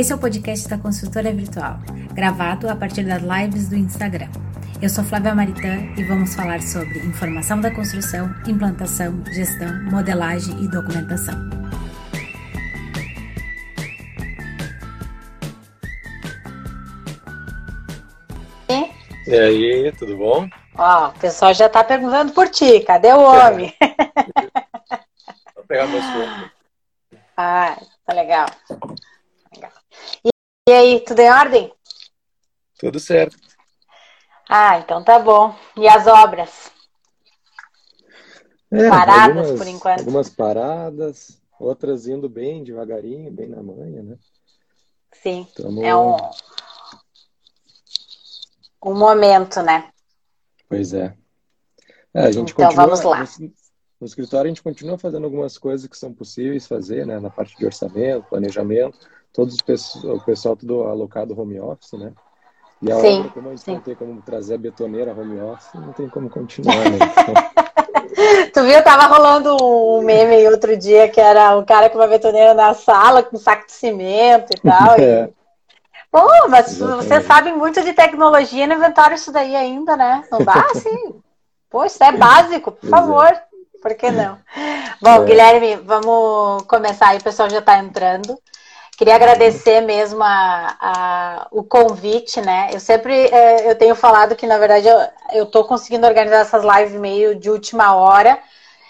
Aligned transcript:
Esse 0.00 0.12
é 0.12 0.16
o 0.16 0.18
podcast 0.18 0.66
da 0.66 0.78
Consultora 0.78 1.30
Virtual, 1.30 1.76
gravado 2.14 2.70
a 2.70 2.74
partir 2.74 3.02
das 3.02 3.20
lives 3.20 3.68
do 3.68 3.76
Instagram. 3.76 4.30
Eu 4.80 4.88
sou 4.88 5.04
Flávia 5.04 5.34
Maritã 5.34 5.76
e 5.94 6.02
vamos 6.04 6.34
falar 6.34 6.62
sobre 6.62 7.00
informação 7.00 7.60
da 7.60 7.70
construção, 7.70 8.34
implantação, 8.46 9.22
gestão, 9.26 9.68
modelagem 9.90 10.58
e 10.64 10.68
documentação. 10.68 11.34
E 19.26 19.34
aí, 19.34 19.92
tudo 19.98 20.16
bom? 20.16 20.48
Ó, 20.78 21.08
o 21.08 21.12
pessoal 21.18 21.52
já 21.52 21.66
está 21.66 21.84
perguntando 21.84 22.32
por 22.32 22.48
ti, 22.48 22.80
cadê 22.80 23.12
o 23.12 23.20
homem? 23.20 23.74
Vou 25.54 25.64
pegar 25.68 25.86
meu. 25.88 26.00
Ah, 27.36 27.74
tá 28.04 28.12
legal. 28.12 28.46
E, 30.70 30.72
aí, 30.72 31.00
tudo 31.00 31.18
em 31.18 31.28
ordem? 31.28 31.74
Tudo 32.78 33.00
certo. 33.00 33.36
Ah, 34.48 34.78
então 34.78 35.02
tá 35.02 35.18
bom. 35.18 35.52
E 35.76 35.88
as 35.88 36.06
obras? 36.06 36.70
É, 38.70 38.88
Paradas 38.88 39.26
algumas- 39.50 39.58
por 39.58 39.66
enquanto. 39.66 39.98
Algumas 39.98 40.28
paradas, 40.28 41.42
outras 41.58 42.06
indo 42.06 42.28
bem 42.28 42.62
devagarinho, 42.62 43.32
bem 43.32 43.48
na 43.48 43.60
manha, 43.60 44.00
né? 44.00 44.16
Sim, 45.10 45.44
Tamo- 45.56 45.84
é 45.84 45.96
um, 45.96 46.16
um 48.84 48.94
momento, 48.96 49.60
né? 49.62 49.90
Pois 50.68 50.94
é. 50.94 51.16
É, 52.14 52.20
a 52.20 52.30
gente 52.30 52.52
Então, 52.52 52.66
continua, 52.68 52.86
vamos 52.86 53.00
lá. 53.02 53.24
No, 53.40 53.52
no 54.02 54.06
escritório 54.06 54.46
a 54.46 54.50
gente 54.50 54.62
continua 54.62 54.96
fazendo 54.96 55.24
algumas 55.24 55.58
coisas 55.58 55.88
que 55.88 55.98
são 55.98 56.14
possíveis 56.14 56.68
fazer, 56.68 57.04
né? 57.04 57.18
Na 57.18 57.28
parte 57.28 57.56
de 57.56 57.66
orçamento, 57.66 58.28
planejamento, 58.28 58.96
todos 59.32 59.54
os 59.54 59.60
pesso- 59.62 60.12
o 60.12 60.20
pessoal 60.24 60.56
tudo 60.56 60.82
alocado 60.84 61.38
home 61.40 61.60
office, 61.60 61.92
né? 61.92 62.12
E 62.82 62.90
a 62.90 62.96
Sim, 62.96 63.20
obra, 63.20 63.30
como 63.30 63.48
a 63.48 63.50
gente 63.54 63.64
sim. 63.64 63.74
não 63.74 63.80
tem 63.80 63.94
como 63.94 64.22
trazer 64.22 64.54
a 64.54 64.58
betoneira 64.58 65.12
home 65.12 65.40
office, 65.40 65.74
não 65.74 65.92
tem 65.92 66.08
como 66.08 66.30
continuar, 66.30 66.86
né? 66.86 66.98
Então, 67.22 67.34
Tu 68.52 68.62
viu, 68.64 68.82
tava 68.82 69.06
rolando 69.06 69.56
um 69.56 70.02
meme 70.02 70.46
outro 70.48 70.76
dia 70.76 71.08
que 71.08 71.20
era 71.20 71.56
um 71.56 71.64
cara 71.64 71.88
com 71.90 71.98
uma 71.98 72.06
betoneira 72.06 72.54
na 72.54 72.74
sala, 72.74 73.22
com 73.22 73.36
um 73.36 73.38
saco 73.40 73.66
de 73.66 73.72
cimento 73.72 74.52
e 74.52 74.58
tal. 74.60 74.98
e- 74.98 75.00
É. 75.02 75.30
Pô, 76.10 76.26
mas 76.48 76.78
Exatamente. 76.78 77.06
vocês 77.06 77.24
sabem 77.24 77.56
muito 77.56 77.82
de 77.82 77.92
tecnologia, 77.92 78.66
não 78.66 78.76
inventaram 78.76 79.14
isso 79.14 79.32
daí 79.32 79.54
ainda, 79.54 79.96
né? 79.96 80.24
Não 80.30 80.42
dá, 80.42 80.64
sim. 80.74 81.14
Pô, 81.70 81.84
isso 81.84 82.02
é 82.02 82.12
básico, 82.12 82.72
por 82.72 82.88
favor. 82.88 83.30
Por 83.80 83.94
que 83.94 84.10
não? 84.10 84.38
Bom, 85.00 85.20
É. 85.20 85.24
Guilherme, 85.24 85.76
vamos 85.76 86.64
começar 86.64 87.08
aí, 87.08 87.18
o 87.18 87.22
pessoal 87.22 87.48
já 87.48 87.60
está 87.60 87.78
entrando. 87.78 88.36
Queria 89.00 89.14
agradecer 89.14 89.80
mesmo 89.80 90.22
a, 90.22 90.76
a- 90.78 91.48
o 91.50 91.64
convite, 91.64 92.38
né? 92.42 92.68
Eu 92.70 92.78
sempre 92.80 93.14
eh, 93.32 93.70
eu 93.70 93.74
tenho 93.74 93.94
falado 93.94 94.36
que, 94.36 94.46
na 94.46 94.58
verdade, 94.58 94.86
eu 95.32 95.44
estou 95.44 95.64
conseguindo 95.64 96.06
organizar 96.06 96.40
essas 96.40 96.62
lives 96.62 97.00
meio 97.00 97.34
de 97.34 97.48
última 97.48 97.94
hora, 97.94 98.38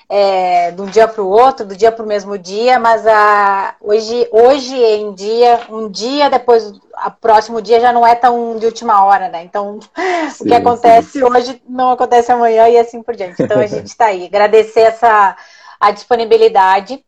eh, 0.08 0.72
de 0.72 0.82
um 0.82 0.86
dia 0.86 1.06
para 1.06 1.22
o 1.22 1.28
outro, 1.28 1.64
do 1.64 1.76
dia 1.76 1.92
para 1.92 2.04
o 2.04 2.08
mesmo 2.08 2.36
dia, 2.38 2.78
mas 2.80 3.06
a, 3.06 3.76
hoje, 3.80 4.28
hoje 4.32 4.74
em 4.76 5.14
dia, 5.14 5.60
um 5.70 5.88
dia 5.88 6.28
depois, 6.28 6.72
o 6.72 7.10
próximo 7.20 7.62
dia 7.62 7.80
já 7.80 7.92
não 7.92 8.04
é 8.06 8.16
tão 8.16 8.58
de 8.58 8.66
última 8.66 9.04
hora, 9.04 9.28
né? 9.28 9.44
Então, 9.44 9.78
o 10.40 10.44
Sim, 10.44 10.46
que 10.46 10.54
acontece 10.54 11.22
hoje 11.22 11.62
não 11.68 11.92
acontece 11.92 12.32
amanhã 12.32 12.68
e 12.68 12.78
assim 12.78 13.02
por 13.02 13.16
diante. 13.16 13.42
Então, 13.42 13.58
a 13.60 13.66
gente 13.66 13.86
está 13.88 14.06
aí. 14.06 14.26
Agradecer 14.26 14.80
essa 14.82 15.36
a 15.80 15.92
disponibilidade, 15.92 17.04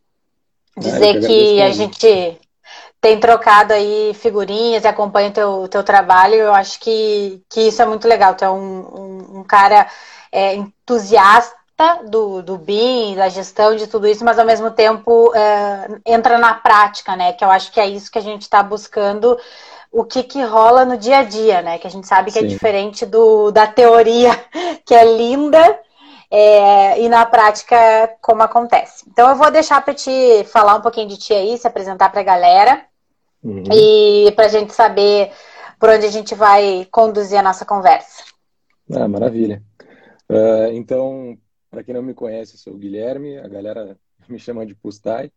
Ah, 0.85 1.03
dizer 1.03 1.15
que 1.15 1.21
que 1.21 1.61
a 1.61 1.71
gente 1.71 2.39
tem 3.03 3.19
trocado 3.19 3.73
aí 3.73 4.13
figurinhas 4.13 4.85
e 4.85 4.87
acompanha 4.87 5.29
o 5.29 5.33
teu, 5.33 5.67
teu 5.67 5.83
trabalho. 5.83 6.35
Eu 6.35 6.53
acho 6.53 6.79
que, 6.79 7.43
que 7.49 7.67
isso 7.67 7.81
é 7.81 7.85
muito 7.85 8.07
legal. 8.07 8.33
Tu 8.33 8.45
é 8.45 8.49
um, 8.49 8.55
um, 8.55 9.39
um 9.39 9.43
cara 9.43 9.87
é, 10.31 10.55
entusiasta 10.55 11.53
do, 12.07 12.41
do 12.41 12.57
BIM, 12.57 13.15
da 13.15 13.27
gestão 13.27 13.75
de 13.75 13.87
tudo 13.87 14.07
isso, 14.07 14.23
mas 14.23 14.39
ao 14.39 14.45
mesmo 14.45 14.71
tempo 14.71 15.35
é, 15.35 15.99
entra 16.05 16.37
na 16.37 16.53
prática, 16.53 17.13
né? 17.17 17.33
Que 17.33 17.43
eu 17.43 17.51
acho 17.51 17.73
que 17.73 17.79
é 17.81 17.85
isso 17.85 18.09
que 18.09 18.19
a 18.19 18.21
gente 18.21 18.43
está 18.43 18.63
buscando. 18.63 19.37
O 19.91 20.05
que, 20.05 20.23
que 20.23 20.41
rola 20.41 20.85
no 20.85 20.95
dia 20.95 21.17
a 21.17 21.23
dia, 21.23 21.61
né? 21.61 21.77
Que 21.79 21.87
a 21.87 21.91
gente 21.91 22.07
sabe 22.07 22.31
que 22.31 22.39
é 22.39 22.43
Sim. 22.43 22.47
diferente 22.47 23.05
do, 23.05 23.51
da 23.51 23.67
teoria, 23.67 24.31
que 24.87 24.95
é 24.95 25.03
linda, 25.03 25.77
é, 26.31 27.01
e 27.01 27.09
na 27.09 27.25
prática 27.25 27.75
como 28.21 28.43
acontece. 28.43 29.03
Então 29.11 29.27
eu 29.29 29.35
vou 29.35 29.51
deixar 29.51 29.81
para 29.83 29.93
te 29.93 30.45
falar 30.45 30.75
um 30.75 30.81
pouquinho 30.81 31.09
de 31.09 31.17
ti 31.17 31.33
aí, 31.33 31.57
se 31.57 31.67
apresentar 31.67 32.09
para 32.09 32.21
a 32.21 32.23
galera 32.23 32.92
Uhum. 33.43 33.63
e 33.71 34.31
para 34.31 34.45
a 34.45 34.49
gente 34.49 34.73
saber 34.73 35.31
por 35.79 35.89
onde 35.89 36.05
a 36.05 36.11
gente 36.11 36.33
vai 36.33 36.87
conduzir 36.89 37.37
a 37.37 37.43
nossa 37.43 37.65
conversa. 37.65 38.23
Ah, 38.89 39.07
maravilha. 39.07 39.61
Ah, 40.29 40.69
então, 40.71 41.37
para 41.69 41.83
quem 41.83 41.93
não 41.93 42.01
me 42.01 42.13
conhece, 42.13 42.53
eu 42.53 42.59
sou 42.59 42.73
o 42.73 42.77
Guilherme, 42.77 43.37
a 43.37 43.47
galera 43.47 43.97
me 44.29 44.39
chama 44.39 44.65
de 44.65 44.73
Pustai. 44.73 45.29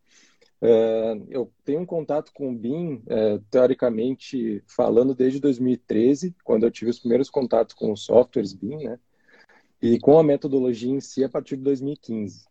Ah, 0.62 1.14
eu 1.28 1.52
tenho 1.64 1.80
um 1.80 1.86
contato 1.86 2.30
com 2.32 2.50
o 2.50 2.54
BIM, 2.54 3.02
eh, 3.08 3.40
teoricamente 3.50 4.62
falando, 4.66 5.14
desde 5.14 5.40
2013, 5.40 6.34
quando 6.44 6.64
eu 6.64 6.70
tive 6.70 6.90
os 6.90 7.00
primeiros 7.00 7.28
contatos 7.28 7.74
com 7.74 7.92
os 7.92 8.04
softwares 8.04 8.54
BIM, 8.54 8.84
né? 8.84 8.98
E 9.82 9.98
com 9.98 10.18
a 10.18 10.22
metodologia 10.22 10.90
em 10.90 11.00
si 11.00 11.24
a 11.24 11.28
partir 11.28 11.56
de 11.56 11.64
2015. 11.64 12.46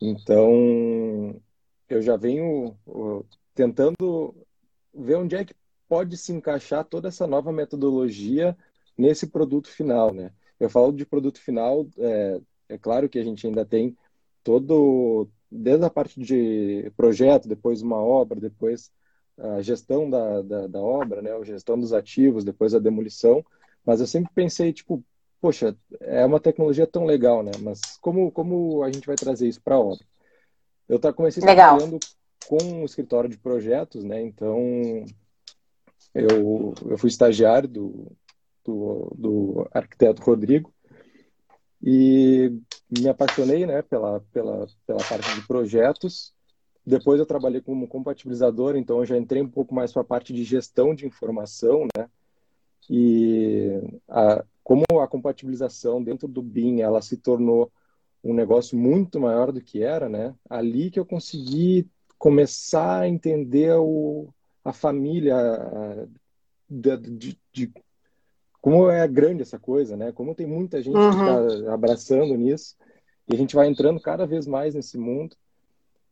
Então, 0.00 1.40
eu 1.88 2.02
já 2.02 2.16
venho 2.16 2.76
tentando 3.54 4.45
ver 4.96 5.16
onde 5.16 5.36
é 5.36 5.44
que 5.44 5.54
pode 5.88 6.16
se 6.16 6.32
encaixar 6.32 6.84
toda 6.84 7.08
essa 7.08 7.26
nova 7.26 7.52
metodologia 7.52 8.56
nesse 8.96 9.26
produto 9.26 9.68
final, 9.68 10.12
né? 10.12 10.32
Eu 10.58 10.70
falo 10.70 10.92
de 10.92 11.04
produto 11.04 11.40
final, 11.40 11.86
é, 11.98 12.40
é 12.70 12.78
claro 12.78 13.08
que 13.08 13.18
a 13.18 13.24
gente 13.24 13.46
ainda 13.46 13.64
tem 13.64 13.96
todo, 14.42 15.28
desde 15.50 15.84
a 15.84 15.90
parte 15.90 16.18
de 16.18 16.90
projeto, 16.96 17.48
depois 17.48 17.82
uma 17.82 17.98
obra, 17.98 18.40
depois 18.40 18.90
a 19.38 19.60
gestão 19.60 20.08
da, 20.08 20.40
da, 20.42 20.66
da 20.66 20.80
obra, 20.80 21.20
né? 21.20 21.32
A 21.32 21.44
gestão 21.44 21.78
dos 21.78 21.92
ativos, 21.92 22.44
depois 22.44 22.74
a 22.74 22.78
demolição, 22.78 23.44
mas 23.84 24.00
eu 24.00 24.06
sempre 24.06 24.32
pensei, 24.34 24.72
tipo, 24.72 25.04
poxa, 25.40 25.76
é 26.00 26.24
uma 26.24 26.40
tecnologia 26.40 26.86
tão 26.86 27.04
legal, 27.04 27.42
né? 27.42 27.52
Mas 27.60 27.80
como, 28.00 28.32
como 28.32 28.82
a 28.82 28.90
gente 28.90 29.06
vai 29.06 29.16
trazer 29.16 29.46
isso 29.46 29.60
para 29.62 29.76
a 29.76 29.80
obra? 29.80 30.04
Eu 30.88 30.98
tá, 30.98 31.12
comecei 31.12 31.44
Legal. 31.44 31.76
trabalhando 31.76 31.98
com 32.48 32.62
um 32.62 32.84
escritório 32.84 33.28
de 33.28 33.36
projetos, 33.36 34.04
né? 34.04 34.22
Então, 34.22 35.04
eu, 36.14 36.74
eu 36.88 36.98
fui 36.98 37.08
estagiário 37.08 37.68
do, 37.68 38.12
do, 38.64 39.12
do 39.16 39.68
arquiteto 39.72 40.22
Rodrigo 40.22 40.72
e 41.82 42.58
me 42.90 43.08
apaixonei, 43.08 43.66
né, 43.66 43.82
pela, 43.82 44.20
pela, 44.32 44.66
pela 44.86 45.04
parte 45.04 45.34
de 45.34 45.46
projetos. 45.46 46.34
Depois 46.84 47.18
eu 47.18 47.26
trabalhei 47.26 47.60
como 47.60 47.88
compatibilizador, 47.88 48.76
então 48.76 48.98
eu 48.98 49.06
já 49.06 49.18
entrei 49.18 49.42
um 49.42 49.48
pouco 49.48 49.74
mais 49.74 49.92
para 49.92 50.02
a 50.02 50.06
parte 50.06 50.32
de 50.32 50.44
gestão 50.44 50.94
de 50.94 51.04
informação, 51.04 51.86
né? 51.96 52.08
E 52.88 53.80
a, 54.08 54.44
como 54.62 54.84
a 55.00 55.08
compatibilização 55.08 56.02
dentro 56.02 56.28
do 56.28 56.40
BIM, 56.40 56.80
ela 56.80 57.02
se 57.02 57.16
tornou 57.16 57.72
um 58.22 58.32
negócio 58.32 58.78
muito 58.78 59.20
maior 59.20 59.50
do 59.50 59.60
que 59.60 59.82
era, 59.82 60.08
né? 60.08 60.34
Ali 60.48 60.90
que 60.90 60.98
eu 60.98 61.04
consegui 61.04 61.88
começar 62.18 63.00
a 63.00 63.08
entender 63.08 63.74
o, 63.74 64.28
a 64.64 64.72
família 64.72 65.36
a, 65.36 66.06
de, 66.68 66.96
de, 66.96 67.40
de 67.52 67.72
como 68.60 68.90
é 68.90 69.06
grande 69.06 69.42
essa 69.42 69.58
coisa, 69.58 69.96
né? 69.96 70.10
Como 70.12 70.34
tem 70.34 70.46
muita 70.46 70.82
gente 70.82 70.96
Uhum. 70.96 71.10
que 71.10 71.16
está 71.18 71.72
abraçando 71.72 72.34
nisso 72.36 72.76
e 73.28 73.34
a 73.34 73.38
gente 73.38 73.54
vai 73.54 73.68
entrando 73.68 74.00
cada 74.00 74.26
vez 74.26 74.46
mais 74.46 74.74
nesse 74.74 74.98
mundo 74.98 75.36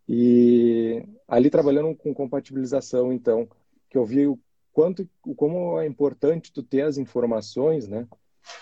e 0.08 1.02
ali 1.26 1.48
trabalhando 1.50 1.94
com 1.96 2.14
compatibilização, 2.14 3.12
então, 3.12 3.48
que 3.88 3.96
eu 3.96 4.04
vi 4.04 4.26
o 4.26 4.38
quanto, 4.72 5.08
o 5.24 5.34
como 5.34 5.80
é 5.80 5.86
importante 5.86 6.52
tu 6.52 6.62
ter 6.62 6.82
as 6.82 6.98
informações, 6.98 7.88
né? 7.88 8.06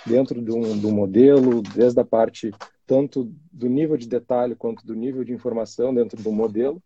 Dentro 0.07 0.41
de 0.41 0.53
um, 0.53 0.79
do 0.79 0.93
modelo, 0.93 1.61
desde 1.63 2.01
a 2.01 2.05
parte 2.05 2.53
tanto 2.87 3.33
do 3.51 3.69
nível 3.69 3.97
de 3.97 4.07
detalhe 4.07 4.55
quanto 4.55 4.87
do 4.87 4.95
nível 4.95 5.25
de 5.25 5.33
informação 5.33 5.93
dentro 5.95 6.23
do 6.23 6.31
modelo, 6.31 6.81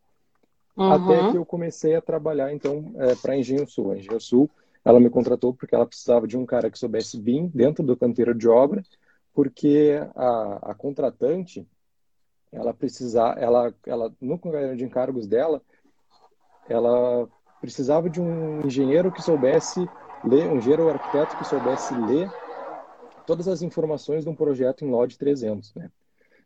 até 0.79 1.23
Uhum. 1.23 1.31
que 1.31 1.37
eu 1.37 1.47
comecei 1.47 1.95
a 1.95 2.01
trabalhar 2.03 2.53
então 2.53 2.93
para 3.23 3.33
a 3.35 3.37
Engenho 3.39 3.67
Sul. 3.69 3.93
A 3.93 3.97
Engenho 3.97 4.21
Sul, 4.21 4.51
ela 4.85 5.01
me 5.01 5.11
contratou 5.11 5.53
porque 5.55 5.75
ela 5.75 5.87
precisava 5.87 6.27
de 6.27 6.37
um 6.37 6.47
cara 6.47 6.71
que 6.71 6.79
soubesse 6.79 7.19
BIM 7.21 7.49
dentro 7.55 7.85
do 7.85 7.97
canteiro 7.97 8.35
de 8.35 8.49
obra, 8.49 8.83
porque 9.33 9.99
a, 10.15 10.71
a 10.71 10.75
contratante, 10.75 11.67
ela 12.53 12.73
precisava, 12.73 13.39
ela, 13.41 13.75
ela 13.87 14.13
no 14.21 14.39
congrado 14.39 14.77
de 14.77 14.85
encargos 14.85 15.27
dela, 15.27 15.63
ela 16.67 17.29
precisava 17.61 18.09
de 18.11 18.21
um 18.21 18.61
engenheiro 18.65 19.11
que 19.13 19.23
soubesse 19.23 19.91
ler, 20.23 20.49
um 20.49 20.57
engenheiro 20.57 20.85
ou 20.85 20.91
arquiteto 20.91 21.37
que 21.37 21.45
soubesse 21.45 21.95
ler 21.95 22.33
todas 23.25 23.49
as 23.49 23.63
informações 23.63 24.25
de 24.25 24.31
um 24.31 24.35
projeto 24.35 24.85
em 24.85 24.91
LOD 24.91 25.19
300, 25.19 25.75
né? 25.75 25.91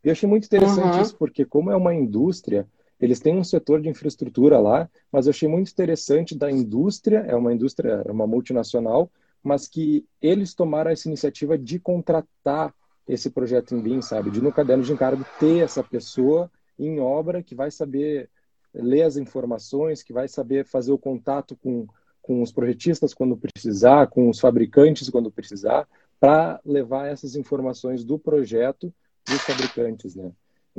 E 0.02 0.08
eu 0.08 0.12
achei 0.12 0.28
muito 0.28 0.46
interessante 0.46 0.96
Uhum. 0.96 1.02
isso, 1.02 1.16
porque 1.16 1.44
como 1.44 1.70
é 1.70 1.76
uma 1.76 1.94
indústria, 1.94 2.66
Eles 3.00 3.18
têm 3.18 3.36
um 3.36 3.44
setor 3.44 3.80
de 3.80 3.88
infraestrutura 3.88 4.58
lá, 4.58 4.88
mas 5.10 5.26
eu 5.26 5.30
achei 5.30 5.48
muito 5.48 5.70
interessante 5.70 6.36
da 6.36 6.50
indústria, 6.50 7.24
é 7.26 7.34
uma 7.34 7.52
indústria, 7.52 8.02
é 8.04 8.12
uma 8.12 8.26
multinacional, 8.26 9.10
mas 9.42 9.66
que 9.66 10.04
eles 10.20 10.54
tomaram 10.54 10.90
essa 10.90 11.08
iniciativa 11.08 11.56
de 11.56 11.78
contratar 11.78 12.74
esse 13.08 13.30
projeto 13.30 13.74
em 13.74 13.80
BIM, 13.80 14.02
sabe? 14.02 14.30
De 14.30 14.40
no 14.40 14.52
caderno 14.52 14.84
de 14.84 14.92
encargo 14.92 15.24
ter 15.38 15.64
essa 15.64 15.82
pessoa 15.82 16.50
em 16.78 17.00
obra 17.00 17.42
que 17.42 17.54
vai 17.54 17.70
saber 17.70 18.28
ler 18.72 19.02
as 19.02 19.16
informações, 19.16 20.02
que 20.02 20.12
vai 20.12 20.28
saber 20.28 20.64
fazer 20.64 20.92
o 20.92 20.98
contato 20.98 21.56
com, 21.56 21.86
com 22.22 22.42
os 22.42 22.52
projetistas 22.52 23.12
quando 23.12 23.36
precisar, 23.36 24.06
com 24.08 24.28
os 24.28 24.38
fabricantes 24.38 25.08
quando 25.08 25.30
precisar, 25.30 25.88
para 26.20 26.60
levar 26.64 27.06
essas 27.08 27.34
informações 27.34 28.04
do 28.04 28.18
projeto 28.18 28.92
para 29.24 29.34
os 29.34 29.42
fabricantes, 29.42 30.14
né? 30.14 30.30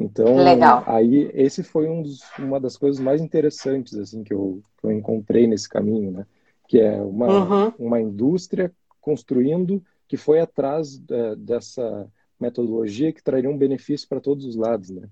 Então, 0.01 0.44
Legal. 0.44 0.83
aí 0.88 1.30
esse 1.33 1.63
foi 1.63 1.88
um 1.88 2.01
dos, 2.01 2.21
uma 2.38 2.59
das 2.59 2.75
coisas 2.75 3.00
mais 3.00 3.21
interessantes 3.21 3.98
assim 3.98 4.24
que 4.24 4.33
eu, 4.33 4.62
que 4.80 4.88
eu 4.88 4.92
encontrei 4.92 5.48
nesse 5.48 5.69
caminho, 5.69 6.12
né? 6.12 6.25
Que 6.68 6.80
é 6.80 7.01
uma, 7.01 7.27
uhum. 7.27 7.74
uma 7.77 8.01
indústria 8.01 8.71
construindo 9.00 9.83
que 10.07 10.18
foi 10.18 10.39
atrás 10.39 11.01
é, 11.09 11.36
dessa 11.36 12.07
metodologia 12.39 13.13
que 13.13 13.24
traria 13.24 13.50
um 13.50 13.57
benefício 13.57 14.07
para 14.09 14.19
todos 14.19 14.45
os 14.45 14.56
lados, 14.56 14.89
né? 14.89 15.07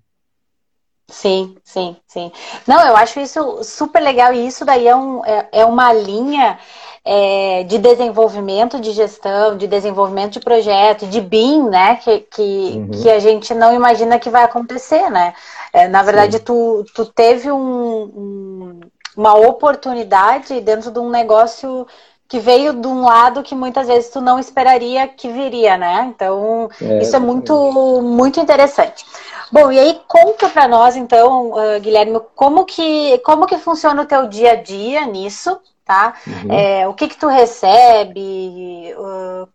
Sim, 1.10 1.56
sim, 1.64 1.98
sim. 2.08 2.32
Não, 2.68 2.86
eu 2.86 2.96
acho 2.96 3.20
isso 3.20 3.64
super 3.64 4.00
legal 4.00 4.32
e 4.34 4.46
isso 4.46 4.64
daí 4.64 4.88
é, 4.88 4.96
um, 4.96 5.26
é, 5.26 5.48
é 5.52 5.66
uma 5.66 5.92
linha 5.92 6.60
é, 7.04 7.64
de 7.64 7.80
desenvolvimento 7.80 8.80
de 8.80 8.92
gestão, 8.92 9.58
de 9.58 9.66
desenvolvimento 9.66 10.34
de 10.34 10.40
projeto, 10.40 11.08
de 11.08 11.20
BIM, 11.20 11.68
né? 11.70 11.96
Que, 11.96 12.20
que, 12.20 12.42
uhum. 12.42 12.92
que 12.92 13.10
a 13.10 13.20
gente 13.20 13.54
não 13.56 13.74
imagina 13.74 14.20
que 14.20 14.30
vai 14.30 14.44
acontecer, 14.44 15.10
né? 15.10 15.34
É, 15.74 15.88
na 15.88 16.04
verdade, 16.04 16.40
tu, 16.40 16.86
tu 16.94 17.06
teve 17.06 17.52
um, 17.52 17.58
um, 17.58 18.80
uma 19.18 19.34
oportunidade 19.36 20.62
dentro 20.62 20.92
de 20.92 21.00
um 21.00 21.10
negócio 21.10 21.88
que 22.30 22.40
veio 22.40 22.74
de 22.74 22.88
um 22.88 23.02
lado 23.02 23.42
que 23.42 23.56
muitas 23.56 23.88
vezes 23.88 24.12
tu 24.12 24.22
não 24.22 24.38
esperaria 24.38 25.08
que 25.08 25.28
viria, 25.30 25.76
né? 25.78 26.14
Então, 26.16 26.70
é, 26.80 27.00
isso 27.02 27.16
é 27.16 27.20
muito, 27.20 28.02
muito 28.04 28.40
interessante. 28.40 29.04
Bom, 29.52 29.72
e 29.72 29.80
aí 29.80 30.00
conta 30.08 30.48
para 30.48 30.68
nós 30.68 30.96
então, 30.96 31.52
uh, 31.54 31.80
Guilherme, 31.82 32.22
como 32.36 32.66
que 32.66 33.18
como 33.26 33.48
que 33.48 33.58
funciona 33.58 34.04
o 34.04 34.06
teu 34.06 34.28
dia 34.28 34.52
a 34.52 34.56
dia 34.56 35.08
nisso, 35.08 35.60
tá? 35.84 36.14
Uhum. 36.28 36.54
É, 36.54 36.88
o 36.88 36.94
que 36.94 37.08
que 37.08 37.18
tu 37.18 37.28
recebe? 37.28 38.94
Uh, 38.96 39.50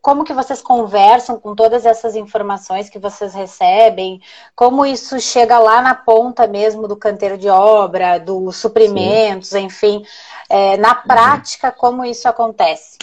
como 0.00 0.24
que 0.24 0.32
vocês 0.32 0.62
conversam 0.62 1.38
com 1.38 1.54
todas 1.54 1.84
essas 1.84 2.16
informações 2.16 2.88
que 2.88 2.98
vocês 2.98 3.34
recebem? 3.34 4.20
Como 4.54 4.86
isso 4.86 5.20
chega 5.20 5.58
lá 5.58 5.82
na 5.82 5.94
ponta 5.94 6.46
mesmo 6.46 6.88
do 6.88 6.96
canteiro 6.96 7.36
de 7.36 7.48
obra, 7.48 8.18
dos 8.18 8.56
suprimentos, 8.56 9.50
Sim. 9.50 9.64
enfim, 9.64 10.04
é, 10.48 10.76
na 10.76 10.96
uhum. 10.96 11.02
prática, 11.06 11.70
como 11.70 12.04
isso 12.04 12.28
acontece? 12.28 12.96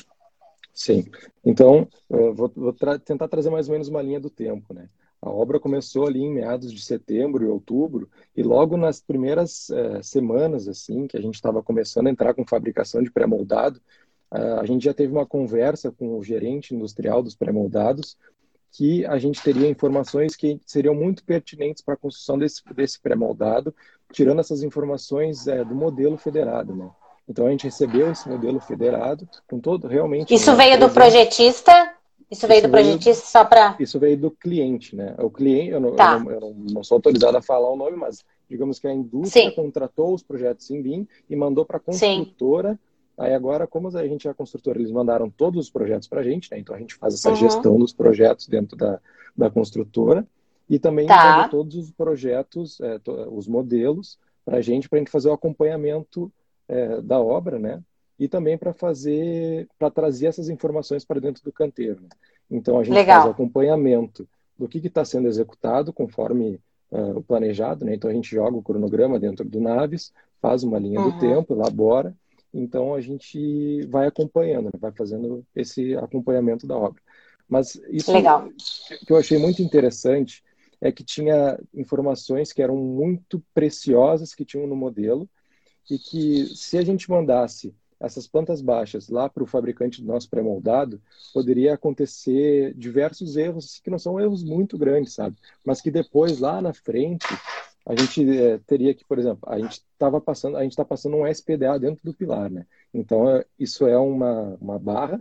Sim. 0.74 1.06
Então, 1.46 1.88
vou, 2.10 2.52
vou 2.56 2.74
tra 2.74 2.98
tentar 2.98 3.28
trazer 3.28 3.50
mais 3.50 3.68
ou 3.68 3.74
menos 3.74 3.88
uma 3.88 4.02
linha 4.02 4.20
do 4.20 4.30
tempo, 4.30 4.74
né? 4.74 4.88
A 5.24 5.30
obra 5.30 5.58
começou 5.58 6.06
ali 6.06 6.22
em 6.22 6.30
meados 6.30 6.70
de 6.70 6.82
setembro 6.82 7.46
e 7.46 7.48
outubro, 7.48 8.10
e 8.36 8.44
logo 8.44 8.76
nas 8.76 9.00
primeiras 9.00 9.70
eh, 9.70 10.04
semanas, 10.04 10.68
assim, 10.68 11.08
que 11.08 11.16
a 11.16 11.22
gente 11.22 11.36
estava 11.36 11.64
começando 11.64 12.08
a 12.08 12.10
entrar 12.10 12.34
com 12.34 12.46
fabricação 12.46 13.02
de 13.02 13.10
pré-moldado, 13.10 13.80
a 14.34 14.66
gente 14.66 14.84
já 14.84 14.94
teve 14.94 15.14
uma 15.14 15.26
conversa 15.26 15.92
com 15.92 16.18
o 16.18 16.24
gerente 16.24 16.74
industrial 16.74 17.22
dos 17.22 17.36
pré-moldados, 17.36 18.18
que 18.72 19.06
a 19.06 19.20
gente 19.20 19.42
teria 19.42 19.70
informações 19.70 20.36
que 20.36 20.60
seriam 20.66 20.96
muito 20.96 21.24
pertinentes 21.24 21.84
para 21.84 21.94
a 21.94 21.98
construção 21.98 22.40
desse, 22.40 22.62
desse 22.74 23.00
pré-moldado, 23.00 23.74
tirando 24.12 24.40
essas 24.40 24.64
informações 24.64 25.48
eh, 25.48 25.64
do 25.64 25.76
modelo 25.76 26.18
federado, 26.18 26.76
né? 26.76 26.90
Então 27.30 27.46
a 27.46 27.52
gente 27.52 27.66
recebeu 27.66 28.12
esse 28.12 28.28
modelo 28.28 28.60
federado 28.60 29.28
com 29.48 29.60
todo 29.60 29.88
realmente. 29.88 30.34
Isso 30.34 30.56
veio 30.56 30.80
do 30.80 30.90
projetista? 30.90 31.94
Isso 32.30 32.48
veio 32.48 32.60
isso 32.60 32.68
do 32.68 32.72
projetista 32.72 33.26
só 33.28 33.46
para. 33.46 33.76
Isso 33.80 34.00
veio 34.00 34.18
do 34.18 34.32
cliente, 34.32 34.96
né? 34.96 35.16
O 35.20 35.30
cliente, 35.30 35.70
eu 35.70 35.80
não, 35.80 35.96
tá. 35.96 36.14
eu, 36.14 36.20
não, 36.20 36.32
eu 36.32 36.40
não, 36.40 36.54
não, 36.74 36.84
sou 36.84 36.96
autorizado 36.96 37.38
a 37.38 37.42
falar 37.42 37.70
o 37.70 37.78
nome, 37.78 37.96
mas 37.96 38.26
digamos 38.50 38.80
que 38.80 38.88
a 38.88 38.94
indústria 38.94 39.50
Sim. 39.50 39.56
contratou 39.56 40.14
os 40.14 40.24
projetos 40.24 40.70
em 40.72 40.82
BIM 40.82 41.08
e 41.30 41.36
mandou 41.36 41.64
para 41.64 41.78
a 41.78 41.80
construtora. 41.80 42.74
Sim. 42.74 42.80
Aí 43.18 43.34
agora, 43.34 43.68
como 43.68 43.96
a 43.96 44.08
gente 44.08 44.28
é 44.28 44.32
a 44.32 44.34
construtora, 44.34 44.80
eles 44.80 44.92
mandaram 44.92 45.30
todos 45.30 45.66
os 45.66 45.70
projetos 45.70 46.08
para 46.08 46.22
a 46.22 46.24
gente, 46.24 46.50
né? 46.52 46.60
Então 46.60 46.76
a 46.76 46.80
gente 46.80 46.96
faz 46.96 47.14
essa 47.14 47.30
uhum. 47.30 47.36
gestão 47.36 47.78
dos 47.78 47.94
projetos 47.94 48.48
dentro 48.48 48.76
da, 48.76 49.00
da 49.36 49.50
construtora 49.50 50.28
e 50.70 50.80
também 50.80 51.06
tá. 51.06 51.48
todos 51.50 51.76
os 51.76 51.92
projetos, 51.92 52.80
é, 52.82 53.00
os 53.30 53.48
modelos 53.48 54.18
para 54.44 54.58
a 54.58 54.62
gente, 54.62 54.90
para 54.90 54.98
a 54.98 55.00
gente 55.00 55.12
fazer 55.12 55.30
o 55.30 55.34
acompanhamento 55.34 56.32
é, 56.68 57.02
da 57.02 57.20
obra, 57.20 57.60
né? 57.60 57.82
e 58.20 58.28
também 58.28 58.58
para 58.58 58.74
fazer, 58.74 59.68
para 59.78 59.90
trazer 59.90 60.28
essas 60.28 60.50
informações 60.50 61.04
para 61.04 61.20
dentro 61.20 61.44
do 61.44 61.52
canteiro. 61.52 62.02
Né? 62.02 62.10
Então 62.50 62.80
a 62.80 62.84
gente 62.84 62.96
Legal. 62.96 63.22
faz 63.22 63.32
acompanhamento 63.32 64.28
do 64.58 64.68
que 64.68 64.78
está 64.80 65.04
sendo 65.04 65.28
executado 65.28 65.92
conforme 65.92 66.60
uh, 66.92 67.18
o 67.18 67.24
planejado, 67.24 67.84
né? 67.84 67.96
Então 67.96 68.10
a 68.10 68.14
gente 68.14 68.30
joga 68.30 68.56
o 68.56 68.62
cronograma 68.62 69.20
dentro 69.20 69.44
do 69.44 69.60
Naves, 69.60 70.14
faz 70.40 70.64
uma 70.64 70.78
linha 70.78 71.02
uhum. 71.02 71.12
do 71.12 71.20
tempo, 71.20 71.54
elabora, 71.54 72.16
então 72.54 72.94
a 72.94 73.02
gente 73.02 73.86
vai 73.88 74.08
acompanhando, 74.08 74.66
né? 74.66 74.80
vai 74.80 74.92
fazendo 74.92 75.46
esse 75.56 75.96
acompanhamento 75.96 76.68
da 76.68 76.78
obra. 76.78 77.02
Mas 77.48 77.76
isso 77.90 78.12
Legal. 78.12 78.50
que 79.06 79.12
eu 79.12 79.18
achei 79.18 79.38
muito 79.38 79.62
interessante 79.62 80.44
é 80.80 80.92
que 80.92 81.04
tinha 81.04 81.60
informações 81.74 82.52
que 82.52 82.62
eram 82.62 82.76
muito 82.76 83.44
preciosas 83.54 84.36
que 84.36 84.46
tinham 84.46 84.68
no 84.68 84.76
modelo 84.76 85.30
e 85.90 85.98
que 85.98 86.46
se 86.56 86.78
a 86.78 86.84
gente 86.84 87.10
mandasse 87.10 87.74
essas 88.00 88.28
plantas 88.28 88.62
baixas 88.62 89.08
lá 89.08 89.30
para 89.30 89.44
o 89.44 89.48
fabricante 89.48 90.02
do 90.02 90.08
nosso 90.08 90.30
pré-moldado, 90.30 91.02
poderia 91.34 91.74
acontecer 91.74 92.74
diversos 92.76 93.38
erros, 93.38 93.80
que 93.80 93.90
não 93.90 93.98
são 93.98 94.20
erros 94.20 94.44
muito 94.44 94.78
grandes, 94.78 95.14
sabe? 95.14 95.38
Mas 95.66 95.80
que 95.80 95.90
depois, 95.90 96.40
lá 96.40 96.62
na 96.62 96.74
frente, 96.74 97.26
a 97.86 97.96
gente 97.96 98.38
é, 98.38 98.58
teria 98.60 98.94
que, 98.94 99.06
por 99.06 99.20
exemplo, 99.20 99.42
a 99.48 99.60
gente 99.60 99.82
estava 99.92 100.22
passando, 100.22 100.58
a 100.58 100.64
gente 100.64 100.72
está 100.72 100.86
passando 100.86 101.18
um 101.18 101.28
SPDA 101.28 101.78
dentro 101.80 102.04
do 102.04 102.14
pilar, 102.14 102.50
né? 102.50 102.66
Então, 102.94 103.30
é, 103.30 103.46
isso 103.60 103.86
é 103.86 103.98
uma, 103.98 104.58
uma 104.62 104.80
barra 104.80 105.20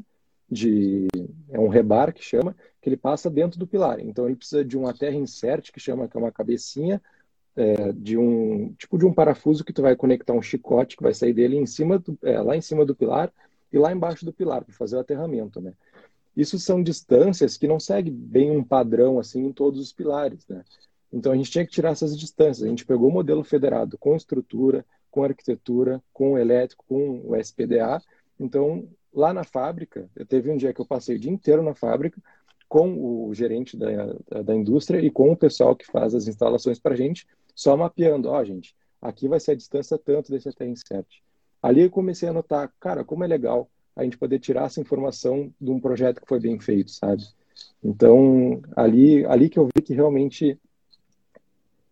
de 0.53 1.09
é 1.50 1.59
um 1.59 1.69
rebar 1.69 2.12
que 2.12 2.23
chama 2.23 2.55
que 2.81 2.88
ele 2.88 2.97
passa 2.97 3.31
dentro 3.31 3.59
do 3.59 3.67
pilar. 3.67 3.99
Então 4.00 4.26
ele 4.26 4.37
precisa 4.37 4.62
de 4.62 4.76
uma 4.76 4.93
terra 4.93 5.17
insert 5.17 5.73
que 5.73 5.81
chama 5.81 6.06
que 6.06 6.17
é 6.17 6.20
uma 6.20 6.31
cabecinha 6.31 7.00
é, 7.56 7.93
de 7.93 8.19
um 8.19 8.73
tipo 8.75 8.99
de 8.99 9.06
um 9.06 9.14
parafuso 9.14 9.64
que 9.64 9.73
tu 9.73 9.81
vai 9.81 9.97
conectar 9.97 10.35
um 10.35 10.43
chicote 10.43 10.97
que 10.97 11.03
vai 11.03 11.14
sair 11.14 11.32
dele 11.32 11.56
em 11.56 11.67
cima 11.67 11.99
do, 11.99 12.19
é, 12.23 12.41
lá 12.41 12.55
em 12.55 12.61
cima 12.61 12.85
do 12.85 12.94
pilar 12.94 13.32
e 13.73 13.78
lá 13.78 13.90
embaixo 13.90 14.26
do 14.26 14.33
pilar 14.33 14.62
para 14.62 14.75
fazer 14.75 14.97
o 14.97 15.00
aterramento, 15.00 15.61
né? 15.61 15.73
Isso 16.37 16.59
são 16.59 16.83
distâncias 16.83 17.57
que 17.57 17.69
não 17.69 17.81
seguem 17.81 18.12
bem 18.12 18.50
um 18.50 18.64
padrão 18.64 19.19
assim 19.19 19.47
em 19.47 19.52
todos 19.52 19.81
os 19.81 19.92
pilares, 19.92 20.47
né? 20.49 20.62
Então 21.12 21.33
a 21.33 21.37
gente 21.37 21.50
tinha 21.50 21.66
que 21.66 21.73
tirar 21.73 21.90
essas 21.90 22.19
distâncias. 22.19 22.62
A 22.62 22.69
gente 22.69 22.87
pegou 22.87 23.09
o 23.09 23.12
modelo 23.12 23.45
federado 23.45 23.99
com 23.99 24.16
estrutura, 24.16 24.85
com 25.11 25.23
arquitetura, 25.23 26.02
com 26.12 26.38
elétrico, 26.38 26.85
com 26.88 27.21
o 27.25 27.37
SPDA. 27.37 28.00
Então 28.40 28.88
lá 29.12 29.33
na 29.33 29.45
fábrica, 29.45 30.09
eu 30.16 30.25
teve 30.25 30.50
um 30.50 30.57
dia 30.57 30.73
que 30.73 30.81
eu 30.81 30.87
passei 30.87 31.16
o 31.16 31.19
dia 31.19 31.31
inteiro 31.31 31.62
na 31.62 31.75
fábrica 31.75 32.21
com 32.69 33.26
o 33.26 33.35
gerente 33.35 33.76
da, 33.76 34.14
da 34.42 34.54
indústria 34.54 34.99
e 34.99 35.11
com 35.11 35.31
o 35.31 35.37
pessoal 35.37 35.76
que 35.76 35.87
faz 35.87 36.14
as 36.14 36.26
instalações 36.26 36.78
para 36.78 36.95
a 36.95 36.97
gente, 36.97 37.26
só 37.54 37.76
mapeando, 37.76 38.31
ó, 38.31 38.40
oh, 38.40 38.45
gente, 38.45 38.75
aqui 38.99 39.28
vai 39.28 39.38
ser 39.38 39.50
a 39.50 39.54
distância 39.54 39.99
tanto 39.99 40.31
desse 40.31 40.49
até 40.49 40.66
insert. 40.66 41.07
Ali 41.62 41.83
eu 41.83 41.90
comecei 41.90 42.31
a 42.31 42.33
notar, 42.33 42.73
cara, 42.81 43.04
como 43.04 43.25
é 43.25 43.26
legal 43.26 43.69
a 43.95 44.02
gente 44.04 44.16
poder 44.16 44.38
tirar 44.38 44.64
essa 44.64 44.81
informação 44.81 45.52
de 45.61 45.71
um 45.71 45.78
projeto 45.78 46.23
que 46.23 46.26
foi 46.26 46.40
bem 46.40 46.59
feito, 46.59 46.90
sabe? 46.92 47.23
Então, 47.85 48.62
ali, 48.75 49.23
ali 49.26 49.50
que 49.50 49.59
eu 49.59 49.66
vi 49.66 49.83
que 49.83 49.92
realmente 49.92 50.59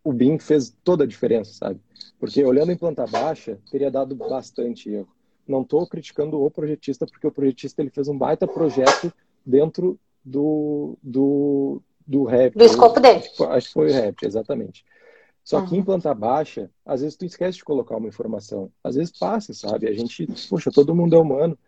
o 0.02 0.12
BIM 0.12 0.38
fez 0.38 0.74
toda 0.82 1.04
a 1.04 1.06
diferença, 1.06 1.52
sabe? 1.52 1.80
Porque 2.18 2.42
olhando 2.44 2.72
em 2.72 2.76
planta 2.76 3.06
baixa, 3.06 3.58
teria 3.70 3.90
dado 3.90 4.14
bastante 4.14 4.90
erro. 4.90 5.08
Não 5.46 5.62
estou 5.62 5.86
criticando 5.86 6.40
o 6.40 6.50
projetista, 6.50 7.06
porque 7.06 7.26
o 7.26 7.32
projetista 7.32 7.82
ele 7.82 7.90
fez 7.90 8.08
um 8.08 8.16
baita 8.16 8.46
projeto 8.46 9.12
dentro 9.44 9.98
do, 10.24 10.96
do, 11.02 11.82
do 12.06 12.24
rap. 12.24 12.56
Do 12.56 12.64
escopo 12.64 13.00
dele. 13.00 13.22
Acho 13.50 13.68
que 13.68 13.72
foi 13.72 13.90
o 13.90 13.92
rap, 13.92 14.16
exatamente. 14.22 14.84
Só 15.42 15.58
uhum. 15.58 15.66
que 15.66 15.76
em 15.76 15.82
planta 15.82 16.14
baixa, 16.14 16.70
às 16.84 17.00
vezes 17.00 17.16
tu 17.16 17.24
esquece 17.24 17.58
de 17.58 17.64
colocar 17.64 17.96
uma 17.96 18.08
informação. 18.08 18.70
Às 18.84 18.94
vezes 18.94 19.18
passa, 19.18 19.52
sabe? 19.52 19.88
A 19.88 19.92
gente, 19.92 20.26
poxa, 20.48 20.70
todo 20.70 20.94
mundo 20.94 21.16
é 21.16 21.18
humano. 21.18 21.58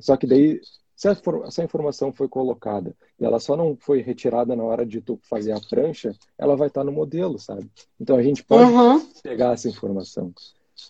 Só 0.00 0.16
que 0.16 0.26
daí, 0.26 0.60
se 0.96 1.08
essa 1.08 1.62
informação 1.62 2.10
foi 2.10 2.26
colocada 2.26 2.96
e 3.20 3.24
ela 3.24 3.38
só 3.38 3.54
não 3.54 3.76
foi 3.78 4.00
retirada 4.00 4.56
na 4.56 4.64
hora 4.64 4.86
de 4.86 5.02
tu 5.02 5.20
fazer 5.24 5.52
a 5.52 5.60
prancha, 5.60 6.12
ela 6.38 6.56
vai 6.56 6.68
estar 6.68 6.82
no 6.82 6.90
modelo, 6.90 7.38
sabe? 7.38 7.70
Então 8.00 8.16
a 8.16 8.22
gente 8.22 8.42
pode 8.42 8.72
uhum. 8.72 9.06
pegar 9.22 9.52
essa 9.52 9.68
informação. 9.68 10.32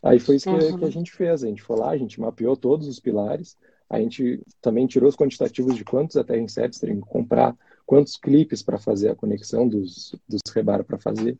Aí 0.05 0.21
foi 0.21 0.37
isso 0.37 0.49
que, 0.49 0.65
uhum. 0.65 0.79
que, 0.79 0.85
a 0.85 0.91
gente 0.91 1.11
fez. 1.13 1.43
A 1.43 1.49
gente 1.49 1.61
foi 1.61 1.77
lá, 1.77 1.91
a 1.91 1.97
gente 1.97 2.21
mapeou 2.21 2.57
todos 2.57 2.87
os 2.87 3.01
pilares, 3.01 3.57
a 3.91 3.99
gente 3.99 4.41
também 4.63 4.87
tirou 4.87 5.09
os 5.09 5.17
quantitativos 5.17 5.75
de 5.75 5.85
quantos 5.85 6.17
até 6.17 6.39
insets 6.39 6.79
teriam 6.79 7.01
que 7.01 7.09
comprar, 7.09 7.57
quantos 7.85 8.17
clipes 8.17 8.63
para 8.63 8.79
fazer 8.79 9.11
a 9.11 9.17
conexão 9.17 9.67
dos, 9.67 10.15
dos 10.29 10.41
rebar 10.55 10.85
para 10.85 10.99
fazer. 10.99 11.37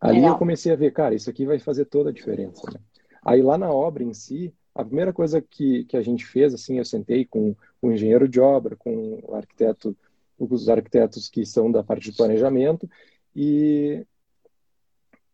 Ali 0.00 0.16
Legal. 0.16 0.32
eu 0.32 0.38
comecei 0.38 0.72
a 0.72 0.76
ver, 0.76 0.92
cara, 0.92 1.14
isso 1.14 1.30
aqui 1.30 1.46
vai 1.46 1.60
fazer 1.60 1.84
toda 1.84 2.10
a 2.10 2.12
diferença. 2.12 2.68
Né? 2.68 2.80
Aí 3.24 3.42
lá 3.42 3.56
na 3.56 3.70
obra 3.70 4.02
em 4.02 4.12
si, 4.12 4.52
a 4.76 4.84
primeira 4.84 5.12
coisa 5.12 5.40
que, 5.40 5.84
que 5.84 5.96
a 5.96 6.02
gente 6.02 6.24
fez, 6.24 6.52
assim, 6.52 6.78
eu 6.78 6.84
sentei 6.84 7.24
com 7.24 7.56
o 7.80 7.90
engenheiro 7.90 8.28
de 8.28 8.38
obra, 8.38 8.76
com 8.76 9.20
o 9.26 9.34
arquiteto, 9.34 9.96
os 10.38 10.68
arquitetos 10.68 11.28
que 11.28 11.46
são 11.46 11.72
da 11.72 11.82
parte 11.82 12.10
de 12.10 12.16
planejamento, 12.16 12.88
e 13.34 14.06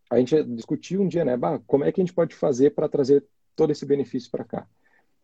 a 0.08 0.18
gente 0.18 0.42
discutiu 0.44 1.02
um 1.02 1.08
dia, 1.08 1.24
né, 1.24 1.36
bah, 1.36 1.60
como 1.66 1.84
é 1.84 1.90
que 1.90 2.00
a 2.00 2.04
gente 2.04 2.14
pode 2.14 2.34
fazer 2.34 2.70
para 2.70 2.88
trazer 2.88 3.24
todo 3.56 3.72
esse 3.72 3.84
benefício 3.84 4.30
para 4.30 4.44
cá. 4.44 4.66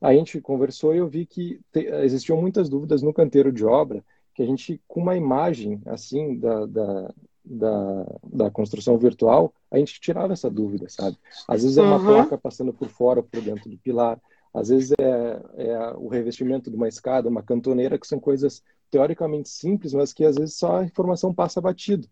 A 0.00 0.12
gente 0.12 0.40
conversou 0.40 0.94
e 0.94 0.98
eu 0.98 1.08
vi 1.08 1.26
que 1.26 1.60
te, 1.72 1.86
existiam 2.04 2.40
muitas 2.40 2.68
dúvidas 2.68 3.02
no 3.02 3.12
canteiro 3.12 3.52
de 3.52 3.64
obra, 3.64 4.04
que 4.34 4.42
a 4.42 4.46
gente, 4.46 4.80
com 4.86 5.00
uma 5.00 5.16
imagem, 5.16 5.80
assim, 5.86 6.38
da, 6.38 6.66
da 6.66 7.14
da, 7.48 8.06
da 8.24 8.50
construção 8.50 8.98
virtual, 8.98 9.52
a 9.70 9.78
gente 9.78 10.00
tirava 10.00 10.32
essa 10.32 10.50
dúvida, 10.50 10.88
sabe? 10.88 11.16
Às 11.46 11.62
vezes 11.62 11.78
é 11.78 11.82
uma 11.82 11.96
uhum. 11.96 12.06
placa 12.06 12.38
passando 12.38 12.72
por 12.72 12.88
fora 12.88 13.20
ou 13.20 13.24
por 13.24 13.40
dentro 13.40 13.70
do 13.70 13.78
pilar, 13.78 14.20
às 14.52 14.68
vezes 14.68 14.92
é, 14.98 15.40
é, 15.56 15.92
o 15.96 16.08
revestimento 16.08 16.70
de 16.70 16.76
uma 16.76 16.88
escada, 16.88 17.28
uma 17.28 17.42
cantoneira, 17.42 17.98
que 17.98 18.06
são 18.06 18.18
coisas 18.18 18.62
teoricamente 18.90 19.48
simples, 19.48 19.92
mas 19.92 20.12
que 20.12 20.24
às 20.24 20.36
vezes 20.36 20.56
só 20.56 20.78
a 20.78 20.84
informação 20.84 21.32
passa 21.32 21.60
batido. 21.60 22.08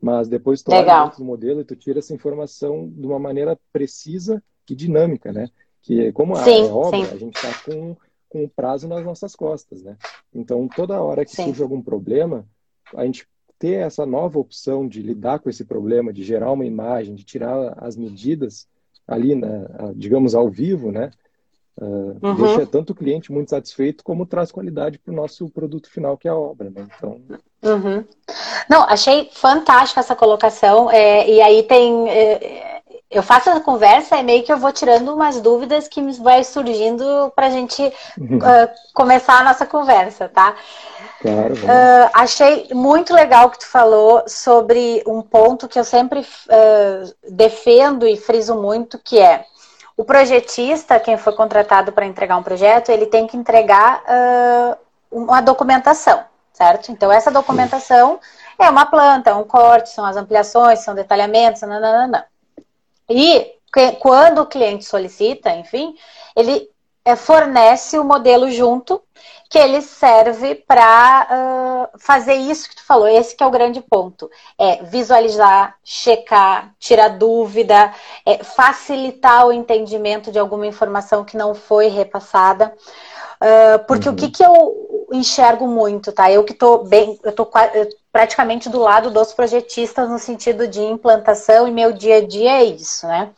Mas 0.00 0.28
depois 0.28 0.62
tu 0.62 0.70
Legal. 0.70 0.96
olha 0.96 1.04
dentro 1.04 1.18
do 1.18 1.26
modelo 1.26 1.60
e 1.60 1.64
tu 1.64 1.76
tira 1.76 1.98
essa 1.98 2.14
informação 2.14 2.88
de 2.88 3.06
uma 3.06 3.18
maneira 3.18 3.58
precisa 3.72 4.42
e 4.68 4.74
dinâmica, 4.74 5.32
né? 5.32 5.48
Que 5.82 6.12
como 6.12 6.36
sim, 6.36 6.66
é 6.66 6.72
obra, 6.72 7.04
sim. 7.04 7.14
a 7.14 7.16
gente 7.16 7.36
está 7.36 7.52
com, 7.64 7.96
com 8.28 8.44
o 8.44 8.48
prazo 8.48 8.88
nas 8.88 9.04
nossas 9.04 9.36
costas, 9.36 9.82
né? 9.82 9.96
Então, 10.34 10.68
toda 10.68 11.00
hora 11.00 11.24
que 11.24 11.30
sim. 11.30 11.44
surge 11.44 11.62
algum 11.62 11.80
problema, 11.80 12.46
a 12.94 13.04
gente 13.04 13.26
ter 13.58 13.86
essa 13.86 14.04
nova 14.04 14.38
opção 14.38 14.86
de 14.86 15.02
lidar 15.02 15.38
com 15.38 15.48
esse 15.48 15.64
problema, 15.64 16.12
de 16.12 16.22
gerar 16.22 16.52
uma 16.52 16.64
imagem, 16.64 17.14
de 17.14 17.24
tirar 17.24 17.74
as 17.78 17.96
medidas 17.96 18.66
ali, 19.06 19.34
né, 19.34 19.66
digamos, 19.94 20.34
ao 20.34 20.48
vivo, 20.50 20.90
né? 20.90 21.10
Uh, 21.78 22.16
uhum. 22.22 22.34
Deixa 22.34 22.66
tanto 22.66 22.90
o 22.90 22.94
cliente 22.94 23.30
muito 23.30 23.50
satisfeito, 23.50 24.02
como 24.02 24.24
traz 24.24 24.50
qualidade 24.50 24.98
para 24.98 25.12
o 25.12 25.16
nosso 25.16 25.46
produto 25.50 25.90
final, 25.90 26.16
que 26.16 26.26
é 26.26 26.30
a 26.30 26.36
obra, 26.36 26.70
né? 26.70 26.88
Então... 26.96 27.20
Uhum. 27.62 28.04
Não, 28.68 28.82
achei 28.84 29.28
fantástica 29.32 30.00
essa 30.00 30.16
colocação. 30.16 30.90
É, 30.90 31.28
e 31.28 31.40
aí 31.42 31.62
tem. 31.64 32.08
É, 32.08 32.75
eu 33.10 33.22
faço 33.22 33.48
a 33.50 33.60
conversa 33.60 34.16
e 34.16 34.22
meio 34.22 34.42
que 34.42 34.52
eu 34.52 34.58
vou 34.58 34.72
tirando 34.72 35.14
umas 35.14 35.40
dúvidas 35.40 35.86
que 35.86 36.02
vai 36.20 36.42
surgindo 36.42 37.32
para 37.36 37.46
a 37.46 37.50
gente 37.50 37.82
uh, 37.82 38.68
começar 38.92 39.38
a 39.40 39.44
nossa 39.44 39.64
conversa, 39.64 40.28
tá? 40.28 40.56
Claro. 41.22 41.54
Uh, 41.54 42.10
achei 42.12 42.68
muito 42.72 43.14
legal 43.14 43.48
que 43.50 43.60
tu 43.60 43.66
falou 43.66 44.24
sobre 44.26 45.04
um 45.06 45.22
ponto 45.22 45.68
que 45.68 45.78
eu 45.78 45.84
sempre 45.84 46.20
uh, 46.20 47.14
defendo 47.30 48.08
e 48.08 48.16
friso 48.16 48.56
muito, 48.56 48.98
que 48.98 49.20
é 49.20 49.44
o 49.96 50.04
projetista, 50.04 51.00
quem 51.00 51.16
foi 51.16 51.32
contratado 51.32 51.92
para 51.92 52.06
entregar 52.06 52.36
um 52.36 52.42
projeto, 52.42 52.90
ele 52.90 53.06
tem 53.06 53.26
que 53.26 53.34
entregar 53.34 54.02
uma 55.10 55.40
documentação, 55.40 56.22
certo? 56.52 56.92
Então, 56.92 57.10
essa 57.10 57.30
documentação 57.30 58.20
é 58.58 58.68
uma 58.68 58.84
planta, 58.84 59.30
é 59.30 59.34
um 59.34 59.44
corte, 59.44 59.88
são 59.88 60.04
as 60.04 60.14
ampliações, 60.14 60.80
são 60.80 60.94
detalhamentos, 60.94 61.62
nananana. 61.62 62.26
E 63.08 63.56
quando 63.98 64.40
o 64.40 64.46
cliente 64.46 64.84
solicita, 64.84 65.50
enfim, 65.50 65.94
ele 66.34 66.68
é, 67.04 67.14
fornece 67.14 67.98
o 67.98 68.04
modelo 68.04 68.50
junto 68.50 69.02
que 69.48 69.58
ele 69.58 69.80
serve 69.80 70.56
para 70.56 71.88
uh, 71.94 71.98
fazer 72.00 72.34
isso 72.34 72.68
que 72.68 72.76
tu 72.76 72.84
falou. 72.84 73.06
Esse 73.06 73.36
que 73.36 73.44
é 73.44 73.46
o 73.46 73.50
grande 73.50 73.80
ponto. 73.80 74.28
É 74.58 74.82
visualizar, 74.82 75.76
checar, 75.84 76.74
tirar 76.80 77.10
dúvida, 77.10 77.92
é 78.24 78.42
facilitar 78.42 79.46
o 79.46 79.52
entendimento 79.52 80.32
de 80.32 80.38
alguma 80.38 80.66
informação 80.66 81.24
que 81.24 81.36
não 81.36 81.54
foi 81.54 81.86
repassada. 81.86 82.74
Uh, 83.36 83.84
porque 83.86 84.08
uhum. 84.08 84.14
o 84.14 84.16
que, 84.16 84.30
que 84.30 84.44
eu 84.44 85.06
enxergo 85.12 85.68
muito, 85.68 86.10
tá? 86.10 86.30
Eu 86.30 86.42
que 86.42 86.52
estou 86.52 86.84
bem, 86.84 87.18
eu 87.22 87.32
tô 87.32 87.48
praticamente 88.16 88.70
do 88.70 88.78
lado 88.78 89.10
dos 89.10 89.34
projetistas 89.34 90.08
no 90.08 90.18
sentido 90.18 90.66
de 90.66 90.80
implantação 90.80 91.68
e 91.68 91.70
meu 91.70 91.92
dia 91.92 92.16
a 92.16 92.26
dia 92.26 92.62
é 92.62 92.64
isso, 92.64 93.06
né? 93.06 93.28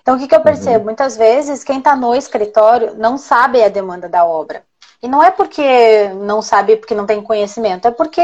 Então, 0.00 0.14
o 0.14 0.18
que, 0.20 0.28
que 0.28 0.36
eu 0.36 0.40
percebo? 0.40 0.78
Uhum. 0.78 0.84
Muitas 0.84 1.16
vezes, 1.16 1.64
quem 1.64 1.78
está 1.78 1.96
no 1.96 2.14
escritório 2.14 2.94
não 2.94 3.18
sabe 3.18 3.60
a 3.60 3.68
demanda 3.68 4.08
da 4.08 4.24
obra. 4.24 4.62
E 5.02 5.08
não 5.08 5.20
é 5.20 5.32
porque 5.32 6.10
não 6.14 6.40
sabe, 6.40 6.76
porque 6.76 6.94
não 6.94 7.06
tem 7.06 7.20
conhecimento, 7.20 7.88
é 7.88 7.90
porque 7.90 8.22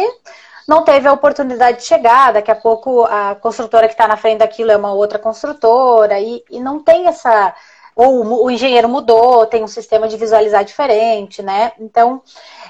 não 0.69 0.85
teve 0.85 1.09
a 1.09 1.13
oportunidade 1.13 1.79
de 1.79 1.85
chegar. 1.85 2.35
Daqui 2.35 2.53
a 2.53 2.55
pouco 2.55 3.03
a 3.03 3.35
construtora 3.35 3.89
que 3.89 3.95
está 3.95 4.07
na 4.07 4.17
frente 4.17 4.39
daquilo 4.39 4.71
é 4.71 4.77
uma 4.77 4.93
outra 4.93 5.19
construtora 5.19 6.21
e, 6.21 6.45
e 6.49 6.61
não 6.61 6.79
tem 6.79 7.09
essa. 7.09 7.53
Ou 7.97 8.45
o 8.45 8.49
engenheiro 8.49 8.89
mudou, 8.89 9.45
tem 9.47 9.65
um 9.65 9.69
sistema 9.69 10.07
de 10.07 10.17
visualizar 10.17 10.65
diferente, 10.65 11.43
né? 11.43 11.73
Então, 11.81 12.23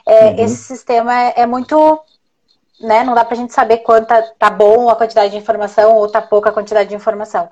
é, 0.06 0.24
uhum. 0.24 0.34
esse 0.38 0.56
sistema 0.56 1.12
é, 1.20 1.34
é 1.42 1.46
muito 1.46 2.00
né? 2.80 3.02
Não 3.02 3.14
dá 3.14 3.24
para 3.24 3.34
a 3.34 3.36
gente 3.36 3.52
saber 3.52 3.78
quanta 3.78 4.22
tá 4.38 4.50
bom 4.50 4.88
a 4.88 4.96
quantidade 4.96 5.30
de 5.32 5.38
informação 5.38 5.96
ou 5.96 6.08
tá 6.08 6.20
pouca 6.20 6.50
a 6.50 6.52
quantidade 6.52 6.88
de 6.88 6.94
informação. 6.94 7.48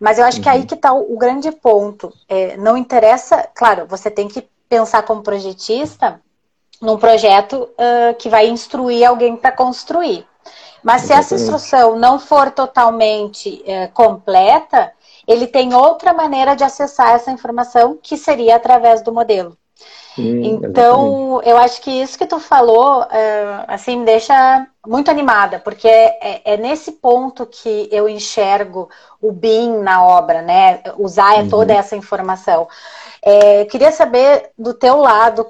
Mas 0.00 0.18
eu 0.18 0.24
acho 0.24 0.38
uhum. 0.38 0.42
que 0.42 0.48
aí 0.48 0.66
que 0.66 0.74
está 0.74 0.92
o, 0.92 1.14
o, 1.14 1.18
grande 1.18 1.50
ponto. 1.50 2.12
É, 2.28 2.56
não 2.56 2.76
interessa, 2.76 3.48
claro, 3.54 3.86
você 3.86 4.10
tem 4.10 4.28
que 4.28 4.48
pensar 4.68 5.02
como 5.02 5.22
projetista 5.22 6.20
num 6.80 6.96
projeto 6.96 7.62
uh, 7.62 8.14
que 8.18 8.28
vai 8.28 8.48
instruir 8.48 9.06
alguém 9.06 9.36
para 9.36 9.50
construir. 9.50 10.26
Mas 10.82 11.02
se 11.02 11.12
essa 11.12 11.34
instrução 11.34 11.98
não 11.98 12.20
for 12.20 12.52
totalmente 12.52 13.64
uh, 13.66 13.92
completa, 13.92 14.92
ele 15.26 15.46
tem 15.46 15.74
outra 15.74 16.12
maneira 16.12 16.54
de 16.54 16.62
acessar 16.62 17.14
essa 17.14 17.32
informação 17.32 17.98
que 18.00 18.16
seria 18.16 18.56
através 18.56 19.02
do 19.02 19.12
modelo. 19.12 19.56
Sim, 20.18 20.58
então, 20.64 21.38
exatamente. 21.38 21.48
eu 21.48 21.58
acho 21.58 21.80
que 21.80 21.90
isso 21.90 22.18
que 22.18 22.26
tu 22.26 22.40
falou, 22.40 23.02
uh, 23.02 23.64
assim, 23.68 23.98
me 23.98 24.04
deixa 24.04 24.66
muito 24.84 25.10
animada, 25.10 25.60
porque 25.60 25.86
é, 25.86 26.42
é, 26.44 26.56
nesse 26.56 26.92
ponto 26.92 27.46
que 27.46 27.88
eu 27.92 28.08
enxergo 28.08 28.88
o 29.22 29.30
BIM 29.30 29.78
na 29.78 30.04
obra, 30.04 30.42
né? 30.42 30.80
Usar 30.98 31.38
uhum. 31.38 31.48
toda 31.48 31.72
essa 31.72 31.94
informação. 31.94 32.66
É, 33.22 33.64
queria 33.66 33.92
saber 33.92 34.50
do 34.58 34.74
teu 34.74 34.96
lado, 34.96 35.46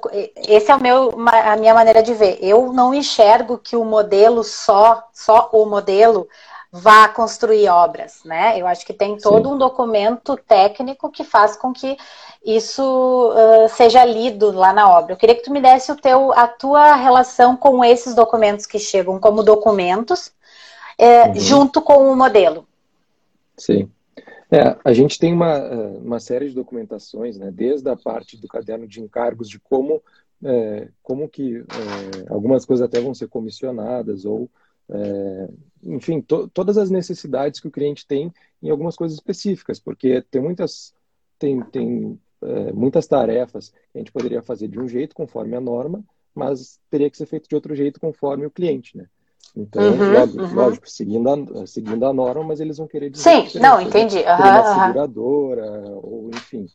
esse 0.47 0.71
é 0.71 0.75
o 0.75 0.81
meu, 0.81 1.15
a 1.27 1.55
minha 1.55 1.73
maneira 1.73 2.03
de 2.03 2.13
ver. 2.13 2.37
Eu 2.41 2.71
não 2.71 2.93
enxergo 2.93 3.57
que 3.57 3.75
o 3.75 3.85
modelo 3.85 4.43
só, 4.43 5.03
só 5.13 5.49
o 5.51 5.65
modelo 5.65 6.27
vá 6.71 7.07
construir 7.07 7.67
obras, 7.67 8.23
né? 8.23 8.59
Eu 8.59 8.67
acho 8.67 8.85
que 8.85 8.93
tem 8.93 9.17
todo 9.17 9.49
Sim. 9.49 9.55
um 9.55 9.57
documento 9.57 10.37
técnico 10.37 11.09
que 11.09 11.23
faz 11.23 11.55
com 11.55 11.73
que 11.73 11.97
isso 12.45 12.83
uh, 13.31 13.67
seja 13.69 14.05
lido 14.05 14.51
lá 14.51 14.71
na 14.71 14.89
obra. 14.89 15.13
Eu 15.13 15.17
queria 15.17 15.35
que 15.35 15.43
tu 15.43 15.51
me 15.51 15.61
desse 15.61 15.91
o 15.91 15.95
teu, 15.95 16.31
a 16.33 16.47
tua 16.47 16.95
relação 16.95 17.57
com 17.57 17.83
esses 17.83 18.13
documentos 18.13 18.65
que 18.65 18.79
chegam 18.79 19.19
como 19.19 19.43
documentos, 19.43 20.31
é, 20.97 21.27
uhum. 21.27 21.35
junto 21.35 21.81
com 21.81 22.11
o 22.11 22.15
modelo. 22.15 22.67
Sim. 23.57 23.89
É, 24.51 24.75
a 24.83 24.93
gente 24.93 25.19
tem 25.19 25.31
uma, 25.31 25.59
uma 25.99 26.19
série 26.19 26.49
de 26.49 26.55
documentações, 26.55 27.37
né, 27.37 27.51
desde 27.51 27.87
a 27.87 27.95
parte 27.95 28.35
do 28.35 28.47
caderno 28.47 28.87
de 28.87 28.99
encargos, 28.99 29.47
de 29.47 29.59
como, 29.59 30.01
é, 30.43 30.87
como 31.03 31.29
que 31.29 31.57
é, 31.57 32.33
algumas 32.33 32.65
coisas 32.65 32.83
até 32.83 32.99
vão 32.99 33.13
ser 33.13 33.27
comissionadas, 33.27 34.25
ou, 34.25 34.49
é, 34.89 35.49
enfim, 35.83 36.21
to, 36.21 36.47
todas 36.49 36.77
as 36.77 36.89
necessidades 36.89 37.59
que 37.59 37.67
o 37.67 37.71
cliente 37.71 38.05
tem 38.05 38.31
em 38.61 38.69
algumas 38.69 38.95
coisas 38.95 39.17
específicas, 39.17 39.79
porque 39.79 40.21
tem 40.29 40.41
muitas, 40.41 40.93
tem, 41.37 41.61
tem 41.61 42.19
é, 42.41 42.71
muitas 42.71 43.07
tarefas 43.07 43.69
que 43.91 43.97
a 43.97 43.99
gente 43.99 44.11
poderia 44.11 44.41
fazer 44.41 44.67
de 44.67 44.79
um 44.79 44.87
jeito, 44.87 45.15
conforme 45.15 45.55
a 45.55 45.61
norma, 45.61 46.03
mas 46.33 46.79
teria 46.89 47.09
que 47.09 47.17
ser 47.17 47.25
feito 47.25 47.47
de 47.47 47.55
outro 47.55 47.75
jeito, 47.75 47.99
conforme 47.99 48.45
o 48.45 48.51
cliente, 48.51 48.97
né? 48.97 49.05
Então, 49.55 49.81
uhum, 49.81 50.13
lógico, 50.13 50.41
uhum. 50.41 50.53
lógico, 50.53 50.89
seguindo, 50.89 51.29
a, 51.29 51.67
seguindo 51.67 52.05
a 52.05 52.13
norma, 52.13 52.43
mas 52.43 52.59
eles 52.59 52.77
vão 52.77 52.87
querer 52.87 53.09
dizer. 53.09 53.49
Sim, 53.49 53.59
não, 53.59 53.81
entendi. 53.81 54.17
Uhum, 54.17 54.23
uma 54.23 54.85
seguradora, 54.85 55.81
ou 56.01 56.29
enfim. 56.29 56.67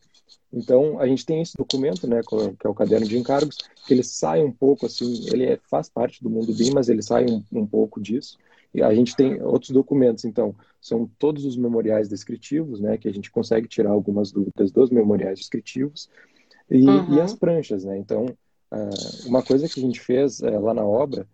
Então, 0.52 1.00
a 1.00 1.06
gente 1.06 1.26
tem 1.26 1.40
esse 1.40 1.56
documento, 1.56 2.06
né, 2.06 2.20
que 2.58 2.66
é 2.66 2.70
o 2.70 2.74
caderno 2.74 3.06
de 3.06 3.18
encargos, 3.18 3.56
que 3.86 3.92
ele 3.92 4.04
sai 4.04 4.42
um 4.42 4.52
pouco, 4.52 4.86
assim, 4.86 5.26
ele 5.32 5.44
é, 5.44 5.58
faz 5.68 5.88
parte 5.88 6.22
do 6.22 6.30
mundo 6.30 6.54
BIM, 6.54 6.72
mas 6.72 6.88
ele 6.88 7.02
sai 7.02 7.26
um, 7.26 7.42
um 7.52 7.66
pouco 7.66 8.00
disso. 8.00 8.38
E 8.74 8.82
a 8.82 8.92
gente 8.92 9.14
tem 9.14 9.40
outros 9.40 9.70
documentos, 9.70 10.24
então, 10.24 10.54
são 10.80 11.08
todos 11.18 11.44
os 11.44 11.56
memoriais 11.56 12.08
descritivos, 12.08 12.80
né, 12.80 12.98
que 12.98 13.08
a 13.08 13.12
gente 13.12 13.30
consegue 13.30 13.68
tirar 13.68 13.90
algumas 13.90 14.32
dúvidas 14.32 14.72
dos 14.72 14.90
memoriais 14.90 15.38
descritivos, 15.38 16.10
e, 16.70 16.86
uhum. 16.88 17.14
e 17.14 17.20
as 17.20 17.32
pranchas, 17.34 17.84
né. 17.84 17.96
Então, 17.96 18.26
uh, 18.72 19.28
uma 19.28 19.42
coisa 19.42 19.68
que 19.68 19.78
a 19.78 19.82
gente 19.82 20.00
fez 20.00 20.40
uh, 20.40 20.60
lá 20.60 20.74
na 20.74 20.84
obra 20.84 21.26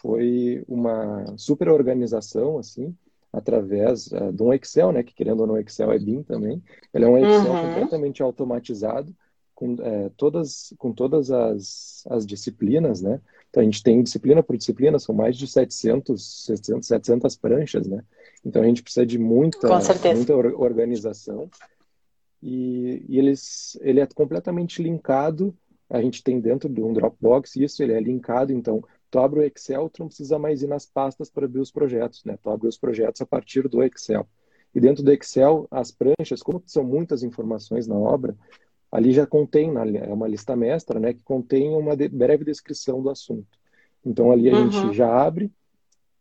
foi 0.00 0.64
uma 0.66 1.36
super 1.36 1.68
organização, 1.68 2.58
assim, 2.58 2.96
através 3.32 4.06
uh, 4.06 4.32
de 4.32 4.42
um 4.42 4.52
Excel, 4.54 4.90
né, 4.92 5.02
que 5.02 5.14
querendo 5.14 5.40
ou 5.40 5.46
não, 5.46 5.58
Excel 5.58 5.92
é 5.92 5.98
BIM 5.98 6.22
também. 6.22 6.62
Ele 6.94 7.04
é 7.04 7.08
um 7.08 7.18
Excel 7.18 7.52
uhum. 7.52 7.68
completamente 7.68 8.22
automatizado, 8.22 9.14
com, 9.56 9.74
é, 9.80 10.10
todas, 10.16 10.74
com 10.78 10.92
todas 10.92 11.30
as, 11.30 12.04
as 12.10 12.26
disciplinas, 12.26 13.00
né? 13.00 13.20
Então, 13.48 13.62
a 13.62 13.64
gente 13.64 13.82
tem 13.82 14.02
disciplina 14.02 14.42
por 14.42 14.56
disciplina, 14.56 14.98
são 14.98 15.14
mais 15.14 15.36
de 15.36 15.46
700, 15.46 16.44
700, 16.44 16.86
700 16.86 17.36
pranchas, 17.36 17.86
né? 17.86 18.02
Então 18.46 18.62
a 18.62 18.66
gente 18.66 18.82
precisa 18.82 19.04
de 19.04 19.18
muita, 19.18 19.68
muita 20.14 20.34
organização. 20.34 21.50
E, 22.40 23.04
e 23.08 23.18
eles, 23.18 23.76
ele 23.80 23.98
é 23.98 24.06
completamente 24.06 24.80
linkado. 24.80 25.52
A 25.90 26.00
gente 26.00 26.22
tem 26.22 26.40
dentro 26.40 26.68
de 26.68 26.80
um 26.80 26.92
Dropbox 26.92 27.56
isso, 27.56 27.82
ele 27.82 27.92
é 27.92 28.00
linkado. 28.00 28.52
Então, 28.52 28.84
tu 29.10 29.18
abre 29.18 29.40
o 29.40 29.42
Excel, 29.42 29.90
tu 29.90 30.00
não 30.00 30.06
precisa 30.06 30.38
mais 30.38 30.62
ir 30.62 30.68
nas 30.68 30.86
pastas 30.86 31.28
para 31.28 31.46
abrir 31.46 31.60
os 31.60 31.72
projetos, 31.72 32.24
né? 32.24 32.38
Tu 32.40 32.48
abre 32.48 32.68
os 32.68 32.78
projetos 32.78 33.20
a 33.20 33.26
partir 33.26 33.68
do 33.68 33.82
Excel. 33.82 34.26
E 34.72 34.80
dentro 34.80 35.02
do 35.02 35.12
Excel, 35.12 35.66
as 35.70 35.90
pranchas, 35.90 36.40
como 36.40 36.62
são 36.66 36.84
muitas 36.84 37.24
informações 37.24 37.88
na 37.88 37.96
obra, 37.96 38.36
ali 38.96 39.12
já 39.12 39.26
contém, 39.26 39.70
é 39.98 40.12
uma 40.12 40.26
lista 40.26 40.56
mestra, 40.56 40.98
né, 40.98 41.12
que 41.12 41.22
contém 41.22 41.68
uma 41.76 41.94
breve 42.10 42.46
descrição 42.46 43.02
do 43.02 43.10
assunto. 43.10 43.58
Então 44.02 44.32
ali 44.32 44.48
a 44.48 44.54
uhum. 44.54 44.70
gente 44.70 44.96
já 44.96 45.14
abre, 45.14 45.52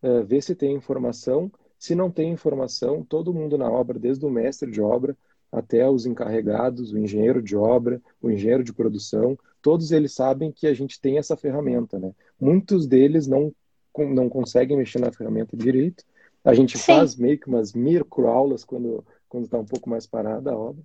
uh, 0.04 0.26
vê 0.26 0.42
se 0.42 0.54
tem 0.54 0.76
informação. 0.76 1.50
Se 1.80 1.96
não 1.96 2.12
tem 2.12 2.32
informação, 2.32 3.02
todo 3.02 3.34
mundo 3.34 3.58
na 3.58 3.72
obra, 3.72 3.98
desde 3.98 4.26
o 4.26 4.30
mestre 4.30 4.70
de 4.70 4.82
obra 4.82 5.16
até 5.50 5.90
os 5.90 6.06
encarregados, 6.06 6.92
o 6.92 6.98
engenheiro 6.98 7.42
de 7.42 7.56
obra, 7.56 8.02
o 8.22 8.30
engenheiro 8.30 8.64
de 8.64 8.74
produção, 8.74 9.38
todos 9.62 9.94
eles 9.94 10.14
sabem 10.14 10.52
que 10.52 10.68
a 10.68 10.74
gente 10.74 11.00
tem 11.00 11.18
essa 11.18 11.38
ferramenta, 11.38 11.98
né? 11.98 12.12
Muitos 12.40 12.86
deles 12.88 13.26
não 13.26 13.54
não 13.98 14.28
conseguem 14.28 14.76
mexer 14.76 15.00
na 15.00 15.14
ferramenta 15.14 15.56
direito. 15.56 16.04
A 16.44 16.54
gente 16.54 16.78
Sim. 16.78 16.84
faz 16.84 17.16
meio 17.16 17.40
que 17.40 17.48
umas 17.48 17.72
microaulas 17.72 18.66
quando 18.66 19.06
quando 19.30 19.46
está 19.46 19.58
um 19.58 19.66
pouco 19.66 19.90
mais 19.90 20.06
parada 20.06 20.52
a 20.52 20.58
obra. 20.58 20.84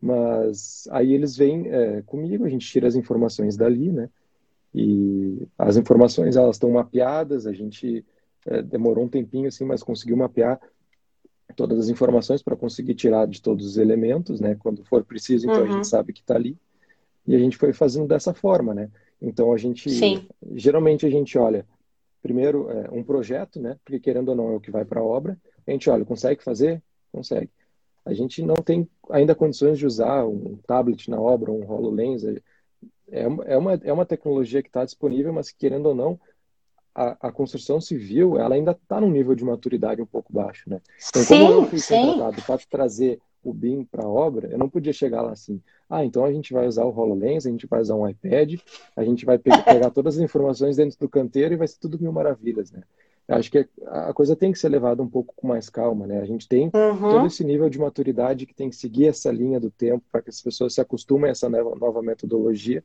Mas 0.00 0.88
aí 0.90 1.12
eles 1.12 1.36
vêm 1.36 1.68
é, 1.68 2.02
comigo, 2.02 2.44
a 2.44 2.48
gente 2.48 2.66
tira 2.66 2.88
as 2.88 2.94
informações 2.94 3.56
dali, 3.56 3.92
né? 3.92 4.08
E 4.74 5.46
as 5.58 5.76
informações 5.76 6.36
elas 6.36 6.56
estão 6.56 6.70
mapeadas, 6.70 7.46
a 7.46 7.52
gente 7.52 8.04
é, 8.46 8.62
demorou 8.62 9.04
um 9.04 9.08
tempinho 9.08 9.48
assim, 9.48 9.64
mas 9.64 9.82
conseguiu 9.82 10.16
mapear 10.16 10.58
todas 11.54 11.78
as 11.78 11.88
informações 11.88 12.42
para 12.42 12.56
conseguir 12.56 12.94
tirar 12.94 13.26
de 13.26 13.42
todos 13.42 13.66
os 13.66 13.76
elementos, 13.76 14.40
né? 14.40 14.56
Quando 14.58 14.84
for 14.84 15.04
preciso, 15.04 15.46
então 15.46 15.58
uhum. 15.58 15.64
a 15.64 15.66
gente 15.66 15.76
uhum. 15.76 15.84
sabe 15.84 16.12
que 16.12 16.20
está 16.20 16.34
ali. 16.34 16.56
E 17.26 17.34
a 17.34 17.38
gente 17.38 17.56
foi 17.56 17.72
fazendo 17.72 18.08
dessa 18.08 18.32
forma, 18.32 18.72
né? 18.72 18.88
Então 19.20 19.52
a 19.52 19.58
gente, 19.58 19.90
Sim. 19.90 20.26
geralmente 20.54 21.04
a 21.04 21.10
gente 21.10 21.36
olha 21.36 21.66
primeiro 22.22 22.70
é, 22.70 22.88
um 22.90 23.02
projeto, 23.02 23.60
né? 23.60 23.76
Porque 23.84 24.00
querendo 24.00 24.30
ou 24.30 24.34
não 24.34 24.52
é 24.52 24.56
o 24.56 24.60
que 24.60 24.70
vai 24.70 24.84
para 24.84 25.00
a 25.00 25.04
obra. 25.04 25.38
A 25.66 25.70
gente 25.70 25.90
olha, 25.90 26.04
consegue 26.04 26.42
fazer? 26.42 26.82
Consegue. 27.12 27.50
A 28.04 28.12
gente 28.12 28.42
não 28.42 28.56
tem 28.56 28.88
ainda 29.10 29.34
condições 29.34 29.78
de 29.78 29.86
usar 29.86 30.26
um 30.26 30.56
tablet 30.66 31.10
na 31.10 31.20
obra, 31.20 31.52
um 31.52 31.70
HoloLens. 31.70 32.24
É, 32.24 32.36
é, 33.10 33.22
é, 33.22 33.56
uma, 33.56 33.74
é 33.74 33.92
uma 33.92 34.06
tecnologia 34.06 34.62
que 34.62 34.68
está 34.68 34.84
disponível, 34.84 35.32
mas 35.32 35.50
querendo 35.50 35.86
ou 35.86 35.94
não, 35.94 36.20
a, 36.94 37.28
a 37.28 37.32
construção 37.32 37.80
civil 37.80 38.38
ela 38.38 38.54
ainda 38.54 38.72
está 38.72 39.00
num 39.00 39.10
nível 39.10 39.34
de 39.34 39.44
maturidade 39.44 40.02
um 40.02 40.06
pouco 40.06 40.32
baixo, 40.32 40.68
né? 40.68 40.80
Então, 41.08 41.22
sim, 41.22 41.40
como 41.40 41.52
eu 41.52 41.66
fui 41.66 41.80
contratado 41.80 42.42
para 42.42 42.58
trazer 42.68 43.20
o 43.42 43.54
BIM 43.54 43.84
para 43.84 44.04
a 44.04 44.08
obra, 44.08 44.48
eu 44.48 44.58
não 44.58 44.68
podia 44.68 44.92
chegar 44.92 45.22
lá 45.22 45.32
assim, 45.32 45.62
ah, 45.88 46.04
então 46.04 46.24
a 46.24 46.32
gente 46.32 46.52
vai 46.52 46.66
usar 46.66 46.84
o 46.84 46.94
HoloLens, 46.94 47.46
a 47.46 47.50
gente 47.50 47.66
vai 47.66 47.80
usar 47.80 47.94
um 47.94 48.06
iPad, 48.06 48.60
a 48.94 49.04
gente 49.04 49.24
vai 49.24 49.38
pegar, 49.38 49.62
pegar 49.64 49.90
todas 49.90 50.16
as 50.16 50.22
informações 50.22 50.76
dentro 50.76 50.98
do 50.98 51.08
canteiro 51.08 51.54
e 51.54 51.56
vai 51.56 51.66
ser 51.66 51.78
tudo 51.78 51.98
mil 51.98 52.12
maravilhas, 52.12 52.70
né? 52.70 52.82
Acho 53.30 53.50
que 53.50 53.68
a 53.86 54.12
coisa 54.12 54.34
tem 54.34 54.50
que 54.50 54.58
ser 54.58 54.68
levada 54.68 55.00
um 55.00 55.08
pouco 55.08 55.32
com 55.36 55.46
mais 55.46 55.70
calma, 55.70 56.04
né? 56.04 56.20
A 56.20 56.24
gente 56.24 56.48
tem 56.48 56.64
uhum. 56.74 56.98
todo 56.98 57.26
esse 57.26 57.44
nível 57.44 57.70
de 57.70 57.78
maturidade 57.78 58.44
que 58.44 58.54
tem 58.54 58.68
que 58.68 58.74
seguir 58.74 59.06
essa 59.06 59.30
linha 59.30 59.60
do 59.60 59.70
tempo 59.70 60.04
para 60.10 60.20
que 60.20 60.30
as 60.30 60.40
pessoas 60.40 60.74
se 60.74 60.80
acostumem 60.80 61.28
a 61.28 61.32
essa 61.32 61.48
nova, 61.48 61.76
nova 61.76 62.02
metodologia 62.02 62.82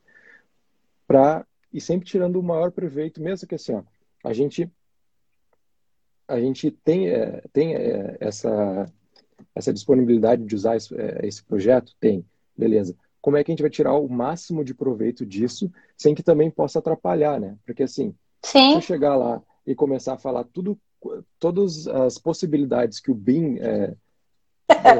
para 1.07 1.45
e 1.73 1.81
sempre 1.81 2.07
tirando 2.07 2.39
o 2.39 2.43
maior 2.43 2.71
proveito, 2.71 3.21
mesmo 3.21 3.47
que 3.47 3.55
assim, 3.55 3.73
ó, 3.73 3.81
a 4.23 4.33
gente 4.33 4.69
a 6.27 6.39
gente 6.39 6.69
tem 6.69 7.09
é, 7.09 7.41
tem 7.51 7.75
é, 7.75 8.17
essa 8.19 8.85
essa 9.55 9.73
disponibilidade 9.73 10.45
de 10.45 10.55
usar 10.55 10.75
esse, 10.75 10.93
é, 10.95 11.25
esse 11.25 11.43
projeto 11.43 11.95
tem, 11.99 12.23
beleza? 12.55 12.95
Como 13.19 13.35
é 13.35 13.43
que 13.43 13.51
a 13.51 13.53
gente 13.53 13.63
vai 13.63 13.71
tirar 13.71 13.95
o 13.95 14.07
máximo 14.07 14.63
de 14.63 14.75
proveito 14.75 15.25
disso 15.25 15.71
sem 15.97 16.13
que 16.13 16.21
também 16.21 16.51
possa 16.51 16.77
atrapalhar, 16.77 17.39
né? 17.39 17.57
Porque 17.65 17.81
assim, 17.81 18.13
Sim. 18.43 18.69
se 18.69 18.75
eu 18.75 18.81
chegar 18.81 19.15
lá 19.15 19.41
e 19.65 19.75
começar 19.75 20.13
a 20.13 20.17
falar 20.17 20.43
tudo 20.45 20.77
todas 21.39 21.87
as 21.87 22.17
possibilidades 22.17 22.99
que 22.99 23.11
o 23.11 23.15
BIM 23.15 23.57
é, 23.59 23.93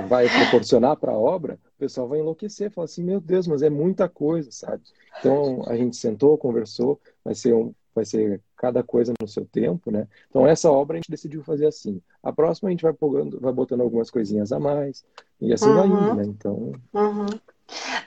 vai 0.08 0.30
proporcionar 0.30 0.96
para 0.98 1.14
a 1.14 1.18
obra, 1.18 1.60
o 1.76 1.80
pessoal 1.80 2.08
vai 2.08 2.20
enlouquecer, 2.20 2.72
falar 2.72 2.86
assim, 2.86 3.04
meu 3.04 3.20
Deus, 3.20 3.48
mas 3.48 3.62
é 3.62 3.70
muita 3.70 4.08
coisa, 4.08 4.52
sabe? 4.52 4.84
Então 5.20 5.64
a 5.68 5.76
gente 5.76 5.98
sentou, 5.98 6.38
conversou, 6.38 7.00
vai 7.24 7.34
ser 7.34 7.56
um, 7.56 7.74
vai 7.94 8.06
ser 8.06 8.42
cada 8.58 8.84
coisa 8.84 9.14
no 9.20 9.28
seu 9.28 9.46
tempo, 9.46 9.90
né? 9.90 10.08
Então 10.30 10.46
essa 10.46 10.70
obra 10.70 10.96
a 10.96 11.00
gente 11.00 11.10
decidiu 11.10 11.44
fazer 11.44 11.68
assim. 11.68 12.02
A 12.22 12.32
próxima 12.32 12.70
a 12.70 12.72
gente 12.72 12.84
vai 12.84 12.94
pogando, 12.94 13.40
vai 13.40 13.54
botando 13.54 13.82
algumas 13.82 14.12
coisinhas 14.12 14.52
a 14.52 14.60
mais 14.60 15.04
e 15.42 15.54
assim 15.54 15.70
uhum. 15.70 15.76
vai 15.76 15.88
indo, 15.88 15.96
uhum. 15.96 16.16
né? 16.16 16.24
Então. 16.26 16.72
Uhum. 16.94 17.26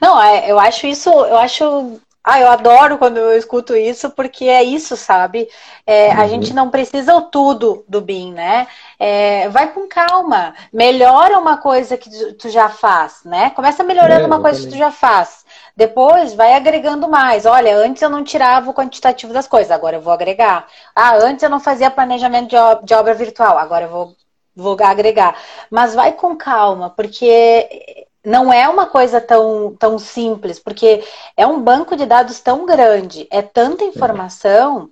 Não, 0.01 0.23
é, 0.23 0.51
eu 0.51 0.59
acho 0.59 0.87
isso, 0.87 1.11
eu 1.11 1.37
acho 1.37 2.01
ah, 2.23 2.41
eu 2.41 2.49
adoro 2.49 2.99
quando 2.99 3.17
eu 3.17 3.39
escuto 3.39 3.75
isso, 3.75 4.11
porque 4.11 4.45
é 4.45 4.63
isso, 4.63 4.97
sabe? 4.97 5.49
É, 5.87 6.09
uhum. 6.09 6.21
A 6.21 6.29
gente 6.29 6.53
não 6.53 6.69
precisa 6.69 7.15
o 7.15 7.23
tudo 7.23 7.85
do 7.89 8.01
BIM, 8.01 8.33
né? 8.33 8.67
É, 8.99 9.49
vai 9.49 9.73
com 9.73 9.89
calma. 9.89 10.55
Melhora 10.73 11.39
uma 11.39 11.57
coisa 11.57 11.97
que 11.97 12.11
tu 12.35 12.51
já 12.51 12.69
faz, 12.69 13.21
né? 13.25 13.51
Começa 13.51 13.83
melhorando 13.83 14.25
é, 14.25 14.27
uma 14.27 14.41
coisa 14.41 14.61
que 14.61 14.69
tu 14.69 14.77
já 14.77 14.91
faz. 14.91 15.45
Depois 15.77 16.35
vai 16.35 16.55
agregando 16.55 17.09
mais. 17.09 17.47
Olha, 17.47 17.77
antes 17.77 18.03
eu 18.03 18.11
não 18.11 18.25
tirava 18.25 18.71
o 18.71 18.75
quantitativo 18.75 19.33
das 19.33 19.49
coisas, 19.49 19.71
agora 19.71 19.97
eu 19.97 20.03
vou 20.03 20.13
agregar. 20.13 20.67
Ah, 20.95 21.17
antes 21.17 21.43
eu 21.43 21.51
não 21.51 21.61
fazia 21.61 21.91
planejamento 21.91 22.51
de, 22.51 22.57
ob 22.57 22.85
de 22.85 22.95
obra 22.95 23.15
virtual, 23.15 23.57
agora 23.57 23.85
eu 23.87 23.91
vou, 23.91 24.17
vou 24.55 24.77
agregar. 24.83 25.37
Mas 25.71 25.95
vai 25.95 26.13
com 26.13 26.37
calma, 26.37 26.91
porque 26.91 28.07
não 28.29 28.53
é 28.53 28.69
uma 28.69 28.87
coisa 28.87 29.21
tão, 29.21 29.75
tão 29.79 29.99
simples, 29.99 30.59
porque 30.59 31.03
é 31.37 31.47
um 31.47 31.61
banco 31.63 31.97
de 31.97 32.05
dados 32.05 32.41
tão 32.41 32.67
grande, 32.67 33.27
é 33.31 33.41
tanta 33.41 33.85
informação, 33.85 34.91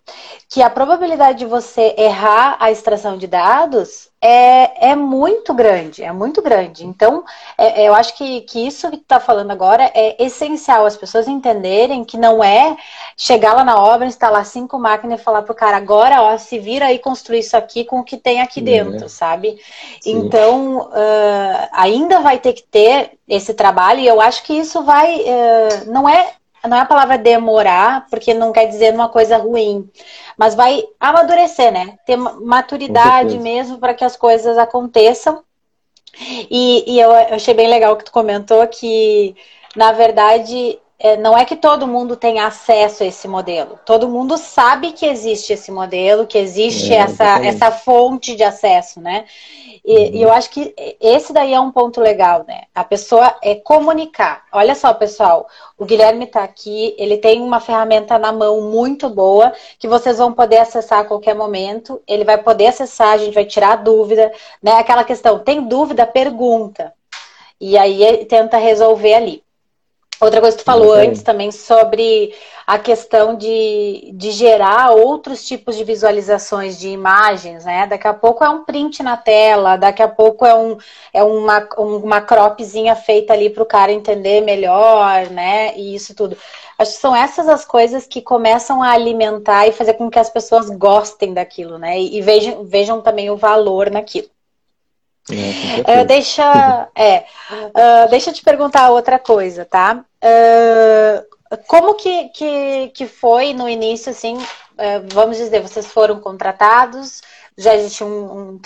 que 0.48 0.62
a 0.62 0.70
probabilidade 0.70 1.40
de 1.40 1.44
você 1.44 1.94
errar 1.98 2.56
a 2.58 2.70
extração 2.70 3.18
de 3.18 3.26
dados 3.26 4.08
é, 4.20 4.90
é 4.90 4.96
muito 4.96 5.52
grande, 5.52 6.02
é 6.02 6.12
muito 6.12 6.40
grande. 6.40 6.86
Então, 6.86 7.24
é, 7.56 7.82
é 7.82 7.88
eu 7.88 7.94
acho 7.94 8.16
que, 8.16 8.40
que 8.42 8.66
isso 8.66 8.90
que 8.90 8.96
tu 8.96 9.02
está 9.02 9.20
falando 9.20 9.50
agora 9.50 9.90
é 9.94 10.22
essencial, 10.24 10.86
as 10.86 10.96
pessoas 10.96 11.28
entenderem 11.28 12.04
que 12.04 12.16
não 12.16 12.42
é 12.42 12.76
chegar 13.16 13.54
lá 13.54 13.64
na 13.64 13.80
obra, 13.80 14.06
instalar 14.06 14.44
cinco 14.44 14.78
máquinas 14.78 15.20
e 15.20 15.24
falar 15.24 15.42
pro 15.42 15.54
cara, 15.54 15.76
agora, 15.76 16.22
ó, 16.22 16.38
se 16.38 16.58
vira 16.58 16.86
aí 16.86 16.98
construir 16.98 17.40
isso 17.40 17.56
aqui 17.56 17.84
com 17.84 18.00
o 18.00 18.04
que 18.04 18.16
tem 18.16 18.40
aqui 18.40 18.60
dentro, 18.60 19.06
é. 19.06 19.08
sabe? 19.08 19.58
Sim. 20.00 20.18
Então, 20.18 20.88
uh, 20.88 21.68
ainda 21.72 22.20
vai 22.20 22.38
ter 22.38 22.52
que 22.52 22.62
ter 22.62 23.12
esse 23.28 23.54
trabalho, 23.54 24.00
e 24.00 24.06
eu 24.06 24.20
acho 24.20 24.42
que 24.42 24.54
isso 24.54 24.82
vai, 24.82 25.20
uh, 25.20 25.90
não 25.90 26.08
é 26.08 26.32
não 26.66 26.76
é 26.76 26.80
a 26.80 26.86
palavra 26.86 27.18
demorar, 27.18 28.06
porque 28.10 28.34
não 28.34 28.52
quer 28.52 28.66
dizer 28.66 28.94
uma 28.94 29.08
coisa 29.08 29.36
ruim, 29.36 29.88
mas 30.36 30.54
vai 30.54 30.82
amadurecer, 30.98 31.72
né? 31.72 31.98
Ter 32.06 32.16
maturidade 32.16 33.38
mesmo 33.38 33.78
para 33.78 33.94
que 33.94 34.04
as 34.04 34.16
coisas 34.16 34.58
aconteçam. 34.58 35.42
E, 36.50 36.94
e 36.94 37.00
eu, 37.00 37.10
eu 37.10 37.34
achei 37.34 37.54
bem 37.54 37.68
legal 37.68 37.96
que 37.96 38.04
tu 38.04 38.12
comentou 38.12 38.66
que, 38.68 39.34
na 39.74 39.92
verdade, 39.92 40.78
é, 40.98 41.16
não 41.16 41.36
é 41.36 41.44
que 41.44 41.56
todo 41.56 41.86
mundo 41.86 42.16
tem 42.16 42.40
acesso 42.40 43.02
a 43.02 43.06
esse 43.06 43.28
modelo. 43.28 43.78
Todo 43.84 44.08
mundo 44.08 44.38
sabe 44.38 44.92
que 44.92 45.04
existe 45.04 45.52
esse 45.52 45.70
modelo, 45.70 46.26
que 46.26 46.38
existe 46.38 46.92
é, 46.92 46.98
essa, 46.98 47.38
essa 47.44 47.70
fonte 47.70 48.34
de 48.34 48.42
acesso, 48.42 48.98
né? 49.00 49.26
E, 49.84 49.94
uhum. 49.94 50.14
e, 50.14 50.22
eu 50.22 50.32
acho 50.32 50.50
que 50.50 50.74
esse 50.98 51.34
daí 51.34 51.52
é 51.52 51.60
um 51.60 51.70
ponto 51.70 52.00
legal, 52.00 52.44
né? 52.48 52.62
A 52.74 52.82
pessoa 52.82 53.36
é 53.42 53.54
comunicar. 53.54 54.44
Olha 54.50 54.74
só, 54.74 54.94
pessoal, 54.94 55.46
o 55.76 55.84
Guilherme 55.84 56.24
está 56.24 56.42
aqui, 56.42 56.94
ele 56.98 57.18
tem 57.18 57.42
uma 57.42 57.60
ferramenta 57.60 58.18
na 58.18 58.32
mão 58.32 58.62
muito 58.62 59.10
boa 59.10 59.52
que 59.78 59.86
vocês 59.86 60.16
vão 60.16 60.32
poder 60.32 60.58
acessar 60.58 61.00
a 61.00 61.04
qualquer 61.04 61.34
momento. 61.34 62.02
Ele 62.08 62.24
vai 62.24 62.38
poder 62.38 62.68
acessar, 62.68 63.10
a 63.10 63.18
gente 63.18 63.34
vai 63.34 63.44
tirar 63.44 63.72
a 63.72 63.76
dúvida, 63.76 64.32
né? 64.62 64.72
Aquela 64.72 65.04
questão, 65.04 65.38
tem 65.38 65.62
dúvida? 65.68 66.06
Pergunta. 66.06 66.94
E 67.60 67.76
aí 67.76 68.24
tenta 68.24 68.56
resolver 68.56 69.14
ali. 69.14 69.45
Outra 70.20 70.40
coisa 70.40 70.56
que 70.56 70.62
tu 70.62 70.66
falou 70.66 70.92
antes 70.94 71.22
também 71.22 71.52
sobre 71.52 72.34
a 72.66 72.78
questão 72.78 73.36
de, 73.36 74.10
de 74.14 74.30
gerar 74.32 74.90
outros 74.90 75.44
tipos 75.46 75.76
de 75.76 75.84
visualizações 75.84 76.78
de 76.78 76.88
imagens, 76.88 77.64
né? 77.64 77.86
Daqui 77.86 78.08
a 78.08 78.14
pouco 78.14 78.42
é 78.42 78.48
um 78.48 78.64
print 78.64 79.02
na 79.02 79.16
tela, 79.16 79.76
daqui 79.76 80.02
a 80.02 80.08
pouco 80.08 80.44
é, 80.44 80.54
um, 80.54 80.76
é 81.12 81.22
uma, 81.22 81.68
uma 81.76 82.20
cropzinha 82.20 82.96
feita 82.96 83.34
ali 83.34 83.50
para 83.50 83.62
o 83.62 83.66
cara 83.66 83.92
entender 83.92 84.40
melhor, 84.40 85.28
né? 85.30 85.76
E 85.76 85.94
isso 85.94 86.14
tudo. 86.14 86.36
Acho 86.78 86.92
que 86.92 86.98
são 86.98 87.14
essas 87.14 87.48
as 87.48 87.64
coisas 87.64 88.06
que 88.06 88.22
começam 88.22 88.82
a 88.82 88.92
alimentar 88.92 89.66
e 89.66 89.72
fazer 89.72 89.94
com 89.94 90.10
que 90.10 90.18
as 90.18 90.30
pessoas 90.30 90.70
gostem 90.70 91.34
daquilo, 91.34 91.78
né? 91.78 92.00
E, 92.00 92.18
e 92.18 92.22
vejam, 92.22 92.64
vejam 92.64 93.02
também 93.02 93.30
o 93.30 93.36
valor 93.36 93.90
naquilo. 93.90 94.28
É, 95.30 96.02
uh, 96.02 96.04
deixa, 96.04 96.88
é, 96.94 97.24
uh, 97.50 98.08
deixa 98.10 98.30
eu 98.30 98.34
te 98.34 98.42
perguntar 98.42 98.90
outra 98.90 99.18
coisa, 99.18 99.64
tá? 99.64 100.04
Uh, 100.22 101.58
como 101.66 101.94
que, 101.94 102.28
que, 102.30 102.88
que 102.94 103.06
foi 103.06 103.52
no 103.52 103.68
início, 103.68 104.10
assim, 104.10 104.36
vamos 105.12 105.36
dizer, 105.36 105.62
vocês 105.62 105.86
foram 105.86 106.18
contratados, 106.20 107.22
já 107.56 107.74
existia 107.74 108.04
um, 108.04 108.58
um, 108.58 108.60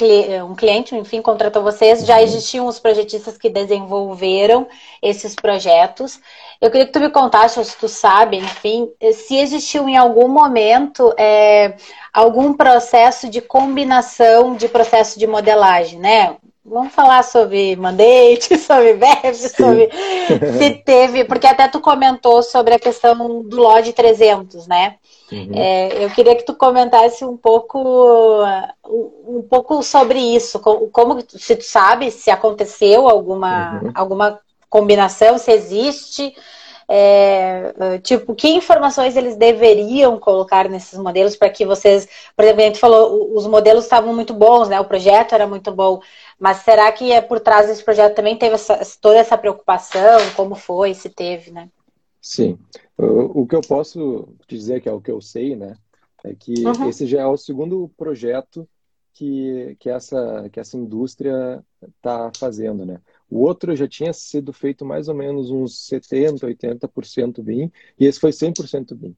um, 0.47 0.55
cliente, 0.55 0.97
enfim, 0.97 1.23
contratou 1.23 1.63
vocês, 1.63 2.05
já 2.05 2.17
uhum. 2.17 2.23
existiam 2.23 2.67
os 2.67 2.81
projetistas 2.81 3.39
que 3.39 3.49
desenvolveram 3.49 4.67
esses 5.01 5.35
projetos. 5.37 6.19
Eu 6.61 6.71
queria 6.71 6.87
que 6.87 6.93
tu 6.93 7.01
me 7.01 7.11
contasse, 7.11 7.63
se 7.65 7.77
tu 7.77 7.87
sabe, 7.87 8.39
enfim, 8.39 8.91
se 9.13 9.37
existiu 9.37 9.89
em 9.89 9.97
algum 9.97 10.27
momento 10.27 11.15
é, 11.17 11.77
algum 12.13 12.55
processo 12.55 13.29
de 13.29 13.41
combinação 13.41 14.57
de 14.57 14.69
processo 14.69 15.19
de 15.19 15.27
modelagem, 15.27 16.01
né? 16.01 16.37
Vamos 16.71 16.93
falar 16.93 17.25
sobre 17.25 17.75
mandate, 17.75 18.57
sobre 18.59 18.95
BEP, 18.95 19.35
sobre 19.35 19.91
se 20.57 20.71
teve, 20.85 21.25
porque 21.25 21.49
até 21.49 21.67
tu 21.67 21.81
comentou 21.81 22.45
sobre 22.45 22.75
a 22.75 22.79
questão 22.79 23.43
do 23.43 23.57
LOD 23.57 23.93
300, 23.93 24.69
né? 24.69 24.95
Uhum. 25.33 25.51
É, 25.53 26.05
eu 26.05 26.11
queria 26.11 26.37
que 26.37 26.45
tu 26.45 26.55
comentasse 26.55 27.25
um 27.25 27.37
pouco, 27.37 28.45
um 29.27 29.43
pouco 29.43 29.83
sobre 29.83 30.19
isso, 30.19 30.61
como, 30.61 31.19
se 31.29 31.57
tu 31.57 31.65
sabe 31.65 32.11
se 32.11 32.31
aconteceu 32.31 33.09
alguma, 33.09 33.81
uhum. 33.83 33.91
alguma 33.93 34.41
combinação, 34.69 35.39
se 35.39 35.51
existe, 35.51 36.33
é, 36.93 37.99
tipo, 38.03 38.35
que 38.35 38.49
informações 38.49 39.17
eles 39.17 39.37
deveriam 39.37 40.19
colocar 40.19 40.69
nesses 40.69 40.99
modelos 40.99 41.37
para 41.37 41.49
que 41.49 41.65
vocês, 41.65 42.09
por 42.35 42.45
exemplo, 42.45 42.63
a 42.63 42.65
gente 42.65 42.81
falou, 42.81 43.33
os 43.33 43.47
modelos 43.47 43.85
estavam 43.85 44.13
muito 44.13 44.35
bons, 44.35 44.69
né? 44.69 44.81
O 44.81 44.85
projeto 44.85 45.33
era 45.33 45.47
muito 45.47 45.71
bom, 45.71 46.03
mas 46.37 46.59
será 46.59 46.91
que 46.91 47.13
é 47.13 47.21
por 47.21 47.39
trás 47.39 47.69
desse 47.69 47.85
projeto 47.85 48.17
também 48.17 48.37
teve 48.37 48.57
essa, 48.57 48.81
toda 49.01 49.19
essa 49.19 49.39
preocupação? 49.39 50.19
Como 50.35 50.57
foi, 50.57 50.93
se 50.93 51.09
teve, 51.09 51.53
né? 51.53 51.69
Sim. 52.21 52.59
O, 52.99 53.43
o 53.43 53.47
que 53.47 53.55
eu 53.55 53.61
posso 53.61 54.29
dizer, 54.49 54.81
que 54.81 54.89
é 54.89 54.93
o 54.93 55.01
que 55.01 55.13
eu 55.13 55.21
sei, 55.21 55.55
né? 55.55 55.77
É 56.25 56.35
que 56.35 56.67
uhum. 56.67 56.89
esse 56.89 57.07
já 57.07 57.21
é 57.21 57.27
o 57.27 57.37
segundo 57.37 57.89
projeto 57.97 58.69
que, 59.15 59.77
que, 59.79 59.89
essa, 59.89 60.49
que 60.53 60.59
essa 60.59 60.77
indústria 60.77 61.65
está 61.87 62.33
fazendo, 62.37 62.85
né? 62.85 63.01
O 63.31 63.41
outro 63.41 63.77
já 63.77 63.87
tinha 63.87 64.13
sido 64.13 64.53
feito 64.53 64.85
mais 64.85 65.09
ou 65.09 65.15
menos 65.15 65.51
uns 65.51 65.89
70%, 65.89 66.41
80% 66.43 67.43
BIM, 67.43 67.71
e 67.99 68.07
esse 68.07 68.19
foi 68.19 68.33
100% 68.33 68.95
BIM. 68.95 69.17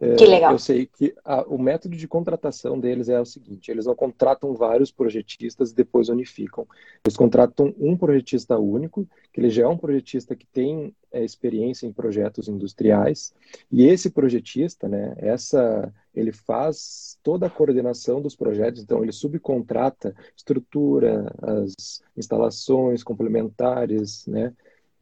É, 0.00 0.14
que 0.14 0.26
legal. 0.26 0.52
Eu 0.52 0.58
sei 0.60 0.86
que 0.86 1.12
a, 1.24 1.42
o 1.42 1.58
método 1.58 1.96
de 1.96 2.06
contratação 2.06 2.78
deles 2.78 3.08
é 3.08 3.20
o 3.20 3.24
seguinte: 3.24 3.68
eles 3.68 3.86
não 3.86 3.96
contratam 3.96 4.54
vários 4.54 4.92
projetistas 4.92 5.72
e 5.72 5.74
depois 5.74 6.08
unificam. 6.08 6.66
Eles 7.04 7.16
contratam 7.16 7.74
um 7.78 7.96
projetista 7.96 8.56
único, 8.56 9.08
que 9.32 9.40
ele 9.40 9.50
já 9.50 9.64
é 9.64 9.66
um 9.66 9.76
projetista 9.76 10.36
que 10.36 10.46
tem 10.46 10.94
é, 11.10 11.24
experiência 11.24 11.84
em 11.84 11.92
projetos 11.92 12.46
industriais, 12.46 13.34
e 13.72 13.86
esse 13.86 14.10
projetista, 14.10 14.88
né, 14.88 15.14
essa, 15.16 15.92
ele 16.14 16.30
faz 16.30 17.18
toda 17.22 17.46
a 17.46 17.50
coordenação 17.50 18.22
dos 18.22 18.36
projetos, 18.36 18.82
então 18.82 19.02
ele 19.02 19.12
subcontrata 19.12 20.14
estrutura, 20.36 21.32
as 21.42 22.02
instalações 22.16 23.02
complementares, 23.02 24.26
né, 24.26 24.52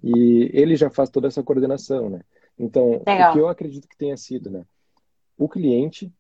e 0.03 0.51
ele 0.55 0.75
já 0.75 0.89
faz 0.89 1.11
toda 1.11 1.29
essa 1.29 1.43
coordenação, 1.43 2.09
né. 2.09 2.21
Então, 2.59 3.03
Legal. 3.07 3.31
o 3.31 3.33
que 3.35 3.39
eu 3.41 3.49
acredito 3.49 3.87
que 3.87 3.97
tenha 3.97 4.17
sido, 4.17 4.49
né? 4.49 4.65
O 5.37 5.49
cliente, 5.49 6.13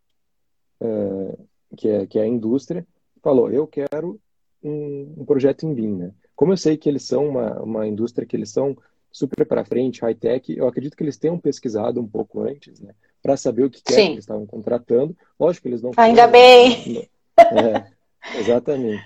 é, 0.80 1.38
que, 1.76 1.88
é, 1.88 2.06
que 2.06 2.18
é 2.18 2.22
a 2.22 2.26
indústria, 2.26 2.86
falou: 3.22 3.50
eu 3.50 3.66
quero 3.66 4.20
um, 4.62 5.14
um 5.18 5.24
projeto 5.24 5.66
em 5.66 5.74
BIM. 5.74 5.96
Né? 5.96 6.12
Como 6.34 6.52
eu 6.52 6.56
sei 6.56 6.76
que 6.76 6.88
eles 6.88 7.02
são 7.02 7.28
uma, 7.28 7.60
uma 7.62 7.86
indústria 7.86 8.26
que 8.26 8.36
eles 8.36 8.50
são 8.50 8.76
super 9.10 9.46
para 9.46 9.64
frente, 9.64 10.02
high-tech, 10.02 10.54
eu 10.54 10.68
acredito 10.68 10.94
que 10.94 11.02
eles 11.02 11.16
tenham 11.16 11.38
pesquisado 11.38 12.00
um 12.00 12.06
pouco 12.06 12.42
antes, 12.42 12.80
né? 12.80 12.92
Para 13.22 13.34
saber 13.34 13.64
o 13.64 13.70
que, 13.70 13.82
que, 13.82 13.94
é 13.94 13.96
que 13.96 14.02
eles 14.12 14.18
estavam 14.18 14.44
contratando. 14.44 15.16
Lógico 15.40 15.62
que 15.62 15.68
eles 15.68 15.80
não 15.80 15.90
Ainda 15.96 16.22
foram, 16.22 16.32
bem! 16.32 17.08
é, 17.38 18.38
exatamente. 18.38 19.02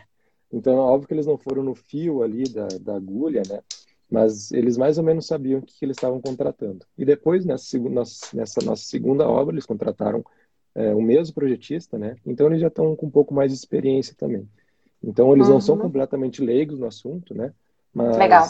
Então, 0.53 0.75
óbvio 0.79 1.07
que 1.07 1.15
eles 1.15 1.27
não 1.27 1.39
foram 1.39 1.63
no 1.63 1.77
fio 1.77 2.25
ali 2.25 2.43
da, 2.43 2.67
da 2.81 2.97
agulha, 2.97 3.43
né? 3.49 3.61
Mas 4.11 4.51
eles 4.51 4.77
mais 4.77 4.99
ou 4.99 5.05
menos 5.05 5.27
sabiam 5.27 5.61
o 5.61 5.63
que, 5.63 5.79
que 5.79 5.85
eles 5.85 5.97
estavam 5.97 6.21
contratando. 6.21 6.85
E 6.99 7.05
depois, 7.05 7.45
nessa, 7.45 7.79
nessa 8.35 8.61
nossa 8.65 8.83
segunda 8.83 9.29
obra, 9.29 9.55
eles 9.55 9.65
contrataram 9.65 10.25
é, 10.75 10.93
o 10.93 11.01
mesmo 11.01 11.35
projetista, 11.35 11.97
né? 11.97 12.17
Então 12.27 12.49
eles 12.49 12.61
já 12.61 12.67
estão 12.67 12.97
com 12.97 13.07
um 13.07 13.11
pouco 13.11 13.33
mais 13.33 13.53
de 13.53 13.59
experiência 13.59 14.15
também. 14.19 14.49
Então 15.03 15.33
eles 15.33 15.47
uhum. 15.47 15.55
não 15.55 15.61
são 15.61 15.77
uhum. 15.77 15.83
completamente 15.83 16.43
leigos 16.43 16.81
no 16.81 16.87
assunto, 16.87 17.35
né? 17.35 17.55
Mas 17.95 18.17
Legal. 18.17 18.45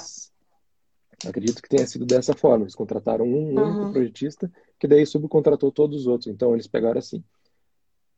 acredito 1.26 1.62
que 1.62 1.68
tenha 1.68 1.86
sido 1.86 2.06
dessa 2.06 2.34
forma. 2.34 2.64
Eles 2.64 2.74
contrataram 2.74 3.26
um 3.26 3.54
uhum. 3.54 3.62
único 3.62 3.92
projetista, 3.92 4.50
que 4.78 4.88
daí 4.88 5.04
subcontratou 5.04 5.70
todos 5.70 6.00
os 6.00 6.06
outros. 6.06 6.28
Então 6.28 6.54
eles 6.54 6.66
pegaram 6.66 6.98
assim. 6.98 7.22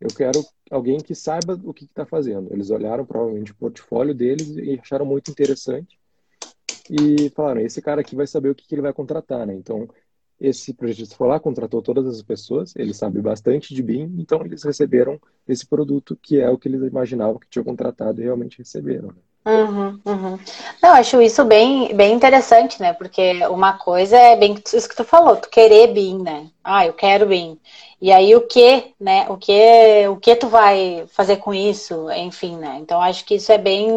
Eu 0.01 0.09
quero 0.09 0.45
alguém 0.71 0.99
que 0.99 1.15
saiba 1.15 1.61
o 1.65 1.75
que 1.75 1.85
está 1.85 2.05
fazendo. 2.07 2.53
Eles 2.53 2.71
olharam 2.71 3.05
provavelmente 3.05 3.53
o 3.53 3.57
portfólio 3.57 4.15
deles 4.15 4.49
e 4.57 4.79
acharam 4.81 5.07
muito 5.07 5.31
interessante 5.31 6.02
e 6.93 7.31
falaram, 7.31 7.63
esse 7.63 7.81
cara 7.81 8.03
aqui 8.03 8.15
vai 8.15 8.27
saber 8.27 8.51
o 8.51 8.55
que, 8.55 8.67
que 8.67 8.75
ele 8.75 8.83
vai 8.83 8.93
contratar, 8.93 9.47
né? 9.47 9.55
Então, 9.55 9.89
esse 10.39 10.75
projetista 10.75 11.17
foi 11.17 11.29
lá, 11.29 11.41
contratou 11.41 11.81
todas 11.81 12.07
as 12.07 12.23
pessoas, 12.23 12.75
ele 12.77 12.93
sabe 12.93 13.23
bastante 13.23 13.75
de 13.75 13.83
BIM, 13.83 14.15
então 14.19 14.45
eles 14.45 14.63
receberam 14.63 15.19
esse 15.49 15.67
produto 15.67 16.17
que 16.21 16.39
é 16.39 16.51
o 16.51 16.59
que 16.59 16.69
eles 16.69 16.83
imaginavam 16.83 17.39
que 17.39 17.49
tinham 17.49 17.65
contratado 17.65 18.21
e 18.21 18.25
realmente 18.25 18.59
receberam. 18.59 19.09
Né? 19.09 19.15
Uhum, 19.45 20.01
uhum. 20.07 20.39
Não, 20.81 20.93
acho 20.95 21.21
isso 21.21 21.45
bem, 21.45 21.93
bem 21.97 22.15
interessante, 22.15 22.81
né? 22.81 22.93
Porque 22.93 23.45
uma 23.49 23.73
coisa 23.77 24.17
é 24.17 24.37
bem 24.37 24.55
isso 24.73 24.89
que 24.89 24.95
tu 24.95 25.03
falou, 25.03 25.35
tu 25.37 25.51
querer 25.51 25.89
BIM, 25.93 26.23
né? 26.23 26.49
Ah, 26.63 26.87
eu 26.87 26.93
quero 26.93 27.27
BIM. 27.27 27.59
E 28.01 28.13
aí 28.13 28.37
o 28.37 28.47
que, 28.47 28.95
né? 29.01 29.27
O 29.29 29.37
que, 29.37 30.07
o 30.09 30.17
que 30.17 30.37
tu 30.37 30.47
vai 30.49 31.05
fazer 31.09 31.39
com 31.39 31.53
isso, 31.53 32.09
enfim, 32.13 32.57
né? 32.57 32.79
Então 32.81 33.01
acho 33.03 33.25
que 33.25 33.35
isso 33.35 33.51
é 33.51 33.59
bem, 33.59 33.89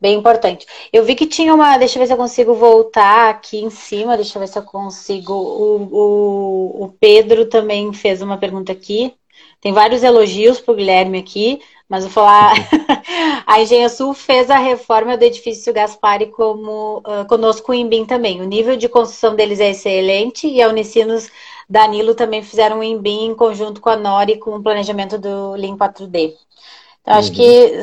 bem 0.00 0.14
importante. 0.18 0.66
Eu 0.90 1.04
vi 1.04 1.14
que 1.14 1.26
tinha 1.26 1.54
uma, 1.54 1.76
deixa 1.76 1.98
eu 1.98 2.00
ver 2.00 2.06
se 2.06 2.12
eu 2.14 2.16
consigo 2.16 2.54
voltar 2.54 3.28
aqui 3.30 3.58
em 3.62 3.68
cima, 3.70 4.16
deixa 4.16 4.38
eu 4.38 4.40
ver 4.40 4.48
se 4.48 4.58
eu 4.58 4.62
consigo. 4.62 5.34
O, 5.34 5.82
o, 5.92 6.84
o 6.84 6.88
Pedro 6.98 7.46
também 7.46 7.92
fez 7.92 8.22
uma 8.22 8.38
pergunta 8.38 8.72
aqui. 8.72 9.14
Tem 9.60 9.72
vários 9.72 10.02
elogios 10.02 10.60
para 10.60 10.72
o 10.72 10.76
Guilherme 10.76 11.18
aqui. 11.18 11.60
Mas 11.92 12.04
vou 12.04 12.10
falar, 12.10 12.54
a 13.46 13.60
Engenho 13.60 13.90
Sul 13.90 14.14
fez 14.14 14.48
a 14.48 14.56
reforma 14.56 15.14
do 15.14 15.24
edifício 15.24 15.74
Gaspari 15.74 16.28
como 16.28 17.00
uh, 17.00 17.26
conosco 17.28 17.74
em 17.74 17.86
BIM 17.86 18.06
também. 18.06 18.40
O 18.40 18.46
nível 18.46 18.78
de 18.78 18.88
construção 18.88 19.36
deles 19.36 19.60
é 19.60 19.72
excelente 19.72 20.48
e 20.48 20.62
a 20.62 20.70
Unicinos 20.70 21.28
Danilo 21.68 22.14
também 22.14 22.42
fizeram 22.42 22.78
um 22.78 22.82
IMBIM 22.82 23.26
em 23.26 23.34
conjunto 23.34 23.78
com 23.78 23.90
a 23.90 23.96
Nori 23.96 24.38
com 24.38 24.56
o 24.56 24.62
planejamento 24.62 25.18
do 25.18 25.52
Lean 25.52 25.76
4D. 25.76 26.32
Então, 27.02 27.14
acho 27.14 27.28
uhum. 27.28 27.34
que 27.34 27.82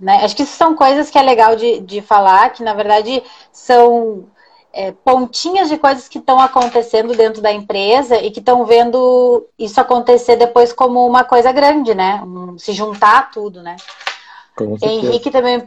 né, 0.00 0.24
acho 0.24 0.34
que 0.34 0.44
isso 0.44 0.56
são 0.56 0.74
coisas 0.74 1.10
que 1.10 1.18
é 1.18 1.22
legal 1.22 1.56
de, 1.56 1.80
de 1.80 2.00
falar, 2.00 2.48
que 2.54 2.62
na 2.62 2.72
verdade 2.72 3.22
são 3.52 4.24
é, 4.76 4.92
pontinhas 4.92 5.70
de 5.70 5.78
coisas 5.78 6.06
que 6.06 6.18
estão 6.18 6.38
acontecendo 6.38 7.14
dentro 7.14 7.40
da 7.40 7.50
empresa 7.50 8.18
e 8.18 8.30
que 8.30 8.40
estão 8.40 8.66
vendo 8.66 9.48
isso 9.58 9.80
acontecer 9.80 10.36
depois 10.36 10.70
como 10.70 11.06
uma 11.06 11.24
coisa 11.24 11.50
grande, 11.50 11.94
né? 11.94 12.22
Um, 12.22 12.58
se 12.58 12.74
juntar 12.74 13.30
tudo, 13.30 13.62
né? 13.62 13.76
Henrique 14.82 15.30
também 15.30 15.62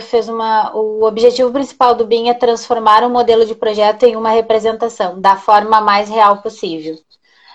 fez 0.00 0.28
uma. 0.28 0.74
O 0.74 1.04
objetivo 1.04 1.52
principal 1.52 1.94
do 1.94 2.04
BIM 2.04 2.28
é 2.28 2.34
transformar 2.34 3.04
um 3.04 3.10
modelo 3.10 3.46
de 3.46 3.54
projeto 3.54 4.04
em 4.04 4.16
uma 4.16 4.30
representação 4.30 5.20
da 5.20 5.36
forma 5.36 5.80
mais 5.80 6.08
real 6.08 6.38
possível. 6.38 6.96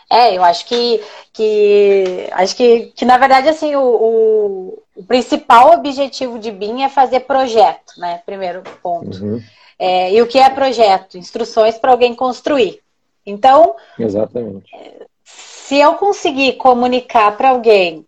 É, 0.09 0.37
eu 0.37 0.43
acho 0.43 0.65
que, 0.65 1.01
que 1.33 2.29
acho 2.31 2.55
que, 2.55 2.93
que 2.95 3.03
na 3.03 3.17
verdade 3.17 3.49
assim 3.49 3.75
o, 3.75 3.81
o, 3.81 4.83
o 4.95 5.03
principal 5.03 5.73
objetivo 5.73 6.39
de 6.39 6.49
BIM 6.49 6.83
é 6.83 6.89
fazer 6.89 7.21
projeto, 7.21 7.93
né? 7.97 8.21
Primeiro 8.25 8.63
ponto. 8.81 9.21
Uhum. 9.21 9.41
É, 9.79 10.11
e 10.13 10.21
o 10.21 10.27
que 10.27 10.39
é 10.39 10.49
projeto? 10.49 11.17
Instruções 11.17 11.77
para 11.77 11.91
alguém 11.91 12.15
construir. 12.15 12.81
Então, 13.25 13.75
Exatamente. 13.99 14.71
se 15.23 15.77
eu 15.77 15.95
conseguir 15.95 16.53
comunicar 16.53 17.35
para 17.37 17.49
alguém 17.49 18.05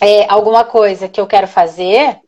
é, 0.00 0.26
alguma 0.28 0.64
coisa 0.64 1.08
que 1.08 1.20
eu 1.20 1.26
quero 1.26 1.48
fazer, 1.48 2.18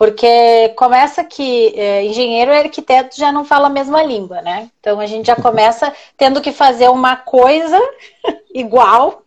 porque 0.00 0.70
começa 0.76 1.22
que 1.22 1.78
é, 1.78 2.02
engenheiro 2.06 2.50
e 2.50 2.58
arquiteto 2.58 3.14
já 3.18 3.30
não 3.30 3.44
falam 3.44 3.66
a 3.66 3.70
mesma 3.74 4.02
língua, 4.02 4.40
né? 4.40 4.70
Então 4.80 4.98
a 4.98 5.04
gente 5.04 5.26
já 5.26 5.36
começa 5.36 5.92
tendo 6.16 6.40
que 6.40 6.52
fazer 6.52 6.88
uma 6.88 7.16
coisa 7.16 7.78
igual, 8.54 9.22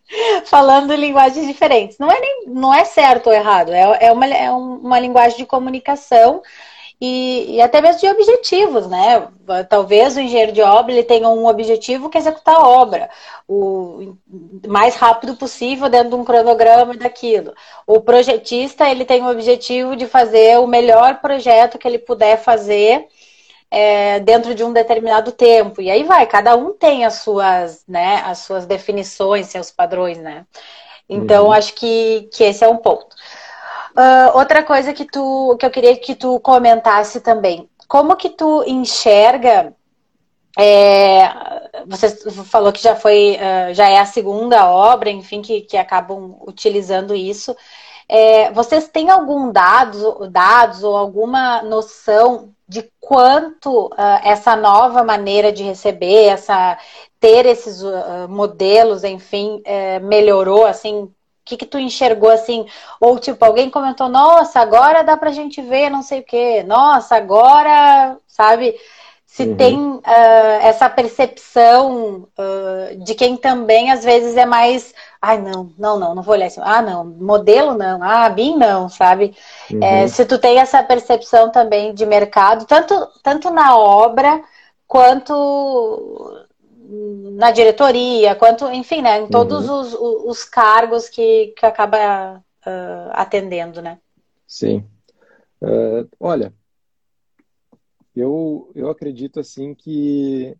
falando 0.45 0.95
linguagens 0.95 1.45
diferentes. 1.45 1.99
Não 1.99 2.09
é, 2.09 2.19
nem, 2.19 2.45
não 2.47 2.73
é 2.73 2.83
certo 2.85 3.27
ou 3.27 3.33
errado, 3.33 3.71
é, 3.71 4.07
é, 4.07 4.11
uma, 4.11 4.25
é 4.25 4.51
uma 4.51 4.99
linguagem 4.99 5.37
de 5.37 5.45
comunicação 5.45 6.41
e, 7.05 7.55
e, 7.55 7.61
até 7.61 7.81
mesmo 7.81 7.99
de 7.99 8.07
objetivos, 8.07 8.87
né? 8.87 9.27
Talvez 9.67 10.15
o 10.15 10.21
engenheiro 10.21 10.53
de 10.53 10.61
obra 10.61 10.93
ele 10.93 11.03
tenha 11.03 11.27
um 11.27 11.45
objetivo 11.45 12.09
que 12.09 12.17
é 12.17 12.21
executar 12.21 12.55
a 12.55 12.65
obra 12.65 13.09
o 13.45 14.15
mais 14.65 14.95
rápido 14.95 15.35
possível 15.35 15.89
dentro 15.89 16.11
de 16.11 16.15
um 16.15 16.23
cronograma 16.23 16.95
daquilo. 16.95 17.53
O 17.85 17.99
projetista 17.99 18.89
ele 18.89 19.03
tem 19.03 19.21
o 19.21 19.29
objetivo 19.29 19.97
de 19.97 20.07
fazer 20.07 20.57
o 20.59 20.65
melhor 20.65 21.19
projeto 21.19 21.77
que 21.77 21.85
ele 21.85 21.99
puder 21.99 22.37
fazer 22.37 23.05
é, 23.69 24.21
dentro 24.21 24.55
de 24.55 24.63
um 24.63 24.71
determinado 24.71 25.33
tempo. 25.33 25.81
E 25.81 25.91
aí 25.91 26.05
vai, 26.05 26.25
cada 26.25 26.55
um 26.55 26.71
tem 26.71 27.03
as 27.03 27.15
suas, 27.15 27.83
né, 27.85 28.23
as 28.25 28.37
suas 28.37 28.65
definições, 28.65 29.47
seus 29.47 29.69
padrões, 29.69 30.19
né? 30.19 30.45
Então, 31.09 31.47
uhum. 31.47 31.51
acho 31.51 31.73
que, 31.73 32.29
que 32.31 32.45
esse 32.45 32.63
é 32.63 32.69
um 32.69 32.77
ponto. 32.77 33.13
Uh, 33.95 34.37
outra 34.37 34.63
coisa 34.63 34.91
que 34.91 35.05
tu 35.05 35.55
que 35.59 35.65
eu 35.65 35.71
queria 35.71 35.95
que 35.97 36.15
tu 36.15 36.39
comentasse 36.39 37.21
também. 37.21 37.69
Como 37.87 38.15
que 38.15 38.29
tu 38.29 38.63
enxerga 38.65 39.73
é, 40.57 41.27
você 41.87 42.09
falou 42.45 42.71
que 42.71 42.81
já 42.81 42.95
foi, 42.95 43.37
uh, 43.37 43.73
já 43.73 43.89
é 43.89 43.99
a 43.99 44.05
segunda 44.05 44.69
obra, 44.69 45.09
enfim, 45.09 45.41
que, 45.41 45.61
que 45.61 45.77
acabam 45.77 46.37
utilizando 46.45 47.15
isso. 47.15 47.55
É, 48.07 48.51
vocês 48.51 48.87
têm 48.87 49.09
algum 49.09 49.51
dado, 49.51 50.29
dados 50.29 50.83
ou 50.83 50.95
alguma 50.95 51.63
noção 51.63 52.53
de 52.67 52.89
quanto 52.99 53.87
uh, 53.87 54.19
essa 54.23 54.55
nova 54.55 55.03
maneira 55.03 55.51
de 55.51 55.63
receber, 55.63 56.25
essa 56.25 56.77
ter 57.19 57.45
esses 57.45 57.81
uh, 57.81 58.27
modelos, 58.29 59.03
enfim, 59.03 59.61
é, 59.65 59.99
melhorou, 59.99 60.65
assim, 60.65 61.09
que, 61.45 61.57
que 61.57 61.65
tu 61.65 61.77
enxergou 61.77 62.29
assim? 62.29 62.65
Ou 62.99 63.19
tipo, 63.19 63.43
alguém 63.43 63.69
comentou, 63.69 64.09
nossa, 64.09 64.59
agora 64.59 65.03
dá 65.03 65.17
pra 65.17 65.31
gente 65.31 65.61
ver 65.61 65.89
não 65.89 66.01
sei 66.01 66.19
o 66.21 66.23
quê, 66.23 66.63
nossa, 66.63 67.15
agora, 67.15 68.17
sabe? 68.27 68.75
se 69.33 69.45
uhum. 69.45 69.55
tem 69.55 69.79
uh, 69.79 70.01
essa 70.61 70.87
percepção 70.87 72.27
uh, 72.37 73.03
de 73.03 73.15
quem 73.15 73.35
também 73.35 73.91
às 73.91 74.03
vezes 74.03 74.37
é 74.37 74.45
mais, 74.45 74.93
ai 75.19 75.39
não, 75.41 75.71
não, 75.75 75.97
não, 75.97 76.13
não 76.13 76.21
vou 76.21 76.35
olhar 76.35 76.45
assim, 76.45 76.61
ah 76.63 76.83
não, 76.83 77.03
modelo 77.03 77.73
não, 77.73 78.03
ah 78.03 78.29
BIM 78.29 78.55
não, 78.59 78.87
sabe? 78.89 79.35
É, 79.71 79.73
uhum. 79.73 79.83
É, 79.83 80.07
se 80.07 80.23
tu 80.25 80.37
tem 80.37 80.59
essa 80.59 80.83
percepção 80.83 81.49
também 81.49 81.95
de 81.95 82.05
mercado, 82.05 82.65
tanto, 82.65 82.93
tanto 83.23 83.49
na 83.49 83.75
obra 83.75 84.39
quanto 84.87 86.42
na 86.85 87.51
diretoria, 87.51 88.35
quanto, 88.35 88.65
enfim, 88.71 89.01
né, 89.01 89.21
em 89.21 89.27
todos 89.27 89.67
uhum. 89.67 89.79
os, 89.79 89.93
os, 89.93 90.43
cargos 90.43 91.07
que, 91.07 91.53
que 91.57 91.65
acaba 91.65 92.37
uh, 92.37 93.09
atendendo, 93.11 93.81
né? 93.81 93.99
Sim. 94.45 94.85
olha, 96.19 96.53
eu, 98.15 98.69
eu 98.75 98.89
acredito 98.89 99.39
assim 99.39 99.73
que 99.73 100.55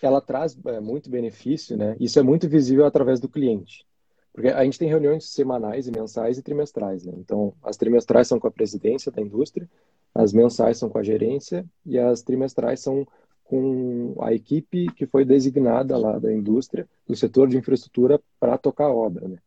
ela 0.00 0.20
traz 0.20 0.56
é, 0.66 0.80
muito 0.80 1.10
benefício, 1.10 1.76
né? 1.76 1.96
Isso 1.98 2.18
é 2.18 2.22
muito 2.22 2.48
visível 2.48 2.84
através 2.84 3.18
do 3.18 3.28
cliente. 3.28 3.84
Porque 4.32 4.48
a 4.48 4.62
gente 4.64 4.78
tem 4.78 4.88
reuniões 4.88 5.30
semanais 5.30 5.88
e 5.88 5.90
mensais 5.90 6.36
e 6.36 6.42
trimestrais, 6.42 7.04
né? 7.04 7.12
Então, 7.16 7.54
as 7.62 7.76
trimestrais 7.76 8.28
são 8.28 8.38
com 8.38 8.46
a 8.46 8.50
presidência 8.50 9.10
da 9.10 9.22
indústria, 9.22 9.68
as 10.14 10.32
mensais 10.32 10.78
são 10.78 10.88
com 10.88 10.98
a 10.98 11.02
gerência 11.02 11.64
e 11.84 11.98
as 11.98 12.22
trimestrais 12.22 12.80
são 12.80 13.06
com 13.48 14.14
a 14.20 14.32
equipe 14.32 14.86
que 14.92 15.06
foi 15.06 15.24
designada 15.24 15.96
lá 15.96 16.18
da 16.18 16.32
indústria, 16.32 16.88
do 17.06 17.14
setor 17.14 17.48
de 17.48 17.56
infraestrutura, 17.56 18.20
para 18.40 18.58
tocar 18.58 18.86
a 18.86 18.94
obra, 18.94 19.28
né? 19.28 19.38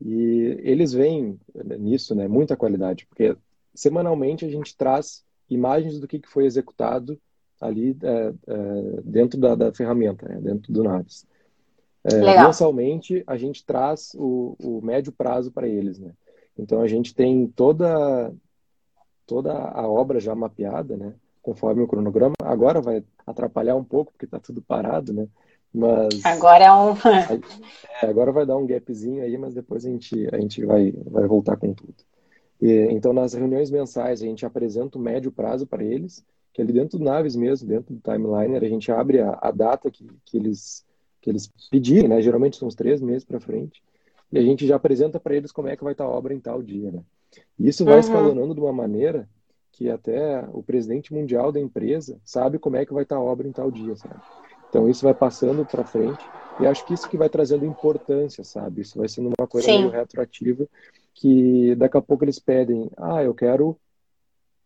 E 0.00 0.60
eles 0.62 0.92
veem 0.92 1.38
nisso, 1.78 2.14
né, 2.14 2.28
muita 2.28 2.56
qualidade, 2.56 3.06
porque 3.06 3.34
semanalmente 3.74 4.44
a 4.44 4.48
gente 4.48 4.76
traz 4.76 5.24
imagens 5.48 5.98
do 5.98 6.06
que, 6.06 6.20
foi 6.26 6.44
executado 6.44 7.18
ali 7.58 7.96
é, 8.02 8.34
é, 8.46 9.00
dentro 9.02 9.40
da, 9.40 9.54
da 9.54 9.72
ferramenta, 9.72 10.28
né, 10.28 10.38
dentro 10.38 10.70
do 10.70 10.82
Naves. 10.82 11.26
É, 12.04 12.44
mensalmente, 12.44 13.24
a 13.26 13.36
gente 13.36 13.64
traz 13.64 14.14
o, 14.14 14.54
o 14.62 14.80
médio 14.80 15.10
prazo 15.10 15.50
para 15.50 15.66
eles. 15.66 15.98
Né? 15.98 16.12
Então, 16.56 16.80
a 16.80 16.86
gente 16.86 17.14
tem 17.14 17.48
toda, 17.48 18.32
toda 19.26 19.52
a 19.52 19.88
obra 19.88 20.20
já 20.20 20.34
mapeada, 20.34 20.96
né? 20.96 21.14
Conforme 21.46 21.80
o 21.80 21.86
cronograma. 21.86 22.34
Agora 22.42 22.80
vai 22.80 23.04
atrapalhar 23.24 23.76
um 23.76 23.84
pouco, 23.84 24.10
porque 24.10 24.24
está 24.24 24.40
tudo 24.40 24.60
parado, 24.60 25.12
né? 25.12 25.28
Mas 25.72 26.24
agora 26.24 26.64
é 26.64 26.72
um. 26.72 26.90
é, 28.02 28.06
agora 28.06 28.32
vai 28.32 28.44
dar 28.44 28.56
um 28.56 28.66
gapzinho 28.66 29.22
aí, 29.22 29.38
mas 29.38 29.54
depois 29.54 29.86
a 29.86 29.88
gente, 29.88 30.28
a 30.34 30.40
gente 30.40 30.64
vai, 30.64 30.92
vai 31.06 31.24
voltar 31.28 31.56
com 31.56 31.72
tudo. 31.72 31.94
E, 32.60 32.88
então, 32.90 33.12
nas 33.12 33.34
reuniões 33.34 33.70
mensais, 33.70 34.20
a 34.20 34.24
gente 34.24 34.44
apresenta 34.44 34.98
o 34.98 35.00
médio 35.00 35.30
prazo 35.30 35.66
para 35.66 35.84
eles, 35.84 36.24
que 36.52 36.60
ali 36.60 36.72
dentro 36.72 36.98
do 36.98 37.04
Naves 37.04 37.36
mesmo, 37.36 37.68
dentro 37.68 37.94
do 37.94 38.00
timeliner, 38.00 38.64
a 38.64 38.68
gente 38.68 38.90
abre 38.90 39.20
a, 39.20 39.38
a 39.40 39.52
data 39.52 39.88
que, 39.88 40.04
que, 40.24 40.36
eles, 40.36 40.84
que 41.20 41.30
eles 41.30 41.48
pedirem, 41.70 42.08
né? 42.08 42.20
Geralmente 42.22 42.56
são 42.56 42.66
uns 42.66 42.74
três 42.74 43.00
meses 43.00 43.24
para 43.24 43.38
frente. 43.38 43.84
E 44.32 44.38
a 44.38 44.42
gente 44.42 44.66
já 44.66 44.74
apresenta 44.74 45.20
para 45.20 45.36
eles 45.36 45.52
como 45.52 45.68
é 45.68 45.76
que 45.76 45.84
vai 45.84 45.92
estar 45.92 46.04
a 46.04 46.10
obra 46.10 46.34
em 46.34 46.40
tal 46.40 46.60
dia, 46.60 46.90
né? 46.90 47.02
E 47.56 47.68
isso 47.68 47.84
vai 47.84 47.94
uhum. 47.94 48.00
escalonando 48.00 48.54
de 48.54 48.60
uma 48.60 48.72
maneira 48.72 49.28
que 49.76 49.90
até 49.90 50.42
o 50.54 50.62
presidente 50.62 51.12
mundial 51.12 51.52
da 51.52 51.60
empresa 51.60 52.18
sabe 52.24 52.58
como 52.58 52.76
é 52.76 52.86
que 52.86 52.94
vai 52.94 53.02
estar 53.02 53.16
a 53.16 53.20
obra 53.20 53.46
em 53.46 53.52
tal 53.52 53.70
dia, 53.70 53.94
sabe? 53.94 54.16
Então 54.70 54.88
isso 54.88 55.04
vai 55.04 55.12
passando 55.12 55.66
para 55.66 55.84
frente 55.84 56.24
e 56.58 56.66
acho 56.66 56.84
que 56.86 56.94
isso 56.94 57.08
que 57.08 57.18
vai 57.18 57.28
trazendo 57.28 57.66
importância, 57.66 58.42
sabe? 58.42 58.80
Isso 58.80 58.98
vai 58.98 59.06
sendo 59.06 59.30
uma 59.38 59.46
coisa 59.46 59.66
Sim. 59.66 59.80
meio 59.80 59.90
retroativa 59.90 60.66
que 61.12 61.74
daqui 61.76 61.96
a 61.96 62.00
pouco 62.00 62.24
eles 62.24 62.38
pedem, 62.38 62.90
ah, 62.96 63.22
eu 63.22 63.34
quero 63.34 63.78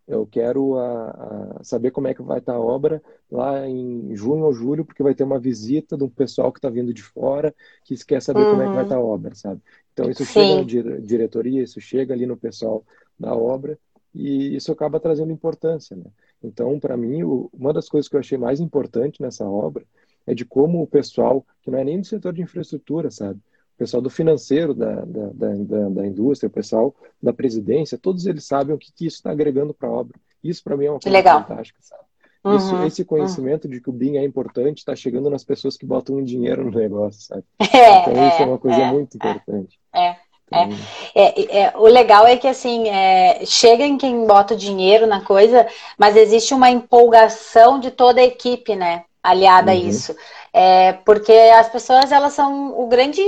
eu 0.07 0.27
quero 0.27 0.77
a, 0.77 1.59
a 1.61 1.65
saber 1.65 1.91
como 1.93 2.09
é 2.09 2.15
que 2.15 2.23
vai 2.23 2.39
estar 2.39 2.55
a 2.55 2.61
obra 2.61 3.03
lá 3.31 3.69
em 3.69 4.15
junho 4.17 4.45
ou 4.45 4.53
julho, 4.53 4.85
porque 4.85 5.03
vai 5.05 5.15
ter 5.15 5.23
uma 5.23 5.39
visita 5.39 5.97
de 5.97 6.03
um 6.03 6.09
pessoal 6.09 6.53
que 6.53 6.59
está 6.59 6.69
vindo 6.69 6.93
de 6.93 7.03
fora, 7.03 7.55
que 7.85 7.97
quer 8.05 8.21
saber 8.21 8.43
uhum. 8.43 8.51
como 8.51 8.63
é 8.63 8.67
que 8.67 8.75
vai 8.75 8.83
estar 8.85 8.97
a 8.97 9.01
obra, 9.01 9.35
sabe? 9.35 9.61
Então 9.93 10.09
isso 10.09 10.25
Sim. 10.25 10.33
chega 10.33 10.55
na 10.55 11.01
diretoria, 11.01 11.63
isso 11.63 11.81
chega 11.81 12.15
ali 12.15 12.27
no 12.27 12.37
pessoal 12.37 12.85
da 13.19 13.35
obra 13.35 13.79
e 14.15 14.57
isso 14.57 14.73
acaba 14.73 15.01
trazendo 15.01 15.33
importância, 15.33 15.97
né? 15.97 16.07
Então, 16.43 16.79
para 16.81 16.97
mim, 16.97 17.23
uma 17.53 17.73
das 17.73 17.89
coisas 17.89 18.09
que 18.09 18.17
eu 18.17 18.21
achei 18.21 18.39
mais 18.39 18.61
importante 18.61 19.21
nessa 19.21 19.45
obra 19.45 19.85
é 20.27 20.35
de 20.35 20.45
como 20.45 20.83
o 20.83 20.87
pessoal, 20.87 21.45
que 21.63 21.71
não 21.71 21.79
é 21.79 21.85
nem 21.85 22.01
do 22.01 22.07
setor 22.07 22.33
de 22.33 22.43
infraestrutura, 22.43 23.11
sabe? 23.11 23.41
pessoal 23.81 24.03
do 24.03 24.11
financeiro 24.11 24.75
da, 24.75 24.97
da, 25.07 25.27
da, 25.33 25.89
da, 25.89 26.07
indústria, 26.07 26.49
o 26.49 26.53
pessoal 26.53 26.95
da 27.23 27.33
presidência, 27.33 27.97
todos 27.97 28.27
eles 28.27 28.45
sabem 28.45 28.75
o 28.75 28.79
que, 28.79 28.93
que 28.93 29.07
isso 29.07 29.17
está 29.17 29.31
agregando 29.31 29.73
para 29.73 29.89
a 29.89 29.93
obra. 29.93 30.21
Isso 30.45 30.63
para 30.63 30.77
mim 30.77 30.85
é 30.85 30.91
uma 30.91 31.01
coisa 31.01 31.17
Legal. 31.17 31.43
fantástica, 31.43 31.79
sabe? 31.81 32.03
Uhum, 32.45 32.57
isso, 32.57 32.83
esse 32.83 33.05
conhecimento 33.07 33.65
uhum. 33.65 33.71
de 33.71 33.81
que 33.81 33.89
o 33.89 33.93
BIM 33.93 34.17
é 34.17 34.25
importante 34.25 34.79
está 34.79 34.95
chegando 34.95 35.31
nas 35.31 35.45
pessoas 35.45 35.79
que 35.79 35.87
botam 35.87 36.23
dinheiro 36.23 36.63
no 36.65 36.71
negócio, 36.71 37.23
sabe? 37.23 37.45
É, 37.73 38.03
então 38.03 38.13
isso 38.29 38.37
é, 38.37 38.43
é 38.43 38.47
uma 38.47 38.59
coisa 38.59 38.77
é, 38.77 38.93
muito 38.93 39.15
é, 39.15 39.17
importante. 39.17 39.81
É. 39.95 40.10
É, 40.53 40.69
é, 41.15 41.59
é, 41.61 41.73
o 41.77 41.87
legal 41.87 42.27
é 42.27 42.37
que 42.37 42.49
assim 42.49 42.89
é, 42.89 43.43
chega 43.47 43.85
em 43.85 43.97
quem 43.97 44.27
bota 44.27 44.57
dinheiro 44.57 45.07
na 45.07 45.21
coisa, 45.21 45.67
mas 45.97 46.17
existe 46.17 46.53
uma 46.53 46.71
empolgação 46.71 47.79
de 47.79 47.91
toda 47.91 48.21
a 48.21 48.25
equipe, 48.25 48.75
né? 48.75 49.05
Aliada 49.23 49.71
uhum. 49.71 49.79
a 49.79 49.81
isso. 49.81 50.17
É, 50.53 50.95
porque 51.05 51.33
as 51.33 51.69
pessoas, 51.69 52.11
elas 52.11 52.33
são 52.33 52.79
o 52.81 52.89
grande, 52.89 53.23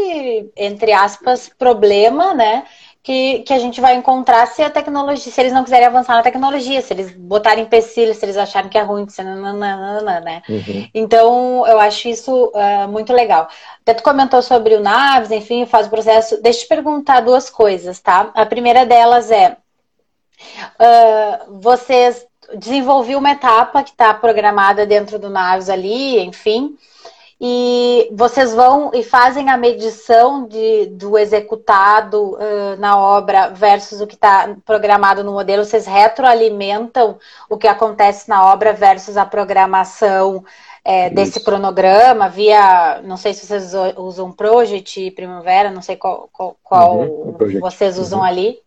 entre 0.57 0.93
aspas, 0.93 1.49
problema, 1.49 2.35
né? 2.35 2.65
Que, 3.05 3.41
que 3.41 3.53
a 3.53 3.59
gente 3.59 3.81
vai 3.81 3.97
encontrar 3.97 4.47
se 4.47 4.63
a 4.63 4.71
tecnologia, 4.71 5.33
se 5.33 5.41
eles 5.41 5.53
não 5.53 5.65
quiserem 5.65 5.89
avançar 5.89 6.15
na 6.15 6.23
tecnologia, 6.23 6.81
se 6.81 6.93
eles 6.93 7.11
botarem 7.11 7.65
empecilhos, 7.65 8.17
se 8.17 8.25
eles 8.25 8.37
acharem 8.37 8.71
que 8.71 8.79
é 8.79 8.83
ruim, 8.83 9.09
se 9.09 9.25
nananana, 9.25 10.21
né? 10.21 10.41
Uhum. 10.49 10.89
Então, 10.95 11.67
eu 11.67 11.81
acho 11.81 12.07
isso 12.07 12.53
uh, 12.55 12.87
muito 12.89 13.13
legal. 13.13 13.49
Até 13.81 13.95
tu 13.95 14.05
comentou 14.05 14.41
sobre 14.41 14.77
o 14.77 14.81
Naves, 14.81 15.33
enfim, 15.33 15.67
faz 15.67 15.89
o 15.89 15.91
processo. 15.91 16.41
Deixa 16.41 16.61
eu 16.61 16.63
te 16.63 16.69
perguntar 16.69 17.23
duas 17.23 17.51
coisas, 17.51 17.99
tá? 17.99 18.31
A 18.35 18.47
primeira 18.47 18.87
delas 18.87 19.33
é, 19.33 19.57
uh, 20.79 21.61
vocês 21.61 22.25
desenvolviam 22.55 23.21
uma 23.21 23.33
etapa 23.33 23.83
que 23.83 23.91
está 23.91 24.13
programada 24.15 24.87
dentro 24.87 25.19
do 25.19 25.31
Naves 25.31 25.69
ali, 25.69 26.21
enfim, 26.21 26.77
e 27.45 28.09
vocês 28.13 28.55
vão 28.55 28.93
e 28.95 29.03
fazem 29.03 29.51
a 29.51 29.57
medição 29.57 30.47
de, 30.47 30.87
do 30.87 31.19
executado 31.19 32.35
uh, 32.35 32.77
na 32.79 32.97
obra 32.97 33.49
versus 33.49 34.01
o 34.01 34.07
que 34.07 34.15
está 34.15 34.55
programado 34.65 35.25
no 35.25 35.33
modelo, 35.33 35.65
vocês 35.65 35.85
retroalimentam 35.85 37.19
o 37.51 37.59
que 37.59 37.67
acontece 37.67 38.29
na 38.29 38.47
obra 38.47 38.73
versus 38.73 39.17
a 39.17 39.27
programação 39.27 40.45
é, 40.85 41.11
desse 41.11 41.41
cronograma 41.41 42.29
via, 42.29 43.01
não 43.03 43.17
sei 43.17 43.35
se 43.35 43.45
vocês 43.45 43.73
usam 43.97 44.31
Project, 44.31 45.11
Primavera, 45.11 45.69
não 45.69 45.83
sei 45.83 45.97
qual, 45.97 46.29
qual, 46.33 46.57
qual 46.63 46.99
uhum, 47.01 47.59
vocês 47.61 47.99
usam 47.99 48.21
uhum. 48.21 48.25
ali. 48.25 48.59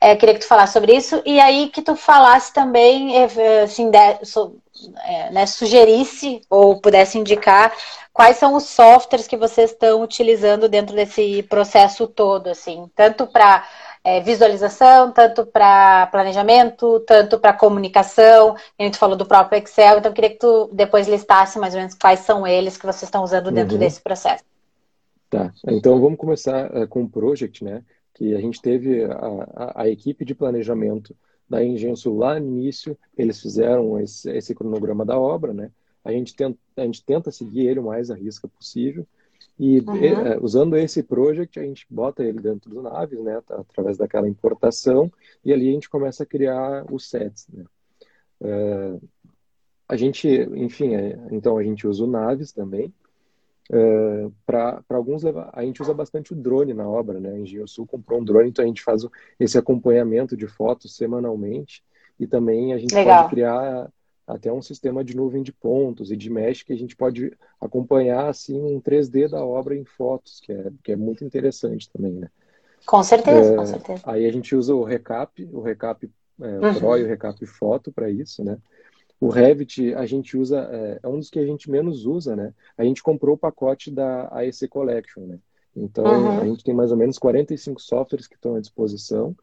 É, 0.00 0.14
queria 0.14 0.34
que 0.34 0.40
tu 0.40 0.46
falasse 0.46 0.72
sobre 0.72 0.94
isso. 0.94 1.20
E 1.24 1.40
aí 1.40 1.68
que 1.68 1.82
tu 1.82 1.96
falasse 1.96 2.52
também, 2.52 3.16
eh, 3.16 3.62
assim, 3.62 3.90
de, 3.90 4.24
so, 4.24 4.56
é, 5.04 5.30
né, 5.30 5.46
sugerisse 5.46 6.40
ou 6.48 6.80
pudesse 6.80 7.18
indicar 7.18 7.72
quais 8.12 8.36
são 8.36 8.54
os 8.54 8.64
softwares 8.64 9.26
que 9.26 9.36
vocês 9.36 9.70
estão 9.70 10.02
utilizando 10.02 10.68
dentro 10.68 10.94
desse 10.94 11.42
processo 11.44 12.06
todo, 12.06 12.48
assim, 12.48 12.90
tanto 12.94 13.26
para 13.26 13.64
é, 14.02 14.20
visualização, 14.20 15.12
tanto 15.12 15.46
para 15.46 16.06
planejamento, 16.06 17.00
tanto 17.00 17.38
para 17.38 17.52
comunicação. 17.52 18.56
A 18.78 18.82
gente 18.82 18.98
falou 18.98 19.16
do 19.16 19.26
próprio 19.26 19.62
Excel, 19.62 19.98
então 19.98 20.10
eu 20.10 20.14
queria 20.14 20.30
que 20.30 20.38
tu 20.38 20.68
depois 20.72 21.06
listasse 21.06 21.58
mais 21.58 21.74
ou 21.74 21.80
menos 21.80 21.94
quais 21.94 22.20
são 22.20 22.46
eles 22.46 22.76
que 22.76 22.86
vocês 22.86 23.04
estão 23.04 23.22
usando 23.22 23.50
dentro 23.50 23.74
uhum. 23.74 23.80
desse 23.80 24.00
processo. 24.00 24.42
Tá, 25.30 25.52
então 25.66 26.00
vamos 26.00 26.18
começar 26.18 26.74
uh, 26.74 26.88
com 26.88 27.02
o 27.02 27.08
Project, 27.08 27.62
né? 27.62 27.82
Que 28.14 28.34
a 28.34 28.40
gente 28.40 28.60
teve 28.60 29.04
a, 29.04 29.12
a, 29.54 29.82
a 29.82 29.88
equipe 29.88 30.24
de 30.24 30.34
planejamento 30.34 31.14
da 31.48 31.64
Engenho 31.64 31.94
lá 32.16 32.38
no 32.38 32.46
início, 32.46 32.96
eles 33.16 33.40
fizeram 33.40 33.98
esse, 33.98 34.30
esse, 34.30 34.54
cronograma 34.54 35.04
da 35.04 35.18
obra, 35.18 35.52
né? 35.52 35.70
A 36.04 36.12
gente, 36.12 36.34
tenta, 36.34 36.58
a 36.76 36.82
gente 36.82 37.04
tenta 37.04 37.30
seguir 37.30 37.66
ele 37.66 37.80
o 37.80 37.84
mais 37.84 38.10
à 38.10 38.14
risca 38.14 38.46
possível. 38.48 39.06
E 39.58 39.80
uhum. 39.80 39.96
é, 39.96 40.38
usando 40.40 40.76
esse 40.76 41.02
project, 41.02 41.58
a 41.58 41.62
gente 41.64 41.86
bota 41.90 42.22
ele 42.22 42.40
dentro 42.40 42.70
do 42.70 42.80
Naves, 42.80 43.20
né, 43.20 43.40
tá, 43.44 43.56
através 43.56 43.98
daquela 43.98 44.28
importação, 44.28 45.10
e 45.44 45.52
ali 45.52 45.68
a 45.68 45.72
gente 45.72 45.90
começa 45.90 46.22
a 46.22 46.26
criar 46.26 46.86
os 46.92 47.10
sets. 47.10 47.48
Né. 47.48 47.64
É, 48.40 48.98
a 49.88 49.96
gente, 49.96 50.28
enfim, 50.28 50.90
então 51.32 51.58
a 51.58 51.64
gente 51.64 51.88
usa 51.88 52.04
o 52.04 52.06
Naves 52.06 52.52
também. 52.52 52.94
É, 53.70 54.28
para 54.46 54.82
alguns, 54.88 55.24
a 55.24 55.62
gente 55.62 55.82
usa 55.82 55.92
bastante 55.92 56.32
o 56.32 56.36
drone 56.36 56.72
na 56.72 56.88
obra, 56.88 57.20
né? 57.20 57.30
A 57.30 57.38
Engenho 57.38 57.68
Sul 57.68 57.86
comprou 57.86 58.20
um 58.20 58.24
drone, 58.24 58.48
então 58.48 58.64
a 58.64 58.68
gente 58.68 58.82
faz 58.82 59.06
esse 59.38 59.58
acompanhamento 59.58 60.36
de 60.36 60.46
fotos 60.46 60.96
semanalmente 60.96 61.82
e 62.18 62.26
também 62.26 62.72
a 62.72 62.78
gente 62.78 62.94
Legal. 62.94 63.22
pode 63.22 63.30
criar 63.30 63.90
até 64.26 64.52
um 64.52 64.60
sistema 64.60 65.02
de 65.02 65.16
nuvem 65.16 65.42
de 65.42 65.52
pontos 65.52 66.10
e 66.10 66.16
de 66.16 66.30
mesh 66.30 66.62
que 66.62 66.72
a 66.72 66.76
gente 66.76 66.94
pode 66.94 67.32
acompanhar 67.60 68.28
assim 68.28 68.60
um 68.60 68.80
3D 68.80 69.28
da 69.28 69.44
obra 69.44 69.74
em 69.74 69.84
fotos, 69.84 70.40
que 70.40 70.52
é, 70.52 70.70
que 70.82 70.92
é 70.92 70.96
muito 70.96 71.24
interessante 71.24 71.90
também, 71.90 72.12
né? 72.12 72.28
Com 72.86 73.02
certeza, 73.02 73.52
é, 73.52 73.56
com 73.56 73.66
certeza. 73.66 74.02
Aí 74.04 74.26
a 74.26 74.32
gente 74.32 74.54
usa 74.54 74.74
o 74.74 74.84
Recap, 74.84 75.48
o 75.52 75.60
Recap 75.60 76.10
é, 76.40 76.46
uhum. 76.46 76.74
Pro 76.74 76.96
e 76.98 77.04
o 77.04 77.06
Recap 77.06 77.44
Foto 77.46 77.92
para 77.92 78.10
isso, 78.10 78.44
né? 78.44 78.58
O 79.20 79.28
Revit 79.28 79.94
a 79.94 80.06
gente 80.06 80.36
usa, 80.36 80.68
é, 80.70 81.00
é, 81.02 81.08
um 81.08 81.18
dos 81.18 81.30
que 81.30 81.38
a 81.38 81.46
gente 81.46 81.70
menos 81.70 82.06
usa, 82.06 82.36
né? 82.36 82.54
A 82.76 82.84
gente 82.84 83.02
comprou 83.02 83.34
o 83.34 83.38
pacote 83.38 83.90
da 83.90 84.28
AEC 84.32 84.68
Collection, 84.68 85.26
né? 85.26 85.38
Então 85.74 86.04
uhum. 86.04 86.40
a 86.40 86.44
gente 86.46 86.64
tem 86.64 86.74
mais 86.74 86.90
ou 86.90 86.96
menos 86.96 87.18
45 87.18 87.80
softwares 87.80 88.26
que 88.26 88.34
estão 88.34 88.54
à 88.54 88.60
disposição 88.60 89.36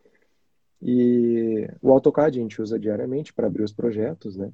e 0.81 1.67
o 1.81 1.91
AutoCAD 1.91 2.39
a 2.39 2.41
gente 2.41 2.61
usa 2.61 2.79
diariamente 2.79 3.33
para 3.33 3.47
abrir 3.47 3.63
os 3.63 3.73
projetos, 3.73 4.35
né? 4.35 4.51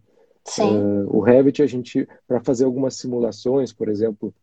Uh, 0.68 1.18
o 1.18 1.20
Revit 1.20 1.62
a 1.62 1.68
gente, 1.68 2.08
para 2.28 2.40
fazer 2.40 2.66
algumas 2.66 2.96
simulações, 2.96 3.72
por 3.72 3.88
exemplo, 3.90 4.34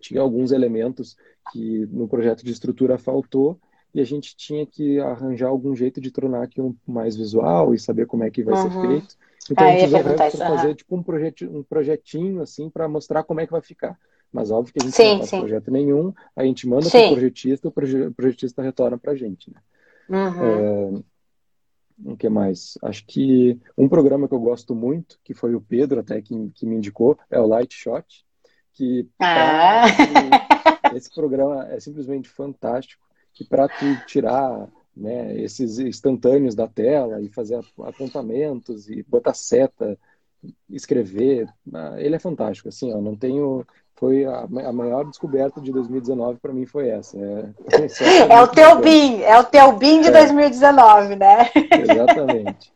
tinha 0.00 0.20
alguns 0.20 0.50
elementos 0.50 1.16
que 1.52 1.86
no 1.86 2.08
projeto 2.08 2.44
de 2.44 2.50
estrutura 2.50 2.98
faltou 2.98 3.58
e 3.94 4.00
a 4.00 4.04
gente 4.04 4.36
tinha 4.36 4.66
que 4.66 4.98
arranjar 4.98 5.48
algum 5.48 5.74
jeito 5.74 6.00
de 6.00 6.10
tornar 6.10 6.42
aquilo 6.42 6.76
mais 6.86 7.16
visual 7.16 7.74
e 7.74 7.78
saber 7.78 8.06
como 8.06 8.24
é 8.24 8.30
que 8.30 8.42
vai 8.42 8.54
uhum. 8.54 8.70
ser 8.70 8.88
feito. 8.88 9.16
Então 9.50 9.66
ah, 9.66 9.70
a 9.70 9.78
gente 9.78 9.92
Revit 9.92 10.14
para 10.16 10.30
fazer 10.30 10.74
tipo 10.74 10.96
um, 10.96 11.02
projet, 11.02 11.46
um 11.46 11.62
projetinho 11.62 12.42
assim 12.42 12.68
para 12.68 12.88
mostrar 12.88 13.22
como 13.22 13.40
é 13.40 13.46
que 13.46 13.52
vai 13.52 13.62
ficar. 13.62 13.98
Mas 14.32 14.50
óbvio 14.50 14.72
que 14.72 14.80
a 14.80 14.84
gente 14.84 14.94
sim, 14.94 15.10
não 15.10 15.18
faz 15.18 15.30
sim. 15.30 15.40
projeto 15.40 15.70
nenhum, 15.70 16.12
a 16.36 16.44
gente 16.44 16.68
manda 16.68 16.88
para 16.88 17.06
o 17.06 17.12
projetista, 17.12 17.68
o 17.68 17.72
projetista 18.12 18.62
retorna 18.62 18.96
para 18.96 19.12
a 19.12 19.16
gente. 19.16 19.50
Né? 19.50 19.60
Uhum. 20.08 20.44
É, 20.44 22.12
o 22.12 22.16
que 22.16 22.28
mais? 22.28 22.78
Acho 22.82 23.04
que 23.06 23.58
um 23.76 23.88
programa 23.88 24.28
que 24.28 24.34
eu 24.34 24.40
gosto 24.40 24.74
muito, 24.74 25.18
que 25.24 25.34
foi 25.34 25.54
o 25.54 25.60
Pedro 25.60 26.00
até 26.00 26.20
que, 26.22 26.50
que 26.54 26.64
me 26.64 26.76
indicou, 26.76 27.18
é 27.28 27.40
o 27.40 27.46
Light 27.46 27.74
Shot, 27.74 28.24
que 28.72 29.08
ah. 29.18 29.84
esse, 29.86 30.96
esse 30.96 31.14
programa 31.14 31.66
é 31.68 31.80
simplesmente 31.80 32.28
fantástico, 32.28 33.04
que 33.32 33.44
para 33.44 33.68
tu 33.68 34.06
tirar 34.06 34.68
né, 34.96 35.36
esses 35.40 35.78
instantâneos 35.78 36.54
da 36.54 36.66
tela 36.66 37.20
e 37.20 37.28
fazer 37.28 37.60
apontamentos 37.78 38.88
e 38.88 39.02
botar 39.02 39.34
seta, 39.34 39.98
escrever, 40.68 41.48
ah, 41.72 41.94
ele 41.98 42.16
é 42.16 42.18
fantástico, 42.18 42.68
assim, 42.68 42.92
ó, 42.92 43.00
não 43.00 43.16
tenho 43.16 43.64
foi 44.00 44.24
a, 44.24 44.44
a 44.44 44.72
maior 44.72 45.04
descoberta 45.04 45.60
de 45.60 45.70
2019 45.70 46.38
para 46.40 46.54
mim 46.54 46.64
foi 46.64 46.88
essa. 46.88 47.18
É, 47.18 47.52
é, 47.72 48.32
é 48.32 48.42
o 48.42 48.48
teu 48.48 48.80
BIM, 48.80 49.20
é 49.20 49.38
o 49.38 49.44
teu 49.44 49.76
BIM 49.76 50.00
de 50.00 50.08
é, 50.08 50.12
2019, 50.12 51.16
né? 51.16 51.50
Exatamente. 51.70 52.72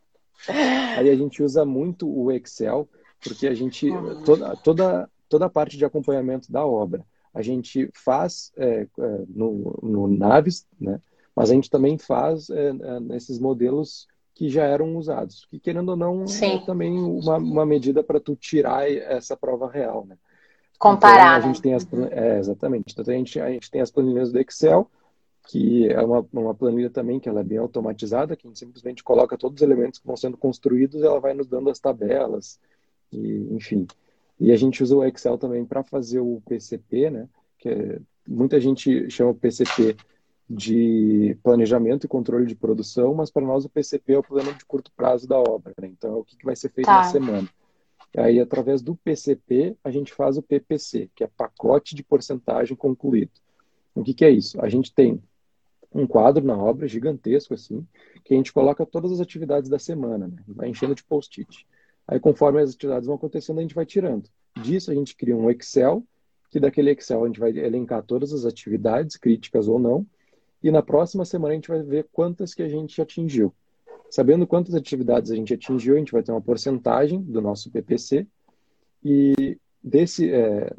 Aí 0.98 1.08
a 1.08 1.16
gente 1.16 1.42
usa 1.42 1.64
muito 1.64 2.06
o 2.06 2.30
Excel, 2.30 2.86
porque 3.22 3.46
a 3.46 3.54
gente, 3.54 3.88
uhum. 3.88 4.22
toda, 4.22 4.54
toda, 4.56 5.10
toda 5.26 5.46
a 5.46 5.50
parte 5.50 5.78
de 5.78 5.84
acompanhamento 5.86 6.52
da 6.52 6.66
obra, 6.66 7.02
a 7.32 7.40
gente 7.40 7.90
faz 7.94 8.52
é, 8.58 8.82
é 8.82 8.86
no, 9.26 9.78
no 9.82 10.06
Naves, 10.06 10.66
né? 10.78 11.00
Mas 11.34 11.50
a 11.50 11.54
gente 11.54 11.70
também 11.70 11.98
faz 11.98 12.48
é, 12.50 12.68
é, 12.68 13.00
nesses 13.00 13.38
modelos 13.38 14.06
que 14.34 14.48
já 14.48 14.64
eram 14.64 14.96
usados, 14.96 15.46
que 15.48 15.58
querendo 15.60 15.90
ou 15.90 15.96
não, 15.96 16.26
Sim. 16.26 16.56
é 16.56 16.66
também 16.66 16.98
uma, 16.98 17.36
uma 17.36 17.66
medida 17.66 18.02
para 18.02 18.18
tu 18.18 18.34
tirar 18.34 18.90
essa 18.90 19.36
prova 19.36 19.70
real, 19.70 20.04
né? 20.04 20.16
Comparar. 20.78 21.38
Então, 21.38 21.50
a 21.50 21.52
gente 21.52 21.62
tem 21.62 21.74
as, 21.74 21.86
é, 22.10 22.38
exatamente. 22.38 22.92
Então, 22.92 23.14
a 23.14 23.16
gente, 23.16 23.40
a 23.40 23.50
gente 23.50 23.70
tem 23.70 23.80
as 23.80 23.92
planilhas 23.92 24.32
do 24.32 24.40
Excel, 24.40 24.90
que 25.46 25.88
é 25.88 26.02
uma, 26.02 26.26
uma 26.32 26.54
planilha 26.54 26.90
também 26.90 27.20
que 27.20 27.28
ela 27.28 27.40
é 27.40 27.44
bem 27.44 27.58
automatizada, 27.58 28.34
que 28.34 28.46
a 28.46 28.50
gente 28.50 28.58
simplesmente 28.58 29.04
coloca 29.04 29.38
todos 29.38 29.56
os 29.56 29.62
elementos 29.62 30.00
que 30.00 30.06
vão 30.06 30.16
sendo 30.16 30.36
construídos 30.36 31.00
e 31.00 31.06
ela 31.06 31.20
vai 31.20 31.32
nos 31.32 31.46
dando 31.46 31.70
as 31.70 31.78
tabelas, 31.78 32.58
e, 33.12 33.48
enfim. 33.52 33.86
E 34.40 34.50
a 34.50 34.56
gente 34.56 34.82
usa 34.82 34.96
o 34.96 35.04
Excel 35.04 35.38
também 35.38 35.64
para 35.64 35.84
fazer 35.84 36.20
o 36.20 36.42
PCP, 36.46 37.10
né? 37.10 37.28
Que 37.58 37.68
é, 37.68 37.98
muita 38.26 38.60
gente 38.60 39.08
chama 39.10 39.30
o 39.30 39.34
PCP 39.34 39.96
de 40.48 41.36
planejamento 41.42 42.04
e 42.04 42.08
controle 42.08 42.46
de 42.46 42.54
produção, 42.54 43.14
mas 43.14 43.30
para 43.30 43.46
nós 43.46 43.64
o 43.64 43.68
PCP 43.68 44.12
é 44.12 44.18
o 44.18 44.22
plano 44.22 44.52
de 44.54 44.64
curto 44.64 44.92
prazo 44.92 45.26
da 45.26 45.38
obra. 45.38 45.72
Né? 45.80 45.88
Então, 45.88 46.12
é 46.12 46.16
o 46.16 46.24
que, 46.24 46.36
que 46.36 46.44
vai 46.44 46.54
ser 46.54 46.70
feito 46.70 46.86
tá. 46.86 46.98
na 46.98 47.04
semana. 47.04 47.48
Aí, 48.16 48.38
através 48.38 48.80
do 48.80 48.94
PCP, 48.94 49.76
a 49.82 49.90
gente 49.90 50.12
faz 50.12 50.36
o 50.36 50.42
PPC, 50.42 51.10
que 51.14 51.24
é 51.24 51.26
pacote 51.26 51.96
de 51.96 52.04
porcentagem 52.04 52.76
concluído. 52.76 53.32
O 53.94 54.04
que, 54.04 54.14
que 54.14 54.24
é 54.24 54.30
isso? 54.30 54.60
A 54.60 54.68
gente 54.68 54.92
tem 54.92 55.20
um 55.92 56.06
quadro 56.06 56.44
na 56.44 56.56
obra 56.56 56.86
gigantesco, 56.86 57.54
assim, 57.54 57.86
que 58.24 58.34
a 58.34 58.36
gente 58.36 58.52
coloca 58.52 58.84
todas 58.84 59.12
as 59.12 59.20
atividades 59.20 59.70
da 59.70 59.78
semana, 59.78 60.28
né? 60.28 60.36
vai 60.46 60.68
enchendo 60.68 60.94
de 60.94 61.04
post-it. 61.04 61.66
Aí, 62.06 62.20
conforme 62.20 62.60
as 62.60 62.74
atividades 62.74 63.06
vão 63.06 63.16
acontecendo, 63.16 63.58
a 63.58 63.62
gente 63.62 63.74
vai 63.74 63.86
tirando. 63.86 64.28
Disso, 64.60 64.90
a 64.90 64.94
gente 64.94 65.16
cria 65.16 65.36
um 65.36 65.50
Excel, 65.50 66.04
que 66.50 66.60
daquele 66.60 66.90
Excel 66.90 67.24
a 67.24 67.26
gente 67.26 67.40
vai 67.40 67.50
elencar 67.50 68.02
todas 68.02 68.32
as 68.32 68.44
atividades, 68.44 69.16
críticas 69.16 69.66
ou 69.66 69.78
não, 69.78 70.06
e 70.64 70.70
na 70.70 70.82
próxima 70.82 71.26
semana 71.26 71.52
a 71.52 71.56
gente 71.56 71.68
vai 71.68 71.82
ver 71.82 72.08
quantas 72.10 72.54
que 72.54 72.62
a 72.62 72.68
gente 72.68 73.00
atingiu. 73.02 73.54
Sabendo 74.08 74.46
quantas 74.46 74.74
atividades 74.74 75.30
a 75.30 75.36
gente 75.36 75.52
atingiu, 75.52 75.94
a 75.94 75.98
gente 75.98 76.12
vai 76.12 76.22
ter 76.22 76.32
uma 76.32 76.40
porcentagem 76.40 77.20
do 77.20 77.42
nosso 77.42 77.70
PPC 77.70 78.26
e 79.04 79.58
desse, 79.82 80.32
é, 80.32 80.72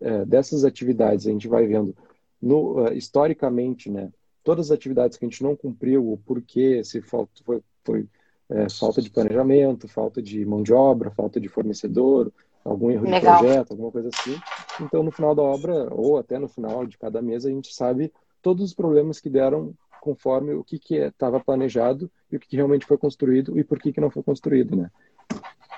é, 0.00 0.24
dessas 0.24 0.64
atividades 0.64 1.26
a 1.26 1.30
gente 1.30 1.48
vai 1.48 1.66
vendo 1.66 1.94
no, 2.40 2.82
uh, 2.82 2.92
historicamente, 2.94 3.90
né, 3.90 4.10
todas 4.42 4.70
as 4.70 4.74
atividades 4.74 5.18
que 5.18 5.26
a 5.26 5.28
gente 5.28 5.42
não 5.42 5.54
cumpriu, 5.54 6.12
o 6.12 6.16
porquê, 6.16 6.82
se 6.82 7.02
falta, 7.02 7.32
foi, 7.44 7.60
foi 7.84 8.06
é, 8.48 8.70
falta 8.70 9.02
de 9.02 9.10
planejamento, 9.10 9.86
falta 9.86 10.22
de 10.22 10.46
mão 10.46 10.62
de 10.62 10.72
obra, 10.72 11.10
falta 11.10 11.38
de 11.38 11.48
fornecedor, 11.48 12.32
algum 12.64 12.90
erro 12.90 13.04
Legal. 13.04 13.36
de 13.36 13.42
projeto, 13.42 13.72
alguma 13.72 13.90
coisa 13.90 14.08
assim. 14.08 14.38
Então, 14.80 15.02
no 15.02 15.10
final 15.10 15.34
da 15.34 15.42
obra, 15.42 15.92
ou 15.92 16.16
até 16.16 16.38
no 16.38 16.48
final 16.48 16.86
de 16.86 16.96
cada 16.96 17.20
mês, 17.20 17.44
a 17.44 17.50
gente 17.50 17.74
sabe 17.74 18.10
todos 18.46 18.64
os 18.64 18.72
problemas 18.72 19.18
que 19.18 19.28
deram 19.28 19.74
conforme 20.00 20.54
o 20.54 20.62
que 20.62 20.78
estava 20.94 21.40
planejado 21.40 22.08
e 22.30 22.36
o 22.36 22.38
que, 22.38 22.46
que, 22.46 22.54
realmente 22.54 22.86
foi 22.86 22.96
construído 22.96 23.58
e 23.58 23.64
por 23.64 23.80
que, 23.80 23.92
que 23.92 24.00
não 24.00 24.08
foi 24.08 24.22
construído, 24.22 24.76
né? 24.76 24.88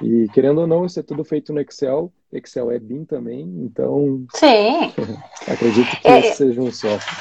E 0.03 0.29
querendo 0.35 0.61
ou 0.61 0.67
não, 0.67 0.85
isso 0.85 1.01
é 1.01 1.03
tudo 1.03 1.25
feito 1.25 1.51
no 1.51 1.63
Excel. 1.63 2.13
Excel 2.31 2.71
é 2.71 2.79
BIM 2.79 3.07
também, 3.07 3.41
então. 3.41 4.27
Sim. 4.35 4.93
acredito 5.51 5.99
que 6.03 6.09
é, 6.09 6.19
esse 6.19 6.37
seja 6.37 6.61
um 6.61 6.71
software. 6.71 7.17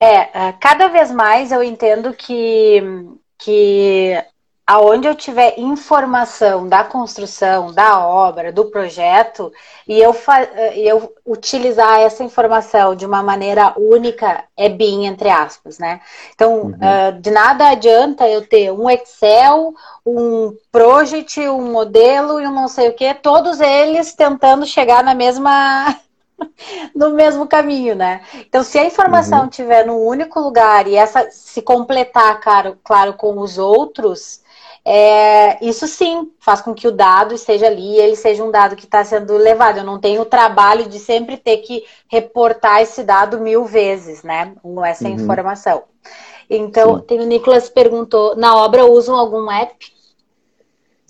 É, 0.00 0.52
cada 0.54 0.88
vez 0.88 1.12
mais 1.12 1.52
eu 1.52 1.62
entendo 1.62 2.12
que, 2.12 2.82
que 3.38 4.20
aonde 4.66 5.06
eu 5.06 5.14
tiver 5.14 5.58
informação 5.58 6.66
da 6.66 6.82
construção, 6.82 7.70
da 7.72 8.06
obra, 8.06 8.50
do 8.50 8.66
projeto, 8.66 9.52
e 9.86 10.00
eu, 10.00 10.16
eu 10.74 11.12
utilizar 11.26 12.00
essa 12.00 12.24
informação 12.24 12.94
de 12.94 13.04
uma 13.04 13.22
maneira 13.22 13.74
única, 13.76 14.44
é 14.56 14.68
BIM, 14.68 15.04
entre 15.04 15.28
aspas, 15.28 15.78
né? 15.78 16.00
Então, 16.34 16.62
uhum. 16.62 16.70
uh, 16.70 17.20
de 17.20 17.30
nada 17.30 17.68
adianta 17.68 18.26
eu 18.26 18.46
ter 18.46 18.72
um 18.72 18.88
Excel, 18.88 19.74
um 20.06 20.56
project, 20.72 21.38
um 21.40 21.70
modelo 21.70 22.40
e 22.40 22.46
um 22.46 22.54
não 22.54 22.68
sei 22.68 22.88
o 22.88 22.94
que, 22.94 23.12
todos 23.14 23.60
eles 23.60 24.14
tentando 24.14 24.64
chegar 24.64 25.04
na 25.04 25.14
mesma 25.14 25.94
no 26.94 27.10
mesmo 27.10 27.46
caminho, 27.46 27.94
né? 27.94 28.22
Então, 28.34 28.62
se 28.62 28.78
a 28.78 28.84
informação 28.84 29.42
uhum. 29.42 29.48
tiver 29.48 29.86
num 29.86 30.04
único 30.04 30.40
lugar 30.40 30.86
e 30.86 30.96
essa 30.96 31.30
se 31.30 31.62
completar, 31.62 32.40
claro, 32.40 32.78
claro 32.82 33.14
com 33.14 33.38
os 33.38 33.58
outros, 33.58 34.42
é, 34.84 35.64
isso 35.64 35.86
sim 35.86 36.30
faz 36.38 36.60
com 36.60 36.74
que 36.74 36.86
o 36.86 36.92
dado 36.92 37.34
esteja 37.34 37.66
ali 37.66 37.94
e 37.94 38.00
ele 38.00 38.16
seja 38.16 38.44
um 38.44 38.50
dado 38.50 38.76
que 38.76 38.84
está 38.84 39.02
sendo 39.02 39.36
levado. 39.36 39.78
Eu 39.78 39.84
não 39.84 39.98
tenho 39.98 40.22
o 40.22 40.26
trabalho 40.26 40.88
de 40.88 40.98
sempre 40.98 41.36
ter 41.36 41.58
que 41.58 41.84
reportar 42.08 42.82
esse 42.82 43.02
dado 43.02 43.40
mil 43.40 43.64
vezes, 43.64 44.22
né? 44.22 44.54
Essa 44.84 45.08
uhum. 45.08 45.14
informação. 45.14 45.84
Então, 46.50 46.98
sim. 46.98 47.04
tem 47.06 47.20
o 47.20 47.26
Nicolas 47.26 47.70
perguntou: 47.70 48.36
na 48.36 48.56
obra 48.56 48.84
usam 48.84 49.16
algum 49.16 49.50
app? 49.50 49.94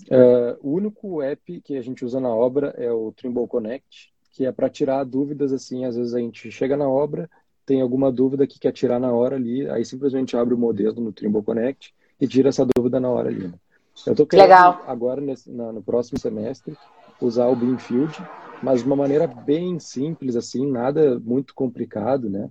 Uh, 0.09 0.55
o 0.61 0.75
único 0.75 1.21
app 1.21 1.61
que 1.61 1.75
a 1.75 1.81
gente 1.81 2.05
usa 2.05 2.19
na 2.19 2.29
obra 2.29 2.73
é 2.77 2.91
o 2.91 3.11
Trimble 3.11 3.47
Connect, 3.47 4.13
que 4.35 4.45
é 4.45 4.51
para 4.51 4.69
tirar 4.69 5.05
dúvidas 5.05 5.53
assim. 5.53 5.85
Às 5.85 5.95
vezes 5.95 6.13
a 6.13 6.19
gente 6.19 6.51
chega 6.51 6.75
na 6.75 6.89
obra, 6.89 7.29
tem 7.65 7.81
alguma 7.81 8.11
dúvida 8.11 8.45
que 8.45 8.59
quer 8.59 8.73
tirar 8.73 8.99
na 8.99 9.11
hora 9.13 9.37
ali, 9.37 9.67
aí 9.69 9.85
simplesmente 9.85 10.35
abre 10.35 10.53
o 10.53 10.57
modelo 10.57 10.99
no 10.99 11.13
Trimble 11.13 11.41
Connect 11.41 11.95
e 12.19 12.27
tira 12.27 12.49
essa 12.49 12.67
dúvida 12.75 12.99
na 12.99 13.09
hora 13.09 13.29
ali. 13.29 13.47
Né? 13.47 13.53
Eu 14.05 14.11
estou 14.11 14.27
querendo 14.27 14.49
Legal. 14.49 14.83
agora, 14.85 15.21
nesse, 15.21 15.49
na, 15.49 15.71
no 15.71 15.81
próximo 15.81 16.19
semestre, 16.19 16.77
usar 17.21 17.47
o 17.47 17.55
Beamfield, 17.55 18.13
mas 18.61 18.81
de 18.81 18.85
uma 18.85 18.95
maneira 18.97 19.25
bem 19.25 19.79
simples, 19.79 20.35
assim, 20.35 20.69
nada 20.69 21.17
muito 21.17 21.55
complicado, 21.55 22.29
né? 22.29 22.49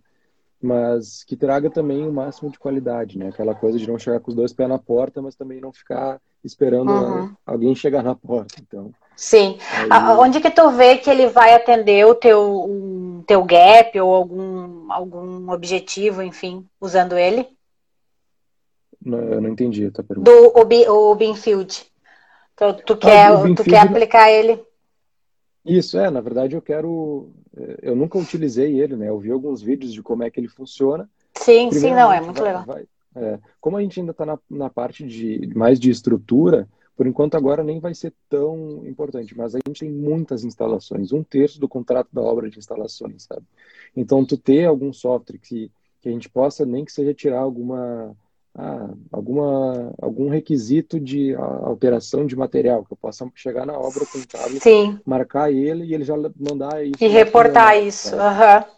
Mas 0.63 1.23
que 1.23 1.37
traga 1.37 1.69
também 1.69 2.09
o 2.09 2.13
máximo 2.13 2.51
de 2.51 2.59
qualidade, 2.59 3.19
né? 3.19 3.29
Aquela 3.29 3.55
coisa 3.55 3.79
de 3.79 3.87
não 3.87 3.99
chegar 3.99 4.21
com 4.21 4.31
os 4.31 4.35
dois 4.35 4.55
pés 4.55 4.71
na 4.71 4.79
porta, 4.79 5.21
mas 5.21 5.35
também 5.35 5.61
não 5.61 5.71
ficar 5.71 6.19
esperando 6.43 6.91
uhum. 6.91 7.35
alguém 7.45 7.75
chegar 7.75 8.03
na 8.03 8.15
porta, 8.15 8.55
então. 8.59 8.91
Sim. 9.17 9.59
Aí... 9.91 10.17
Onde 10.19 10.41
que 10.41 10.51
tu 10.51 10.71
vê 10.71 10.99
que 10.99 11.09
ele 11.09 11.27
vai 11.27 11.55
atender 11.55 12.05
o 12.07 12.15
teu, 12.15 13.25
teu 13.27 13.45
gap 13.45 13.99
ou 14.01 14.15
algum, 14.15 14.93
algum 14.93 15.51
objetivo, 15.51 16.23
enfim, 16.23 16.67
usando 16.81 17.17
ele? 17.17 17.47
Não, 19.05 19.19
eu 19.19 19.41
não 19.41 19.51
entendi 19.51 19.87
a 19.87 19.91
tua 19.91 20.05
pergunta. 20.05 20.31
Do 20.31 20.53
o, 20.57 21.11
o 21.11 21.15
Binfield. 21.15 21.87
Tu, 22.57 22.75
tu, 22.87 22.93
ah, 22.95 22.97
quer, 22.97 23.27
ah, 23.27 23.55
tu 23.55 23.65
quer 23.65 23.81
aplicar 23.81 24.31
ele? 24.31 24.63
Isso, 25.65 25.99
é, 25.99 26.11
na 26.11 26.21
verdade 26.21 26.55
eu 26.55 26.63
quero. 26.63 27.31
Eh, 27.57 27.79
eu 27.83 27.97
nunca 27.97 28.19
utilizei 28.19 28.81
ele, 28.81 28.97
né? 28.97 29.09
Eu 29.09 29.19
vi 29.19 29.31
alguns 29.31 29.61
vídeos 29.61 29.93
de 29.93 30.03
como 30.03 30.23
é 30.23 30.31
que 30.31 30.39
ele 30.39 30.49
funciona. 30.49 31.09
Sim, 31.35 31.71
sim, 31.73 31.91
não, 31.93 32.13
é 32.13 32.21
muito 32.21 32.41
vai, 32.41 32.49
legal. 32.49 32.65
Vai, 32.65 32.85
é, 33.17 33.39
como 33.61 33.77
a 33.77 33.81
gente 33.81 33.99
ainda 33.99 34.13
está 34.13 34.27
na, 34.27 34.39
na 34.51 34.71
parte 34.71 35.05
de 35.05 35.51
mais 35.55 35.81
de 35.81 35.91
estrutura, 35.91 36.69
por 36.97 37.07
enquanto 37.07 37.37
agora 37.37 37.65
nem 37.65 37.81
vai 37.81 37.95
ser 37.95 38.13
tão 38.29 38.87
importante, 38.87 39.37
mas 39.37 39.55
a 39.55 39.59
gente 39.67 39.81
tem 39.81 39.91
muitas 39.91 40.45
instalações, 40.45 41.13
um 41.13 41.23
terço 41.23 41.61
do 41.61 41.69
contrato 41.69 42.09
da 42.13 42.21
obra 42.21 42.49
de 42.49 42.59
instalações, 42.59 43.25
sabe? 43.25 43.45
Então, 43.97 44.25
tu 44.25 44.37
ter 44.37 44.67
algum 44.67 44.93
software 44.93 45.39
que, 45.39 45.71
que 46.01 46.09
a 46.09 46.13
gente 46.13 46.29
possa, 46.29 46.65
nem 46.65 46.85
que 46.85 46.93
seja 46.93 47.13
tirar 47.13 47.41
alguma, 47.41 48.17
ah, 48.55 48.95
alguma, 49.11 49.93
algum 50.01 50.29
requisito 50.29 51.01
de 51.01 51.35
alteração 51.35 52.25
de 52.27 52.37
material, 52.37 52.85
que 52.85 52.93
eu 52.93 52.97
possa 52.97 53.29
chegar 53.35 53.67
na 53.67 53.77
obra 53.77 54.05
com 54.07 54.19
o 54.19 54.61
Sim. 54.61 54.99
marcar 55.05 55.53
ele 55.53 55.85
e 55.85 55.95
ele 55.95 56.05
já 56.05 56.15
mandar 56.17 56.85
isso. 56.87 57.03
E 57.03 57.09
reportar 57.09 57.77
isso. 57.77 58.15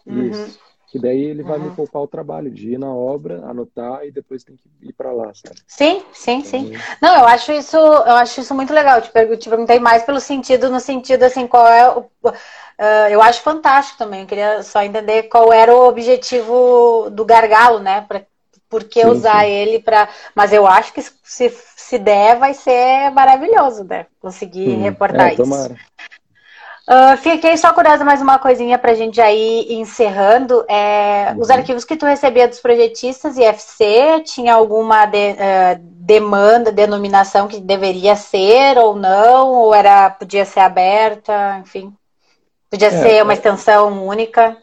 Uhum. 0.07 0.23
Isso. 0.29 0.66
Que 0.97 1.03
daí 1.03 1.21
ele 1.21 1.43
vai 1.43 1.59
uhum. 1.59 1.65
me 1.65 1.75
poupar 1.75 2.01
o 2.01 2.07
trabalho 2.07 2.49
de 2.49 2.73
ir 2.73 2.79
na 2.79 2.91
obra, 2.91 3.45
anotar 3.45 4.03
e 4.05 4.11
depois 4.11 4.43
tem 4.43 4.55
que 4.55 4.63
ir 4.81 4.93
para 4.93 5.11
lá, 5.11 5.31
sabe? 5.33 5.55
Sim, 5.67 6.03
sim, 6.11 6.39
então, 6.39 6.49
sim. 6.49 6.71
Não, 6.99 7.19
eu 7.19 7.25
acho 7.27 7.51
isso, 7.51 7.77
eu 7.77 8.15
acho 8.15 8.41
isso 8.41 8.55
muito 8.55 8.73
legal. 8.73 8.99
Te, 9.01 9.09
te 9.37 9.49
perguntei 9.49 9.79
mais 9.79 10.03
pelo 10.03 10.19
sentido, 10.19 10.69
no 10.69 10.79
sentido 10.79 11.23
assim, 11.23 11.45
qual 11.47 11.67
é 11.67 11.89
o. 11.89 11.99
Uh, 11.99 13.09
eu 13.09 13.21
acho 13.21 13.41
fantástico 13.41 13.97
também. 13.97 14.21
Eu 14.21 14.27
queria 14.27 14.63
só 14.63 14.81
entender 14.81 15.23
qual 15.23 15.53
era 15.53 15.73
o 15.73 15.87
objetivo 15.87 17.09
do 17.11 17.23
gargalo, 17.23 17.79
né? 17.79 18.01
Pra, 18.07 18.23
por 18.69 18.83
que 18.83 19.01
sim, 19.01 19.07
usar 19.07 19.45
sim. 19.45 19.51
ele 19.51 19.79
para. 19.79 20.09
Mas 20.35 20.51
eu 20.51 20.65
acho 20.65 20.93
que 20.93 21.01
se, 21.01 21.49
se 21.49 21.99
der, 21.99 22.37
vai 22.37 22.53
ser 22.53 23.11
maravilhoso, 23.11 23.83
né? 23.83 24.07
Conseguir 24.19 24.69
hum, 24.69 24.81
reportar 24.81 25.27
é, 25.27 25.33
isso. 25.33 25.43
Tomara. 25.43 25.75
Uh, 26.89 27.17
fiquei 27.17 27.57
só 27.57 27.73
curiosa 27.73 28.05
mais 28.05 28.21
uma 28.21 28.39
coisinha 28.39 28.77
para 28.77 28.93
a 28.93 28.95
gente 28.95 29.17
já 29.17 29.29
ir 29.29 29.73
encerrando. 29.73 30.63
É, 30.69 31.33
uhum. 31.33 31.41
Os 31.41 31.49
arquivos 31.49 31.83
que 31.83 31.97
tu 31.97 32.05
recebia 32.05 32.47
dos 32.47 32.61
projetistas 32.61 33.37
IFC, 33.37 34.23
tinha 34.23 34.53
alguma 34.53 35.05
de, 35.05 35.31
uh, 35.33 35.79
demanda, 35.81 36.71
denominação 36.71 37.45
que 37.49 37.59
deveria 37.59 38.15
ser 38.15 38.77
ou 38.77 38.95
não? 38.95 39.49
Ou 39.49 39.75
era, 39.75 40.09
podia 40.09 40.45
ser 40.45 40.61
aberta, 40.61 41.59
enfim? 41.59 41.93
Podia 42.69 42.87
é, 42.87 42.91
ser 42.91 43.21
uma 43.21 43.33
é. 43.33 43.35
extensão 43.35 44.07
única? 44.07 44.57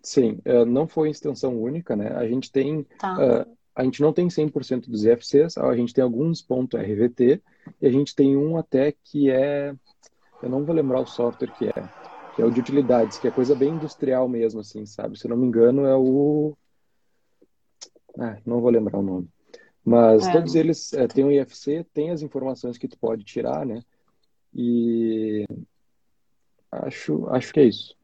Sim, 0.00 0.38
é, 0.44 0.64
não 0.64 0.86
foi 0.86 1.10
extensão 1.10 1.60
única, 1.60 1.96
né? 1.96 2.12
A 2.14 2.26
gente 2.28 2.52
tem... 2.52 2.86
Tá. 3.00 3.14
Uh, 3.14 3.58
a 3.74 3.84
gente 3.84 4.00
não 4.00 4.12
tem 4.12 4.26
100% 4.26 4.88
dos 4.88 5.04
IFCs, 5.04 5.56
a 5.56 5.76
gente 5.76 5.94
tem 5.94 6.02
alguns 6.02 6.42
pontos 6.42 6.80
.rvt 6.80 7.40
e 7.80 7.86
a 7.86 7.90
gente 7.90 8.12
tem 8.12 8.36
um 8.36 8.56
até 8.56 8.92
que 9.04 9.30
é 9.30 9.72
eu 10.40 10.48
não 10.48 10.64
vou 10.64 10.74
lembrar 10.74 11.00
o 11.00 11.06
software 11.06 11.50
que 11.50 11.66
é, 11.66 11.88
que 12.32 12.40
é 12.40 12.44
o 12.44 12.50
de 12.50 12.60
utilidades, 12.60 13.18
que 13.18 13.26
é 13.26 13.32
coisa 13.32 13.54
bem 13.54 13.74
industrial 13.74 14.28
mesmo, 14.28 14.60
assim, 14.60 14.86
sabe? 14.86 15.18
Se 15.18 15.26
eu 15.26 15.30
não 15.30 15.36
me 15.36 15.46
engano, 15.46 15.84
é 15.84 15.96
o. 15.96 16.56
Ah, 18.18 18.38
não 18.46 18.60
vou 18.60 18.70
lembrar 18.70 18.98
o 18.98 19.02
nome. 19.02 19.28
Mas 19.84 20.26
é. 20.26 20.32
todos 20.32 20.54
eles 20.54 20.92
é, 20.92 21.08
têm 21.08 21.24
o 21.24 21.32
IFC, 21.32 21.84
tem 21.92 22.10
as 22.10 22.22
informações 22.22 22.78
que 22.78 22.86
tu 22.86 22.98
pode 22.98 23.24
tirar, 23.24 23.66
né? 23.66 23.80
E 24.54 25.44
acho, 26.70 27.26
acho 27.28 27.52
que 27.52 27.60
é 27.60 27.64
isso. 27.64 27.97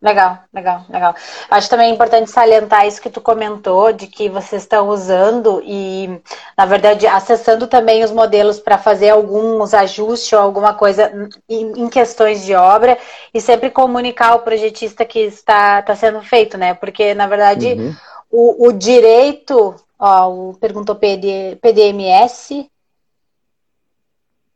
Legal, 0.00 0.38
legal, 0.54 0.84
legal. 0.88 1.14
Acho 1.50 1.68
também 1.68 1.92
importante 1.92 2.30
salientar 2.30 2.86
isso 2.86 3.02
que 3.02 3.10
tu 3.10 3.20
comentou, 3.20 3.92
de 3.92 4.06
que 4.06 4.28
vocês 4.28 4.62
estão 4.62 4.88
usando 4.90 5.60
e, 5.64 6.20
na 6.56 6.64
verdade, 6.66 7.04
acessando 7.04 7.66
também 7.66 8.04
os 8.04 8.12
modelos 8.12 8.60
para 8.60 8.78
fazer 8.78 9.10
alguns 9.10 9.74
ajustes 9.74 10.32
ou 10.32 10.38
alguma 10.38 10.72
coisa 10.72 11.12
em, 11.48 11.88
questões 11.88 12.44
de 12.44 12.54
obra 12.54 12.96
e 13.34 13.40
sempre 13.40 13.70
comunicar 13.72 14.30
ao 14.30 14.42
projetista 14.42 15.04
que 15.04 15.18
está, 15.18 15.80
está 15.80 15.96
sendo 15.96 16.22
feito, 16.22 16.56
né? 16.56 16.74
Porque, 16.74 17.12
na 17.12 17.26
verdade, 17.26 17.72
uhum. 17.72 17.96
o, 18.30 18.68
o, 18.68 18.72
direito, 18.72 19.74
ó, 19.98 20.30
o, 20.30 20.54
perguntou 20.60 20.94
PD, 20.94 21.58
PDMS. 21.60 22.70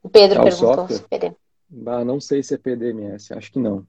O 0.04 0.08
Pedro 0.08 0.40
ah, 0.40 0.44
perguntou. 0.44 0.84
O 0.84 1.08
PD. 1.08 1.32
Ah, 1.84 2.04
não 2.04 2.20
sei 2.20 2.44
se 2.44 2.54
é 2.54 2.58
PDMS, 2.58 3.34
acho 3.34 3.50
que 3.50 3.58
não. 3.58 3.84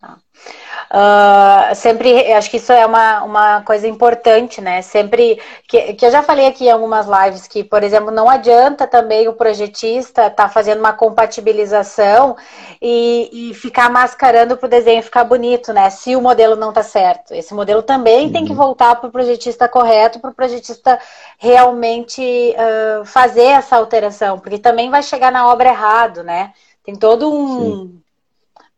Uh, 0.00 1.74
sempre, 1.74 2.32
acho 2.32 2.50
que 2.50 2.56
isso 2.56 2.72
é 2.72 2.86
uma, 2.86 3.22
uma 3.24 3.62
coisa 3.62 3.86
importante, 3.86 4.60
né? 4.60 4.80
Sempre 4.80 5.38
que, 5.66 5.94
que 5.94 6.06
eu 6.06 6.10
já 6.10 6.22
falei 6.22 6.46
aqui 6.46 6.66
em 6.66 6.70
algumas 6.70 7.06
lives 7.06 7.48
que, 7.48 7.64
por 7.64 7.82
exemplo, 7.82 8.10
não 8.10 8.30
adianta 8.30 8.86
também 8.86 9.28
o 9.28 9.34
projetista 9.34 10.28
estar 10.28 10.44
tá 10.44 10.48
fazendo 10.48 10.78
uma 10.78 10.92
compatibilização 10.92 12.36
e, 12.80 13.50
e 13.50 13.54
ficar 13.54 13.90
mascarando 13.90 14.56
para 14.56 14.66
o 14.66 14.70
desenho 14.70 15.02
ficar 15.02 15.24
bonito, 15.24 15.72
né? 15.72 15.90
Se 15.90 16.14
o 16.14 16.22
modelo 16.22 16.54
não 16.56 16.70
está 16.70 16.82
certo. 16.82 17.34
Esse 17.34 17.52
modelo 17.52 17.82
também 17.82 18.26
uhum. 18.26 18.32
tem 18.32 18.44
que 18.44 18.52
uhum. 18.52 18.56
voltar 18.56 18.96
para 18.96 19.08
o 19.08 19.12
projetista 19.12 19.68
correto, 19.68 20.20
para 20.20 20.30
o 20.30 20.34
projetista 20.34 20.98
realmente 21.38 22.22
uh, 22.22 23.04
fazer 23.04 23.42
essa 23.42 23.76
alteração, 23.76 24.38
porque 24.38 24.58
também 24.58 24.90
vai 24.90 25.02
chegar 25.02 25.32
na 25.32 25.48
obra 25.48 25.68
errado, 25.70 26.22
né? 26.22 26.52
Tem 26.84 26.94
todo 26.94 27.30
um. 27.30 27.88
Sim 27.88 28.07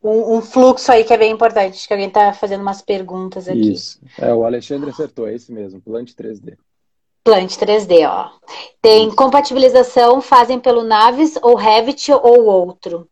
um, 0.03 0.37
um, 0.37 0.43
fluxo 0.43 0.91
aí 0.91 1.05
que 1.05 1.13
é 1.13 1.19
bem 1.19 1.33
importante. 1.33 1.75
Acho 1.75 1.87
que 1.87 1.93
alguém 1.93 2.09
está 2.09 2.33
fazendo 2.33 2.63
umas 2.63 2.81
perguntas 2.83 3.49
aqui. 3.49 3.73
Isso. 3.73 4.01
É, 4.19 4.33
o 4.33 4.45
Alexandre 4.45 4.91
acertou, 4.91 5.29
é 5.29 5.35
esse 5.35 5.53
mesmo, 5.53 5.81
Plant 5.81 6.13
3D. 6.13 6.57
Plant 7.23 7.57
3D, 7.57 8.09
ó. 8.09 8.31
Tem 8.81 9.09
Isso. 9.09 9.17
compatibilização, 9.17 10.21
fazem 10.21 10.59
pelo 10.59 10.83
Naves 10.83 11.37
ou 11.43 11.55
Revit 11.55 12.11
ou 12.13 12.45
outro? 12.47 13.07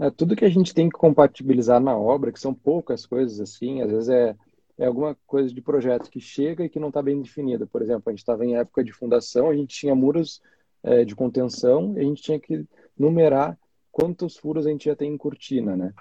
É, 0.00 0.10
tudo 0.10 0.34
que 0.34 0.44
a 0.44 0.48
gente 0.48 0.74
tem 0.74 0.88
que 0.88 0.98
compatibilizar 0.98 1.80
na 1.80 1.96
obra, 1.96 2.32
que 2.32 2.40
são 2.40 2.54
poucas 2.54 3.06
coisas 3.06 3.38
assim, 3.38 3.82
às 3.82 3.90
vezes 3.90 4.08
é, 4.08 4.34
é 4.78 4.86
alguma 4.86 5.16
coisa 5.26 5.52
de 5.54 5.60
projeto 5.60 6.10
que 6.10 6.20
chega 6.20 6.64
e 6.64 6.68
que 6.68 6.80
não 6.80 6.88
está 6.88 7.02
bem 7.02 7.20
definida. 7.20 7.66
Por 7.66 7.82
exemplo, 7.82 8.04
a 8.06 8.10
gente 8.10 8.20
estava 8.20 8.44
em 8.44 8.56
época 8.56 8.82
de 8.82 8.92
fundação, 8.92 9.48
a 9.48 9.54
gente 9.54 9.76
tinha 9.76 9.94
muros 9.94 10.40
é, 10.82 11.04
de 11.04 11.14
contenção 11.14 11.94
e 11.96 12.00
a 12.00 12.02
gente 12.02 12.22
tinha 12.22 12.40
que 12.40 12.64
numerar 12.98 13.58
quantos 13.90 14.36
furos 14.36 14.66
a 14.66 14.70
gente 14.70 14.84
já 14.86 14.96
tem 14.96 15.12
em 15.12 15.16
cortina, 15.16 15.76
né? 15.76 15.92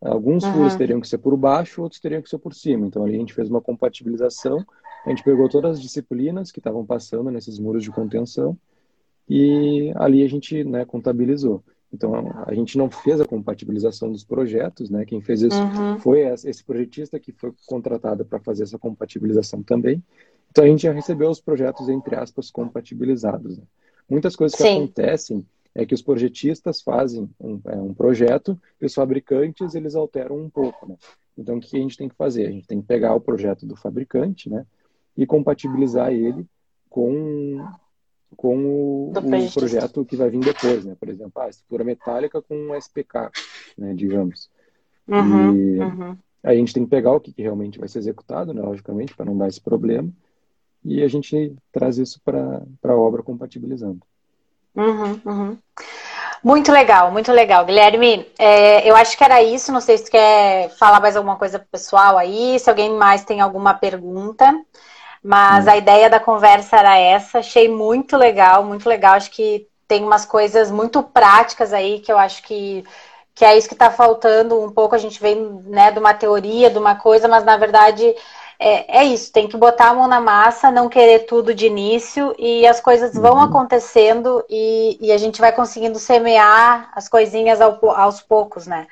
Alguns 0.00 0.44
uhum. 0.44 0.52
furos 0.52 0.76
teriam 0.76 1.00
que 1.00 1.08
ser 1.08 1.18
por 1.18 1.36
baixo, 1.36 1.82
outros 1.82 2.00
teriam 2.00 2.20
que 2.20 2.28
ser 2.28 2.38
por 2.38 2.54
cima. 2.54 2.86
Então, 2.86 3.04
ali 3.04 3.14
a 3.14 3.18
gente 3.18 3.34
fez 3.34 3.48
uma 3.48 3.60
compatibilização, 3.60 4.64
a 5.04 5.08
gente 5.08 5.22
pegou 5.22 5.48
todas 5.48 5.76
as 5.76 5.82
disciplinas 5.82 6.52
que 6.52 6.60
estavam 6.60 6.84
passando 6.84 7.30
nesses 7.30 7.58
muros 7.58 7.82
de 7.82 7.90
contenção 7.90 8.56
e 9.28 9.92
ali 9.96 10.22
a 10.22 10.28
gente 10.28 10.64
né, 10.64 10.84
contabilizou. 10.84 11.62
Então, 11.92 12.12
a 12.46 12.52
gente 12.52 12.76
não 12.76 12.90
fez 12.90 13.20
a 13.20 13.24
compatibilização 13.24 14.10
dos 14.10 14.24
projetos, 14.24 14.90
né? 14.90 15.04
Quem 15.06 15.20
fez 15.20 15.40
isso 15.40 15.58
uhum. 15.58 15.98
foi 15.98 16.20
esse 16.20 16.62
projetista 16.62 17.18
que 17.18 17.32
foi 17.32 17.52
contratado 17.66 18.24
para 18.24 18.40
fazer 18.40 18.64
essa 18.64 18.78
compatibilização 18.78 19.62
também. 19.62 20.02
Então, 20.50 20.64
a 20.64 20.68
gente 20.68 20.82
já 20.82 20.92
recebeu 20.92 21.30
os 21.30 21.40
projetos, 21.40 21.88
entre 21.88 22.16
aspas, 22.16 22.50
compatibilizados. 22.50 23.56
Né? 23.56 23.64
Muitas 24.10 24.36
coisas 24.36 24.56
que 24.56 24.62
Sim. 24.62 24.78
acontecem 24.78 25.46
é 25.76 25.84
que 25.84 25.94
os 25.94 26.00
projetistas 26.00 26.80
fazem 26.80 27.28
um, 27.38 27.60
é, 27.66 27.76
um 27.76 27.92
projeto 27.92 28.58
e 28.80 28.86
os 28.86 28.94
fabricantes 28.94 29.74
eles 29.74 29.94
alteram 29.94 30.38
um 30.38 30.48
pouco, 30.48 30.88
né? 30.88 30.96
Então, 31.36 31.58
o 31.58 31.60
que 31.60 31.76
a 31.76 31.80
gente 31.80 31.98
tem 31.98 32.08
que 32.08 32.14
fazer? 32.14 32.46
A 32.46 32.50
gente 32.50 32.66
tem 32.66 32.80
que 32.80 32.86
pegar 32.86 33.14
o 33.14 33.20
projeto 33.20 33.66
do 33.66 33.76
fabricante, 33.76 34.48
né? 34.48 34.64
E 35.14 35.26
compatibilizar 35.26 36.10
ele 36.10 36.46
com, 36.88 37.62
com 38.34 38.56
o, 38.64 39.10
o 39.10 39.52
projeto 39.52 40.02
que 40.02 40.16
vai 40.16 40.30
vir 40.30 40.40
depois, 40.40 40.86
né? 40.86 40.96
Por 40.98 41.10
exemplo, 41.10 41.42
a 41.42 41.50
estrutura 41.50 41.84
metálica 41.84 42.40
com 42.40 42.56
um 42.56 42.74
SPK, 42.74 43.30
né? 43.76 43.92
Digamos. 43.92 44.48
Uhum, 45.06 45.54
e 45.54 45.78
uhum. 45.78 46.16
a 46.42 46.54
gente 46.54 46.72
tem 46.72 46.84
que 46.84 46.90
pegar 46.90 47.12
o 47.12 47.20
que 47.20 47.34
realmente 47.36 47.78
vai 47.78 47.88
ser 47.88 47.98
executado, 47.98 48.54
né? 48.54 48.62
Logicamente, 48.62 49.14
para 49.14 49.26
não 49.26 49.36
dar 49.36 49.48
esse 49.48 49.60
problema. 49.60 50.10
E 50.82 51.02
a 51.02 51.08
gente 51.08 51.54
traz 51.70 51.98
isso 51.98 52.18
para 52.24 52.62
a 52.82 52.96
obra 52.96 53.22
compatibilizando. 53.22 54.00
Uhum, 54.76 55.20
uhum. 55.24 55.58
Muito 56.44 56.70
legal, 56.70 57.10
muito 57.10 57.32
legal. 57.32 57.64
Guilherme, 57.64 58.30
é, 58.38 58.88
eu 58.88 58.94
acho 58.94 59.16
que 59.16 59.24
era 59.24 59.42
isso. 59.42 59.72
Não 59.72 59.80
sei 59.80 59.98
se 59.98 60.04
tu 60.04 60.10
quer 60.10 60.70
falar 60.78 61.00
mais 61.00 61.16
alguma 61.16 61.36
coisa 61.36 61.58
pro 61.58 61.68
pessoal 61.68 62.18
aí, 62.18 62.58
se 62.58 62.68
alguém 62.68 62.92
mais 62.92 63.24
tem 63.24 63.40
alguma 63.40 63.74
pergunta. 63.74 64.52
Mas 65.22 65.66
uhum. 65.66 65.72
a 65.72 65.76
ideia 65.76 66.10
da 66.10 66.20
conversa 66.20 66.76
era 66.76 66.96
essa. 66.98 67.38
Achei 67.38 67.68
muito 67.68 68.16
legal, 68.16 68.62
muito 68.64 68.88
legal. 68.88 69.14
Acho 69.14 69.30
que 69.30 69.66
tem 69.88 70.04
umas 70.04 70.26
coisas 70.26 70.70
muito 70.70 71.02
práticas 71.02 71.72
aí 71.72 72.00
que 72.00 72.12
eu 72.12 72.18
acho 72.18 72.42
que 72.42 72.84
que 73.34 73.44
é 73.44 73.56
isso 73.56 73.68
que 73.68 73.74
está 73.74 73.90
faltando 73.90 74.58
um 74.62 74.72
pouco. 74.72 74.94
A 74.94 74.98
gente 74.98 75.20
vem 75.20 75.36
né, 75.66 75.90
de 75.92 75.98
uma 75.98 76.14
teoria, 76.14 76.70
de 76.70 76.78
uma 76.78 76.94
coisa, 76.96 77.28
mas 77.28 77.44
na 77.44 77.56
verdade 77.58 78.14
é, 78.58 79.00
é, 79.00 79.04
isso, 79.04 79.30
tem 79.32 79.46
que 79.46 79.56
botar 79.56 79.90
a 79.90 79.94
mão 79.94 80.08
na 80.08 80.20
massa, 80.20 80.70
não 80.70 80.88
querer 80.88 81.20
tudo 81.26 81.54
de 81.54 81.66
início 81.66 82.34
e 82.38 82.66
as 82.66 82.80
coisas 82.80 83.14
vão 83.14 83.34
uhum. 83.34 83.42
acontecendo 83.42 84.42
e, 84.48 84.96
e, 85.00 85.12
a 85.12 85.18
gente 85.18 85.40
vai 85.40 85.52
conseguindo 85.52 85.98
semear 85.98 86.90
as 86.94 87.08
coisinhas 87.08 87.60
ao, 87.60 87.78
aos 87.90 88.22
poucos, 88.22 88.66
né? 88.66 88.86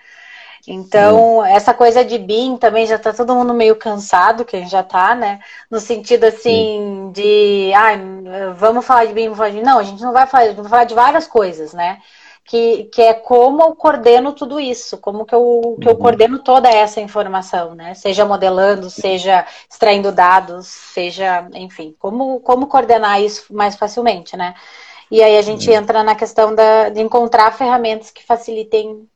Então, 0.66 1.38
uhum. 1.38 1.44
essa 1.44 1.72
coisa 1.74 2.04
de 2.04 2.18
BIM 2.18 2.56
também 2.56 2.86
já 2.86 2.98
tá 2.98 3.12
todo 3.12 3.34
mundo 3.34 3.52
meio 3.52 3.76
cansado, 3.76 4.44
quem 4.44 4.66
já 4.66 4.82
tá, 4.82 5.14
né? 5.14 5.40
No 5.70 5.80
sentido 5.80 6.24
assim 6.24 6.80
uhum. 6.80 7.12
de, 7.12 7.72
ah, 7.74 8.52
vamos 8.54 8.84
falar 8.84 9.06
de 9.06 9.14
BIM, 9.14 9.24
vamos 9.24 9.38
falar 9.38 9.50
de... 9.50 9.62
Não, 9.62 9.78
a 9.78 9.82
gente 9.82 10.02
não 10.02 10.12
vai 10.12 10.26
falar, 10.26 10.44
a 10.44 10.46
gente 10.48 10.60
vai 10.60 10.70
falar 10.70 10.84
de 10.84 10.94
várias 10.94 11.26
coisas, 11.26 11.72
né? 11.72 11.98
Que, 12.44 12.84
que 12.84 13.00
é 13.00 13.14
como 13.14 13.62
eu 13.62 13.74
coordeno 13.74 14.32
tudo 14.32 14.60
isso, 14.60 14.98
como 14.98 15.24
que 15.24 15.34
eu, 15.34 15.78
que 15.80 15.88
eu 15.88 15.92
uhum. 15.92 15.98
coordeno 15.98 16.38
toda 16.38 16.68
essa 16.68 17.00
informação, 17.00 17.74
né? 17.74 17.94
Seja 17.94 18.24
modelando, 18.24 18.90
seja 18.90 19.46
extraindo 19.68 20.12
dados, 20.12 20.66
seja, 20.66 21.48
enfim, 21.54 21.94
como, 21.98 22.40
como 22.40 22.66
coordenar 22.66 23.20
isso 23.22 23.54
mais 23.54 23.76
facilmente, 23.76 24.36
né? 24.36 24.54
E 25.10 25.22
aí 25.22 25.38
a 25.38 25.42
gente 25.42 25.70
entra 25.70 26.02
na 26.02 26.14
questão 26.14 26.54
da, 26.54 26.90
de 26.90 27.00
encontrar 27.00 27.52
ferramentas 27.52 28.10
que 28.10 28.24
facilitem 28.24 29.08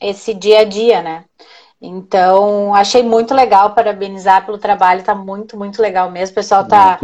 esse 0.00 0.34
dia 0.34 0.60
a 0.60 0.64
dia, 0.64 1.00
né? 1.00 1.24
Então, 1.80 2.74
achei 2.74 3.02
muito 3.02 3.34
legal, 3.34 3.74
parabenizar 3.74 4.44
pelo 4.44 4.58
trabalho, 4.58 5.02
tá 5.02 5.14
muito, 5.14 5.56
muito 5.56 5.82
legal 5.82 6.10
mesmo. 6.10 6.32
O 6.32 6.36
pessoal 6.36 6.66
tá, 6.66 6.98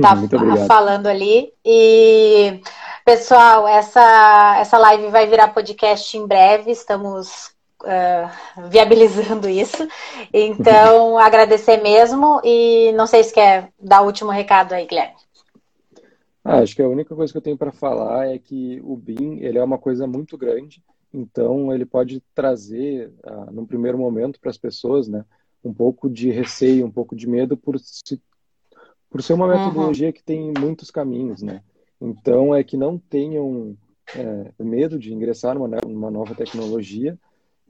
tá 0.00 0.16
falando 0.68 1.08
ali. 1.08 1.52
E 1.64 2.60
Pessoal, 3.04 3.66
essa, 3.66 4.58
essa 4.60 4.78
live 4.78 5.08
vai 5.08 5.26
virar 5.26 5.48
podcast 5.48 6.16
em 6.16 6.24
breve, 6.24 6.70
estamos 6.70 7.52
uh, 7.82 8.68
viabilizando 8.68 9.48
isso. 9.50 9.88
Então, 10.32 11.18
agradecer 11.18 11.82
mesmo 11.82 12.40
e 12.44 12.92
não 12.92 13.06
sei 13.06 13.24
se 13.24 13.34
quer 13.34 13.72
dar 13.80 14.02
o 14.02 14.06
último 14.06 14.30
recado 14.30 14.72
aí, 14.72 14.86
Guilherme. 14.86 15.16
Ah, 16.44 16.58
acho 16.58 16.76
que 16.76 16.82
a 16.82 16.88
única 16.88 17.14
coisa 17.14 17.32
que 17.32 17.36
eu 17.38 17.42
tenho 17.42 17.58
para 17.58 17.72
falar 17.72 18.28
é 18.28 18.38
que 18.38 18.80
o 18.84 18.96
BIM 18.96 19.38
ele 19.40 19.58
é 19.58 19.64
uma 19.64 19.78
coisa 19.78 20.06
muito 20.06 20.36
grande, 20.36 20.82
então 21.12 21.72
ele 21.72 21.84
pode 21.84 22.22
trazer, 22.34 23.12
ah, 23.24 23.46
num 23.50 23.66
primeiro 23.66 23.98
momento, 23.98 24.40
para 24.40 24.50
as 24.50 24.58
pessoas, 24.58 25.08
né, 25.08 25.24
um 25.64 25.74
pouco 25.74 26.08
de 26.08 26.30
receio, 26.30 26.86
um 26.86 26.90
pouco 26.90 27.14
de 27.14 27.28
medo 27.28 27.56
por, 27.56 27.78
se, 27.78 28.20
por 29.10 29.22
ser 29.22 29.34
uma 29.34 29.46
uhum. 29.46 29.58
metodologia 29.58 30.08
uhum. 30.08 30.12
que 30.12 30.22
tem 30.22 30.52
muitos 30.58 30.90
caminhos, 30.90 31.42
né? 31.42 31.62
Então, 32.04 32.52
é 32.52 32.64
que 32.64 32.76
não 32.76 32.98
tenham 32.98 33.76
é, 34.16 34.52
medo 34.62 34.98
de 34.98 35.14
ingressar 35.14 35.54
numa, 35.54 35.78
numa 35.86 36.10
nova 36.10 36.34
tecnologia 36.34 37.16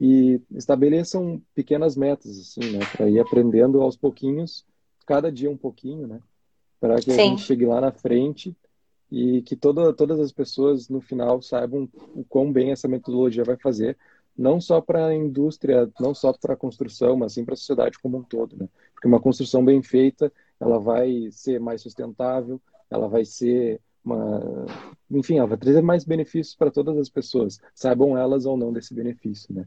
e 0.01 0.41
estabeleçam 0.51 1.39
pequenas 1.53 1.95
metas, 1.95 2.39
assim, 2.39 2.71
né, 2.71 2.79
para 2.97 3.07
ir 3.07 3.19
aprendendo 3.19 3.79
aos 3.79 3.95
pouquinhos, 3.95 4.65
cada 5.05 5.31
dia 5.31 5.51
um 5.51 5.57
pouquinho, 5.57 6.07
né, 6.07 6.19
para 6.79 6.95
que 6.95 7.11
Sim. 7.11 7.11
a 7.11 7.23
gente 7.25 7.43
chegue 7.43 7.65
lá 7.67 7.79
na 7.79 7.91
frente 7.91 8.55
e 9.11 9.43
que 9.43 9.55
toda, 9.55 9.93
todas 9.93 10.19
as 10.19 10.31
pessoas 10.31 10.89
no 10.89 10.99
final 10.99 11.39
saibam 11.39 11.87
o 12.15 12.23
quão 12.23 12.51
bem 12.51 12.71
essa 12.71 12.87
metodologia 12.87 13.43
vai 13.43 13.55
fazer, 13.55 13.95
não 14.35 14.59
só 14.59 14.81
para 14.81 15.05
a 15.05 15.15
indústria, 15.15 15.87
não 15.99 16.15
só 16.15 16.33
para 16.33 16.55
a 16.55 16.57
construção, 16.57 17.15
mas 17.15 17.33
sim 17.33 17.45
para 17.45 17.53
a 17.53 17.57
sociedade 17.57 17.99
como 17.99 18.17
um 18.17 18.23
todo, 18.23 18.57
né? 18.57 18.67
Porque 18.91 19.07
uma 19.07 19.19
construção 19.19 19.63
bem 19.63 19.83
feita, 19.83 20.33
ela 20.59 20.79
vai 20.79 21.29
ser 21.31 21.59
mais 21.59 21.83
sustentável, 21.83 22.59
ela 22.89 23.07
vai 23.07 23.23
ser 23.23 23.79
uma, 24.05 24.65
enfim, 25.09 25.37
ela 25.37 25.47
vai 25.47 25.57
trazer 25.57 25.81
mais 25.81 26.03
benefícios 26.03 26.55
para 26.55 26.71
todas 26.71 26.97
as 26.97 27.09
pessoas, 27.09 27.59
saibam 27.73 28.17
elas 28.17 28.45
ou 28.45 28.57
não 28.57 28.73
desse 28.73 28.93
benefício, 28.93 29.53
né? 29.53 29.65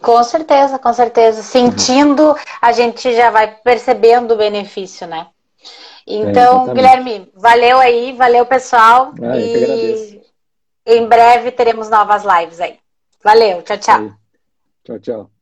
Com 0.00 0.22
certeza, 0.22 0.78
com 0.78 0.92
certeza. 0.92 1.42
Sentindo, 1.42 2.34
a 2.60 2.72
gente 2.72 3.14
já 3.14 3.30
vai 3.30 3.56
percebendo 3.56 4.34
o 4.34 4.36
benefício, 4.36 5.06
né? 5.06 5.28
Então, 6.06 6.70
é, 6.70 6.74
Guilherme, 6.74 7.32
valeu 7.34 7.78
aí, 7.78 8.12
valeu 8.12 8.46
pessoal. 8.46 9.12
Ah, 9.22 9.38
e 9.38 10.20
em 10.86 11.06
breve 11.06 11.50
teremos 11.50 11.88
novas 11.88 12.22
lives 12.24 12.60
aí. 12.60 12.78
Valeu, 13.24 13.62
tchau, 13.62 13.78
tchau. 13.78 14.10
Tchau, 14.84 14.98
tchau. 15.00 15.35